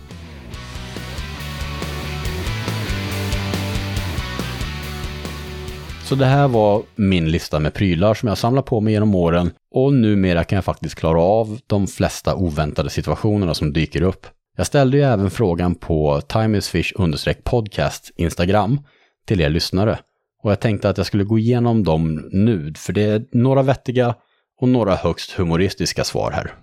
Så 6.04 6.14
det 6.14 6.26
här 6.26 6.48
var 6.48 6.82
min 6.94 7.30
lista 7.30 7.60
med 7.60 7.74
prylar 7.74 8.14
som 8.14 8.28
jag 8.28 8.38
samlat 8.38 8.64
på 8.64 8.80
mig 8.80 8.92
genom 8.92 9.14
åren 9.14 9.50
och 9.70 9.94
numera 9.94 10.44
kan 10.44 10.56
jag 10.56 10.64
faktiskt 10.64 10.94
klara 10.94 11.20
av 11.20 11.58
de 11.66 11.86
flesta 11.86 12.34
oväntade 12.34 12.90
situationerna 12.90 13.54
som 13.54 13.72
dyker 13.72 14.02
upp. 14.02 14.26
Jag 14.56 14.66
ställde 14.66 14.96
ju 14.96 15.02
även 15.02 15.30
frågan 15.30 15.74
på 15.74 16.20
timeisfish-podcast 16.20 18.10
Instagram 18.16 18.80
till 19.26 19.40
er 19.40 19.48
lyssnare. 19.48 19.98
Och 20.42 20.50
jag 20.50 20.60
tänkte 20.60 20.88
att 20.88 20.96
jag 20.96 21.06
skulle 21.06 21.24
gå 21.24 21.38
igenom 21.38 21.84
dem 21.84 22.28
nu, 22.32 22.74
för 22.76 22.92
det 22.92 23.02
är 23.02 23.24
några 23.32 23.62
vettiga 23.62 24.14
och 24.60 24.68
några 24.68 24.94
högst 24.94 25.32
humoristiska 25.32 26.04
svar 26.04 26.30
här. 26.30 26.54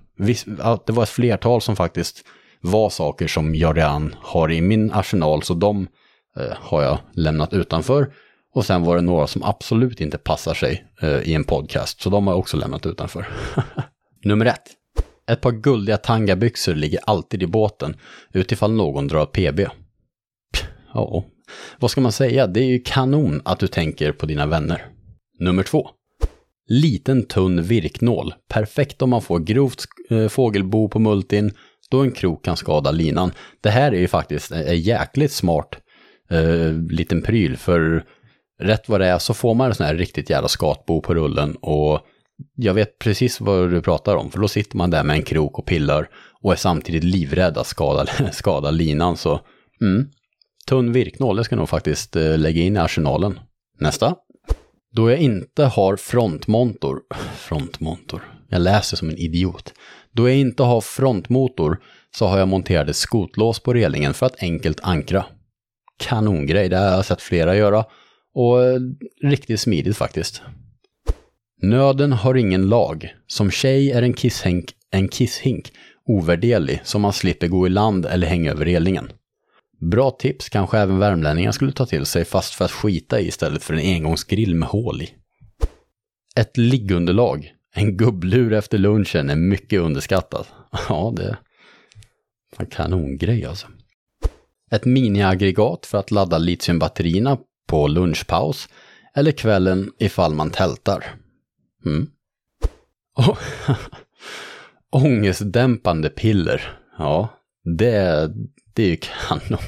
Det 0.86 0.93
var 0.93 1.04
ett 1.04 1.10
flertal 1.10 1.62
som 1.62 1.75
faktiskt 1.75 2.25
var 2.62 2.89
saker 2.89 3.27
som 3.27 3.56
jag 3.56 3.77
redan 3.77 4.15
har 4.21 4.51
i 4.51 4.62
min 4.62 4.91
arsenal, 4.91 5.43
så 5.43 5.54
de 5.54 5.88
eh, 6.38 6.58
har 6.60 6.84
jag 6.84 6.97
lämnat 7.13 7.54
utanför. 7.54 8.13
Och 8.53 8.65
sen 8.65 8.83
var 8.83 8.95
det 8.95 9.01
några 9.01 9.27
som 9.27 9.43
absolut 9.43 10.01
inte 10.01 10.17
passar 10.17 10.53
sig 10.53 10.85
eh, 11.01 11.21
i 11.21 11.33
en 11.33 11.43
podcast, 11.43 12.01
så 12.01 12.09
de 12.09 12.27
har 12.27 12.33
jag 12.33 12.39
också 12.39 12.57
lämnat 12.57 12.85
utanför. 12.85 13.27
Nummer 14.23 14.45
ett. 14.45 14.67
Ett 15.31 15.41
par 15.41 15.51
guldiga 15.51 15.97
tangabyxor 15.97 16.75
ligger 16.75 16.99
alltid 17.03 17.43
i 17.43 17.47
båten 17.47 17.95
utifall 18.33 18.71
någon 18.71 19.07
drar 19.07 19.25
PB. 19.25 19.59
Ja, 20.93 21.25
vad 21.79 21.91
ska 21.91 22.01
man 22.01 22.11
säga? 22.11 22.47
Det 22.47 22.59
är 22.59 22.65
ju 22.65 22.79
kanon 22.79 23.41
att 23.45 23.59
du 23.59 23.67
tänker 23.67 24.11
på 24.11 24.25
dina 24.25 24.45
vänner. 24.45 24.85
Nummer 25.39 25.63
två. 25.63 25.89
Liten 26.67 27.23
tunn 27.23 27.63
virknål. 27.63 28.33
Perfekt 28.49 29.01
om 29.01 29.09
man 29.09 29.21
får 29.21 29.39
grovt 29.39 29.85
eh, 30.09 30.27
fågelbo 30.27 30.89
på 30.89 30.99
multin 30.99 31.53
då 31.89 32.01
en 32.01 32.11
krok 32.11 32.45
kan 32.45 32.57
skada 32.57 32.91
linan. 32.91 33.31
Det 33.61 33.69
här 33.69 33.91
är 33.91 33.99
ju 33.99 34.07
faktiskt 34.07 34.51
en 34.51 34.79
jäkligt 34.81 35.31
smart 35.31 35.77
eh, 36.29 36.73
liten 36.73 37.21
pryl 37.21 37.57
för 37.57 38.05
rätt 38.62 38.89
vad 38.89 39.02
det 39.02 39.08
är 39.08 39.19
så 39.19 39.34
får 39.34 39.54
man 39.54 39.67
en 39.67 39.76
sån 39.76 39.86
här 39.86 39.95
riktigt 39.95 40.30
jävla 40.30 40.47
skatbo 40.47 41.02
på 41.02 41.13
rullen 41.13 41.56
och 41.56 42.00
jag 42.56 42.74
vet 42.74 43.00
precis 43.00 43.41
vad 43.41 43.71
du 43.71 43.82
pratar 43.82 44.15
om, 44.15 44.32
för 44.32 44.39
då 44.39 44.47
sitter 44.47 44.78
man 44.78 44.89
där 44.89 45.04
med 45.04 45.15
en 45.15 45.24
krok 45.24 45.60
och 45.60 45.65
pillar 45.65 46.10
och 46.41 46.52
är 46.52 46.56
samtidigt 46.56 47.04
livrädd 47.04 47.58
att 47.58 47.67
skada, 47.67 48.06
skada 48.32 48.71
linan. 48.71 49.17
Så 49.17 49.39
mm, 49.82 50.10
tunn 50.67 50.91
virknål, 50.91 51.36
det 51.36 51.43
ska 51.43 51.56
nog 51.56 51.69
faktiskt 51.69 52.15
eh, 52.15 52.38
lägga 52.38 52.62
in 52.62 52.76
i 52.76 52.80
arsenalen. 52.80 53.39
Nästa. 53.80 54.15
Då 54.95 55.10
jag 55.10 55.19
inte 55.19 55.65
har 55.65 55.95
frontmontor, 55.95 57.00
frontmontor, 57.36 58.21
jag 58.50 58.62
läser 58.62 58.97
som 58.97 59.09
en 59.09 59.18
idiot. 59.18 59.74
Då 60.12 60.30
jag 60.30 60.38
inte 60.38 60.64
har 60.64 60.82
frontmotor 60.82 61.78
så 62.18 62.28
har 62.28 62.39
jag 62.39 62.47
monterade 62.47 62.93
skotlås 62.93 63.59
på 63.59 63.74
relingen 63.74 64.14
för 64.14 64.26
att 64.26 64.43
enkelt 64.43 64.80
ankra. 64.84 65.26
Kanongrej, 65.97 66.70
det 66.70 66.78
har 66.78 66.86
jag 66.86 67.05
sett 67.05 67.22
flera 67.22 67.55
göra 67.55 67.86
och 68.34 68.63
eh, 68.63 68.79
riktigt 69.21 69.59
smidigt 69.59 69.97
faktiskt. 69.97 70.41
Nöden 71.61 72.11
har 72.11 72.36
ingen 72.36 72.69
lag. 72.69 73.15
Som 73.27 73.51
tjej 73.51 73.91
är 73.91 74.01
en 74.01 74.13
kisshink, 74.13 74.73
en 74.91 75.09
kisshink 75.09 75.71
ovärderlig 76.05 76.82
så 76.84 76.99
man 76.99 77.13
slipper 77.13 77.47
gå 77.47 77.67
i 77.67 77.69
land 77.69 78.05
eller 78.05 78.27
hänga 78.27 78.51
över 78.51 78.65
relingen. 78.65 79.11
Bra 79.79 80.11
tips 80.11 80.49
kanske 80.49 80.77
även 80.77 80.99
värmlänningar 80.99 81.51
skulle 81.51 81.71
ta 81.71 81.86
till 81.86 82.05
sig 82.05 82.25
fast 82.25 82.53
för 82.53 82.65
att 82.65 82.71
skita 82.71 83.19
i 83.19 83.27
istället 83.27 83.63
för 83.63 83.73
en 83.73 83.95
engångsgrill 83.95 84.55
med 84.55 84.69
hål 84.69 85.01
i. 85.01 85.09
Ett 86.36 86.57
liggunderlag. 86.57 87.53
En 87.75 87.97
gubblur 87.97 88.53
efter 88.53 88.77
lunchen 88.77 89.29
är 89.29 89.36
mycket 89.36 89.79
underskattat. 89.79 90.47
Ja, 90.89 91.13
det 91.15 91.23
är 91.23 91.38
en 92.57 92.65
kanongrej 92.65 93.45
alltså. 93.45 93.67
Ett 94.71 94.86
miniaggregat 94.86 95.86
för 95.86 95.97
att 95.97 96.11
ladda 96.11 96.38
litiumbatterierna 96.38 97.38
på 97.68 97.88
lunchpaus 97.88 98.70
eller 99.16 99.32
kvällen 99.32 99.91
ifall 99.99 100.34
man 100.34 100.51
tältar. 100.51 101.05
Mm. 101.86 102.07
Oh. 103.18 103.38
Ångestdämpande 104.91 106.09
piller. 106.09 106.78
Ja, 106.97 107.30
det, 107.78 108.32
det 108.74 108.84
är 108.84 108.89
ju 108.89 108.97
kanon. 108.97 109.59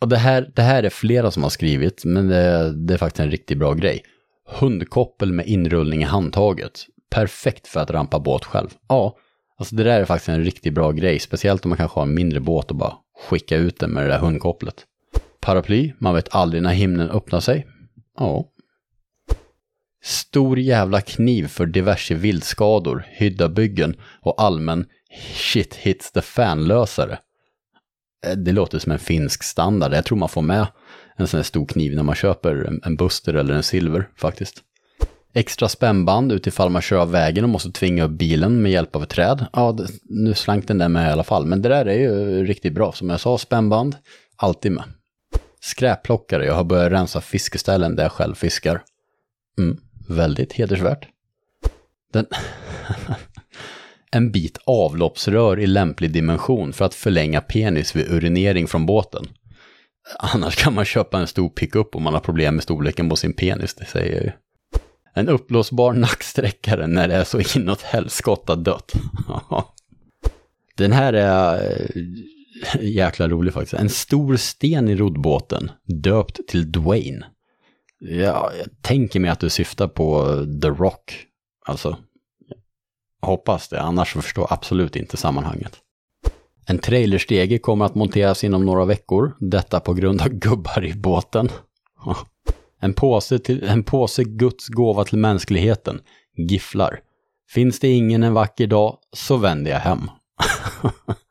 Och 0.00 0.08
det 0.08 0.16
här, 0.16 0.52
det 0.54 0.62
här 0.62 0.82
är 0.82 0.90
flera 0.90 1.30
som 1.30 1.42
har 1.42 1.50
skrivit, 1.50 2.04
men 2.04 2.28
det, 2.28 2.72
det 2.86 2.94
är 2.94 2.98
faktiskt 2.98 3.20
en 3.20 3.30
riktigt 3.30 3.58
bra 3.58 3.74
grej. 3.74 4.02
Hundkoppel 4.48 5.32
med 5.32 5.46
inrullning 5.46 6.02
i 6.02 6.04
handtaget. 6.04 6.86
perfekt 7.10 7.66
för 7.66 7.80
att 7.80 7.90
rampa 7.90 8.18
båt 8.18 8.44
själv. 8.44 8.68
Ja, 8.88 9.16
alltså 9.58 9.76
det 9.76 9.84
där 9.84 10.00
är 10.00 10.04
faktiskt 10.04 10.28
en 10.28 10.44
riktigt 10.44 10.74
bra 10.74 10.92
grej, 10.92 11.18
speciellt 11.18 11.64
om 11.64 11.68
man 11.68 11.78
kanske 11.78 11.98
har 12.00 12.06
en 12.06 12.14
mindre 12.14 12.40
båt 12.40 12.70
och 12.70 12.76
bara 12.76 12.94
skicka 13.28 13.56
ut 13.56 13.78
den 13.78 13.90
med 13.90 14.04
det 14.04 14.08
där 14.08 14.18
hundkopplet. 14.18 14.84
Paraply, 15.46 15.92
man 15.98 16.14
vet 16.14 16.34
aldrig 16.34 16.62
när 16.62 16.72
himlen 16.72 17.10
öppnar 17.10 17.40
sig. 17.40 17.66
Ja. 18.18 18.44
Stor 20.04 20.58
jävla 20.58 21.00
kniv 21.00 21.46
för 21.46 21.66
diverse 21.66 22.14
vildskador, 22.14 23.06
hydda 23.08 23.48
byggen 23.48 23.96
och 24.20 24.42
allmän 24.42 24.86
shit 25.34 25.74
hits 25.74 26.12
the 26.12 26.20
fan-lösare. 26.20 27.18
Eh, 28.26 28.36
det 28.36 28.52
låter 28.52 28.78
som 28.78 28.92
en 28.92 28.98
finsk 28.98 29.42
standard. 29.42 29.94
Jag 29.94 30.04
tror 30.04 30.18
man 30.18 30.28
får 30.28 30.42
med 30.42 30.66
en 31.16 31.26
sån 31.26 31.38
här 31.38 31.42
stor 31.42 31.66
kniv 31.66 31.94
när 31.94 32.02
man 32.02 32.14
köper 32.14 32.78
en 32.82 32.96
Buster 32.96 33.34
eller 33.34 33.54
en 33.54 33.62
Silver 33.62 34.08
faktiskt. 34.16 34.62
Extra 35.34 35.68
spännband 35.68 36.32
utifall 36.32 36.70
man 36.70 36.82
kör 36.82 36.98
av 36.98 37.10
vägen 37.10 37.44
och 37.44 37.50
måste 37.50 37.70
tvinga 37.70 38.04
upp 38.04 38.18
bilen 38.18 38.62
med 38.62 38.72
hjälp 38.72 38.96
av 38.96 39.02
ett 39.02 39.08
träd. 39.08 39.46
Ja, 39.52 39.78
nu 40.02 40.34
slank 40.34 40.68
den 40.68 40.78
där 40.78 40.88
med 40.88 41.08
i 41.08 41.12
alla 41.12 41.24
fall. 41.24 41.46
Men 41.46 41.62
det 41.62 41.68
där 41.68 41.86
är 41.86 41.98
ju 41.98 42.44
riktigt 42.46 42.74
bra. 42.74 42.92
Som 42.92 43.10
jag 43.10 43.20
sa, 43.20 43.38
spännband, 43.38 43.96
alltid 44.36 44.72
med. 44.72 44.84
Skräpplockare, 45.66 46.46
jag 46.46 46.54
har 46.54 46.64
börjat 46.64 46.92
rensa 46.92 47.20
fiskeställen 47.20 47.96
där 47.96 48.02
jag 48.02 48.12
själv 48.12 48.34
fiskar. 48.34 48.82
Mm, 49.58 49.80
väldigt 50.08 50.52
hedersvärt. 50.52 51.08
Den... 52.12 52.26
en 54.10 54.32
bit 54.32 54.58
avloppsrör 54.66 55.60
i 55.60 55.66
lämplig 55.66 56.10
dimension 56.10 56.72
för 56.72 56.84
att 56.84 56.94
förlänga 56.94 57.40
penis 57.40 57.96
vid 57.96 58.12
urinering 58.12 58.66
från 58.66 58.86
båten. 58.86 59.26
Annars 60.18 60.56
kan 60.56 60.74
man 60.74 60.84
köpa 60.84 61.18
en 61.18 61.26
stor 61.26 61.48
pickup 61.48 61.94
om 61.94 62.02
man 62.02 62.14
har 62.14 62.20
problem 62.20 62.54
med 62.54 62.64
storleken 62.64 63.08
på 63.08 63.16
sin 63.16 63.32
penis, 63.32 63.74
det 63.74 63.84
säger 63.84 64.14
jag 64.14 64.24
ju. 64.24 64.32
En 65.14 65.28
uppblåsbar 65.28 65.92
nacksträckare 65.92 66.86
när 66.86 67.08
det 67.08 67.14
är 67.14 67.24
så 67.24 67.58
inåt 67.58 67.82
helskotta 67.82 68.56
dött. 68.56 68.92
Den 70.76 70.92
här 70.92 71.12
är 71.12 71.90
jäkla 72.80 73.28
rolig 73.28 73.54
faktiskt. 73.54 73.74
En 73.74 73.88
stor 73.88 74.36
sten 74.36 74.88
i 74.88 74.96
roddbåten, 74.96 75.70
döpt 75.84 76.48
till 76.48 76.72
Dwayne. 76.72 77.26
Ja, 77.98 78.50
jag 78.58 78.82
tänker 78.82 79.20
mig 79.20 79.30
att 79.30 79.40
du 79.40 79.50
syftar 79.50 79.88
på 79.88 80.24
The 80.62 80.68
Rock. 80.68 81.26
Alltså, 81.66 81.98
hoppas 83.22 83.68
det, 83.68 83.80
annars 83.80 84.12
förstår 84.12 84.42
jag 84.42 84.52
absolut 84.52 84.96
inte 84.96 85.16
sammanhanget. 85.16 85.80
En 86.66 86.78
trailerstege 86.78 87.58
kommer 87.58 87.84
att 87.84 87.94
monteras 87.94 88.44
inom 88.44 88.64
några 88.64 88.84
veckor, 88.84 89.36
detta 89.40 89.80
på 89.80 89.94
grund 89.94 90.22
av 90.22 90.28
gubbar 90.28 90.84
i 90.84 90.94
båten. 90.94 91.48
En 92.80 92.94
påse, 92.94 93.38
till, 93.38 93.64
en 93.64 93.82
påse 93.82 94.24
Guds 94.24 94.68
gåva 94.68 95.04
till 95.04 95.18
mänskligheten, 95.18 96.00
gifflar. 96.36 97.00
Finns 97.50 97.80
det 97.80 97.88
ingen 97.88 98.22
en 98.22 98.34
vacker 98.34 98.66
dag 98.66 98.98
så 99.12 99.36
vänder 99.36 99.70
jag 99.70 99.78
hem. 99.78 100.10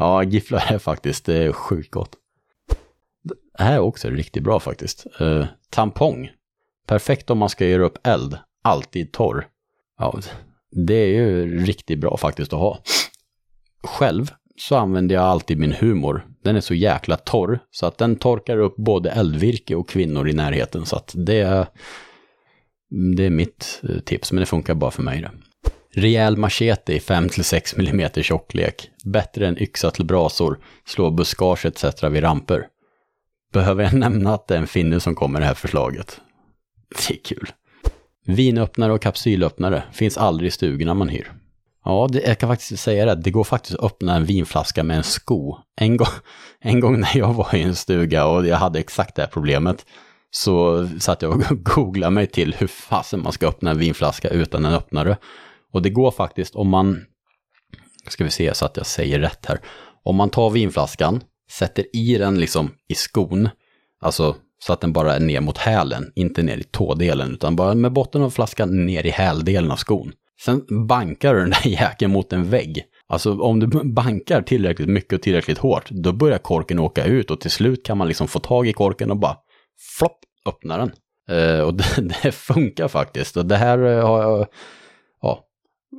ja, 0.00 0.22
gifflar 0.22 0.72
är 0.72 0.78
faktiskt 0.78 1.24
det 1.24 1.36
är 1.36 1.52
sjukt 1.52 1.90
gott. 1.90 2.16
Det 3.22 3.64
här 3.64 3.74
är 3.74 3.78
också 3.78 4.08
riktigt 4.08 4.42
bra 4.42 4.60
faktiskt. 4.60 5.06
Uh, 5.20 5.46
tampong. 5.70 6.30
Perfekt 6.86 7.30
om 7.30 7.38
man 7.38 7.48
ska 7.48 7.66
göra 7.66 7.84
upp 7.84 8.06
eld. 8.06 8.38
Alltid 8.62 9.12
torr. 9.12 9.46
Ja, 9.98 10.20
det 10.70 10.94
är 10.94 11.06
ju 11.06 11.58
riktigt 11.64 11.98
bra 11.98 12.16
faktiskt 12.16 12.52
att 12.52 12.58
ha. 12.58 12.78
Själv 13.82 14.30
så 14.56 14.76
använder 14.76 15.14
jag 15.14 15.24
alltid 15.24 15.58
min 15.58 15.72
humor. 15.72 16.26
Den 16.44 16.56
är 16.56 16.60
så 16.60 16.74
jäkla 16.74 17.16
torr 17.16 17.58
så 17.70 17.86
att 17.86 17.98
den 17.98 18.16
torkar 18.16 18.58
upp 18.58 18.76
både 18.76 19.10
eldvirke 19.10 19.74
och 19.74 19.88
kvinnor 19.88 20.28
i 20.28 20.32
närheten. 20.32 20.86
Så 20.86 20.96
att 20.96 21.14
det 21.16 21.40
är, 21.40 21.66
det 23.16 23.24
är 23.24 23.30
mitt 23.30 23.80
eh, 23.88 23.98
tips, 23.98 24.32
men 24.32 24.40
det 24.40 24.46
funkar 24.46 24.74
bara 24.74 24.90
för 24.90 25.02
mig 25.02 25.20
det. 25.20 25.30
Rejäl 25.94 26.36
machete 26.36 26.92
i 26.92 26.98
5-6 26.98 27.78
mm 27.78 28.10
tjocklek. 28.22 28.90
Bättre 29.04 29.48
än 29.48 29.62
yxa 29.62 29.90
till 29.90 30.04
brasor, 30.04 30.58
slå 30.86 31.10
buskage 31.10 31.66
etc. 31.66 32.02
vid 32.02 32.22
ramper. 32.22 32.66
Behöver 33.52 33.84
jag 33.84 33.94
nämna 33.94 34.34
att 34.34 34.46
det 34.46 34.54
är 34.54 34.58
en 34.58 34.66
finne 34.66 35.00
som 35.00 35.14
kommer 35.14 35.32
med 35.32 35.42
det 35.42 35.46
här 35.46 35.54
förslaget? 35.54 36.20
Det 37.08 37.14
är 37.14 37.24
kul. 37.24 37.52
Vinöppnare 38.26 38.92
och 38.92 39.02
kapsylöppnare 39.02 39.82
finns 39.92 40.18
aldrig 40.18 40.48
i 40.48 40.50
stugorna 40.50 40.94
man 40.94 41.08
hyr. 41.08 41.32
Ja, 41.84 42.08
det, 42.12 42.20
jag 42.20 42.38
kan 42.38 42.48
faktiskt 42.48 42.82
säga 42.82 43.06
det. 43.06 43.14
Det 43.14 43.30
går 43.30 43.44
faktiskt 43.44 43.78
att 43.78 43.84
öppna 43.84 44.16
en 44.16 44.24
vinflaska 44.24 44.84
med 44.84 44.96
en 44.96 45.02
sko. 45.02 45.56
En 45.76 45.96
gång, 45.96 46.08
en 46.60 46.80
gång 46.80 47.00
när 47.00 47.16
jag 47.16 47.34
var 47.34 47.54
i 47.54 47.62
en 47.62 47.74
stuga 47.74 48.26
och 48.26 48.46
jag 48.46 48.56
hade 48.56 48.78
exakt 48.78 49.16
det 49.16 49.22
här 49.22 49.28
problemet 49.28 49.86
så 50.30 50.88
satt 51.00 51.22
jag 51.22 51.30
och 51.30 51.42
googlade 51.64 52.10
mig 52.10 52.26
till 52.26 52.54
hur 52.54 52.66
fasen 52.66 53.22
man 53.22 53.32
ska 53.32 53.48
öppna 53.48 53.70
en 53.70 53.78
vinflaska 53.78 54.28
utan 54.28 54.64
en 54.64 54.74
öppnare. 54.74 55.16
Och 55.72 55.82
det 55.82 55.90
går 55.90 56.10
faktiskt 56.10 56.54
om 56.54 56.68
man, 56.68 57.04
ska 58.08 58.24
vi 58.24 58.30
se 58.30 58.54
så 58.54 58.64
att 58.64 58.76
jag 58.76 58.86
säger 58.86 59.18
rätt 59.18 59.46
här, 59.46 59.60
om 60.02 60.16
man 60.16 60.30
tar 60.30 60.50
vinflaskan, 60.50 61.20
sätter 61.50 61.96
i 61.96 62.18
den 62.18 62.40
liksom 62.40 62.70
i 62.88 62.94
skon, 62.94 63.48
alltså 64.00 64.36
så 64.58 64.72
att 64.72 64.80
den 64.80 64.92
bara 64.92 65.14
är 65.14 65.20
ner 65.20 65.40
mot 65.40 65.58
hälen, 65.58 66.12
inte 66.14 66.42
ner 66.42 66.56
i 66.56 66.62
tådelen, 66.62 67.32
utan 67.32 67.56
bara 67.56 67.74
med 67.74 67.92
botten 67.92 68.22
av 68.22 68.30
flaskan 68.30 68.86
ner 68.86 69.06
i 69.06 69.10
häldelen 69.10 69.70
av 69.70 69.76
skon. 69.76 70.12
Sen 70.44 70.86
bankar 70.86 71.34
du 71.34 71.40
den 71.40 71.50
där 71.50 71.66
jäkeln 71.70 72.12
mot 72.12 72.32
en 72.32 72.50
vägg. 72.50 72.84
Alltså 73.08 73.40
om 73.40 73.60
du 73.60 73.66
bankar 73.84 74.42
tillräckligt 74.42 74.88
mycket 74.88 75.12
och 75.12 75.22
tillräckligt 75.22 75.58
hårt, 75.58 75.90
då 75.90 76.12
börjar 76.12 76.38
korken 76.38 76.78
åka 76.78 77.04
ut 77.04 77.30
och 77.30 77.40
till 77.40 77.50
slut 77.50 77.86
kan 77.86 77.98
man 77.98 78.08
liksom 78.08 78.28
få 78.28 78.38
tag 78.38 78.68
i 78.68 78.72
korken 78.72 79.10
och 79.10 79.16
bara 79.16 79.36
flopp, 79.98 80.18
öppna 80.46 80.76
den. 80.76 80.92
Uh, 81.30 81.60
och 81.60 81.74
det, 81.74 81.84
det, 82.22 82.32
funkar 82.32 82.88
faktiskt. 82.88 83.36
Och 83.36 83.46
det 83.46 83.56
här 83.56 83.78
uh, 83.78 84.06
har 84.06 84.22
jag, 84.22 84.46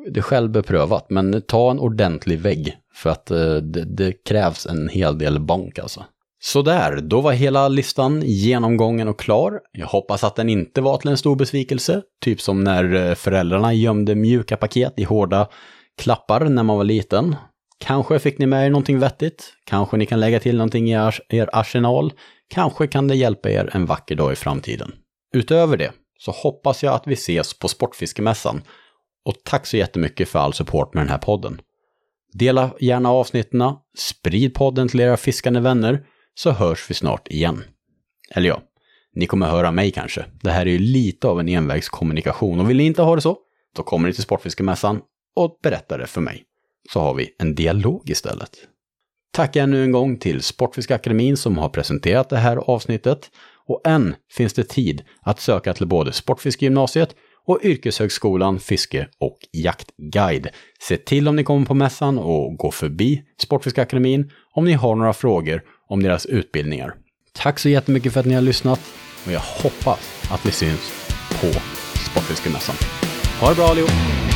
det 0.07 0.19
är 0.19 0.21
själv 0.21 0.51
beprövat, 0.51 1.09
men 1.09 1.41
ta 1.41 1.71
en 1.71 1.79
ordentlig 1.79 2.39
vägg 2.39 2.77
för 2.93 3.09
att 3.09 3.31
eh, 3.31 3.55
det, 3.55 3.85
det, 3.85 4.11
krävs 4.11 4.65
en 4.65 4.89
hel 4.89 5.17
del 5.17 5.39
bank 5.39 5.79
alltså. 5.79 6.05
Sådär, 6.43 7.01
då 7.01 7.21
var 7.21 7.31
hela 7.31 7.67
listan 7.67 8.21
genomgången 8.25 9.07
och 9.07 9.19
klar. 9.19 9.59
Jag 9.71 9.87
hoppas 9.87 10.23
att 10.23 10.35
den 10.35 10.49
inte 10.49 10.81
var 10.81 10.97
till 10.97 11.09
en 11.09 11.17
stor 11.17 11.35
besvikelse, 11.35 12.01
typ 12.21 12.41
som 12.41 12.63
när 12.63 12.93
eh, 12.93 13.15
föräldrarna 13.15 13.73
gömde 13.73 14.15
mjuka 14.15 14.57
paket 14.57 14.93
i 14.97 15.03
hårda 15.03 15.47
klappar 15.97 16.45
när 16.45 16.63
man 16.63 16.77
var 16.77 16.83
liten. 16.83 17.35
Kanske 17.79 18.19
fick 18.19 18.37
ni 18.37 18.45
med 18.45 18.65
er 18.65 18.69
någonting 18.69 18.99
vettigt, 18.99 19.53
kanske 19.65 19.97
ni 19.97 20.05
kan 20.05 20.19
lägga 20.19 20.39
till 20.39 20.57
någonting 20.57 20.91
i 20.91 21.13
er 21.29 21.49
arsenal, 21.53 22.13
kanske 22.53 22.87
kan 22.87 23.07
det 23.07 23.15
hjälpa 23.15 23.49
er 23.49 23.69
en 23.73 23.85
vacker 23.85 24.15
dag 24.15 24.31
i 24.33 24.35
framtiden. 24.35 24.91
Utöver 25.33 25.77
det 25.77 25.91
så 26.19 26.31
hoppas 26.31 26.83
jag 26.83 26.93
att 26.93 27.07
vi 27.07 27.13
ses 27.13 27.59
på 27.59 27.67
Sportfiskemässan 27.67 28.61
och 29.25 29.35
tack 29.43 29.65
så 29.65 29.77
jättemycket 29.77 30.29
för 30.29 30.39
all 30.39 30.53
support 30.53 30.93
med 30.93 31.03
den 31.03 31.09
här 31.09 31.17
podden. 31.17 31.61
Dela 32.33 32.73
gärna 32.79 33.09
avsnitten, 33.09 33.73
sprid 33.97 34.53
podden 34.53 34.87
till 34.87 34.99
era 34.99 35.17
fiskande 35.17 35.59
vänner 35.59 36.05
så 36.35 36.51
hörs 36.51 36.89
vi 36.89 36.93
snart 36.93 37.27
igen. 37.27 37.63
Eller 38.31 38.49
ja, 38.49 38.61
ni 39.15 39.25
kommer 39.25 39.47
höra 39.47 39.71
mig 39.71 39.91
kanske. 39.91 40.25
Det 40.41 40.51
här 40.51 40.65
är 40.65 40.71
ju 40.71 40.79
lite 40.79 41.27
av 41.27 41.39
en 41.39 41.49
envägskommunikation 41.49 42.59
och 42.59 42.69
vill 42.69 42.77
ni 42.77 42.85
inte 42.85 43.01
ha 43.01 43.15
det 43.15 43.21
så, 43.21 43.37
då 43.75 43.83
kommer 43.83 44.07
ni 44.07 44.13
till 44.13 44.23
Sportfiskemässan 44.23 45.01
och 45.35 45.59
berättar 45.63 45.99
det 45.99 46.07
för 46.07 46.21
mig. 46.21 46.43
Så 46.93 46.99
har 46.99 47.13
vi 47.13 47.35
en 47.39 47.55
dialog 47.55 48.09
istället. 48.09 48.57
Tack 49.33 49.55
ännu 49.55 49.83
en 49.83 49.91
gång 49.91 50.17
till 50.17 50.41
Sportfiskeakademin 50.41 51.37
som 51.37 51.57
har 51.57 51.69
presenterat 51.69 52.29
det 52.29 52.37
här 52.37 52.57
avsnittet. 52.57 53.31
Och 53.67 53.81
än 53.87 54.15
finns 54.31 54.53
det 54.53 54.63
tid 54.63 55.03
att 55.21 55.39
söka 55.39 55.73
till 55.73 55.87
både 55.87 56.13
Sportfiskegymnasiet 56.13 57.15
och 57.47 57.59
Yrkeshögskolan 57.63 58.59
Fiske 58.59 59.07
och 59.19 59.37
Jaktguide. 59.51 60.49
Se 60.79 60.97
till 60.97 61.27
om 61.27 61.35
ni 61.35 61.43
kommer 61.43 61.65
på 61.65 61.73
mässan 61.73 62.19
och 62.19 62.57
gå 62.57 62.71
förbi 62.71 63.23
Sportfiskeakademin 63.41 64.31
om 64.53 64.65
ni 64.65 64.73
har 64.73 64.95
några 64.95 65.13
frågor 65.13 65.61
om 65.87 66.03
deras 66.03 66.25
utbildningar. 66.25 66.93
Tack 67.33 67.59
så 67.59 67.69
jättemycket 67.69 68.13
för 68.13 68.19
att 68.19 68.25
ni 68.25 68.33
har 68.33 68.41
lyssnat 68.41 68.79
och 69.25 69.31
jag 69.31 69.39
hoppas 69.39 70.29
att 70.31 70.45
vi 70.45 70.51
syns 70.51 71.13
på 71.29 71.47
Sportfiskemässan. 72.11 72.75
Ha 73.39 73.49
det 73.49 73.55
bra 73.55 73.65
allihop! 73.65 74.30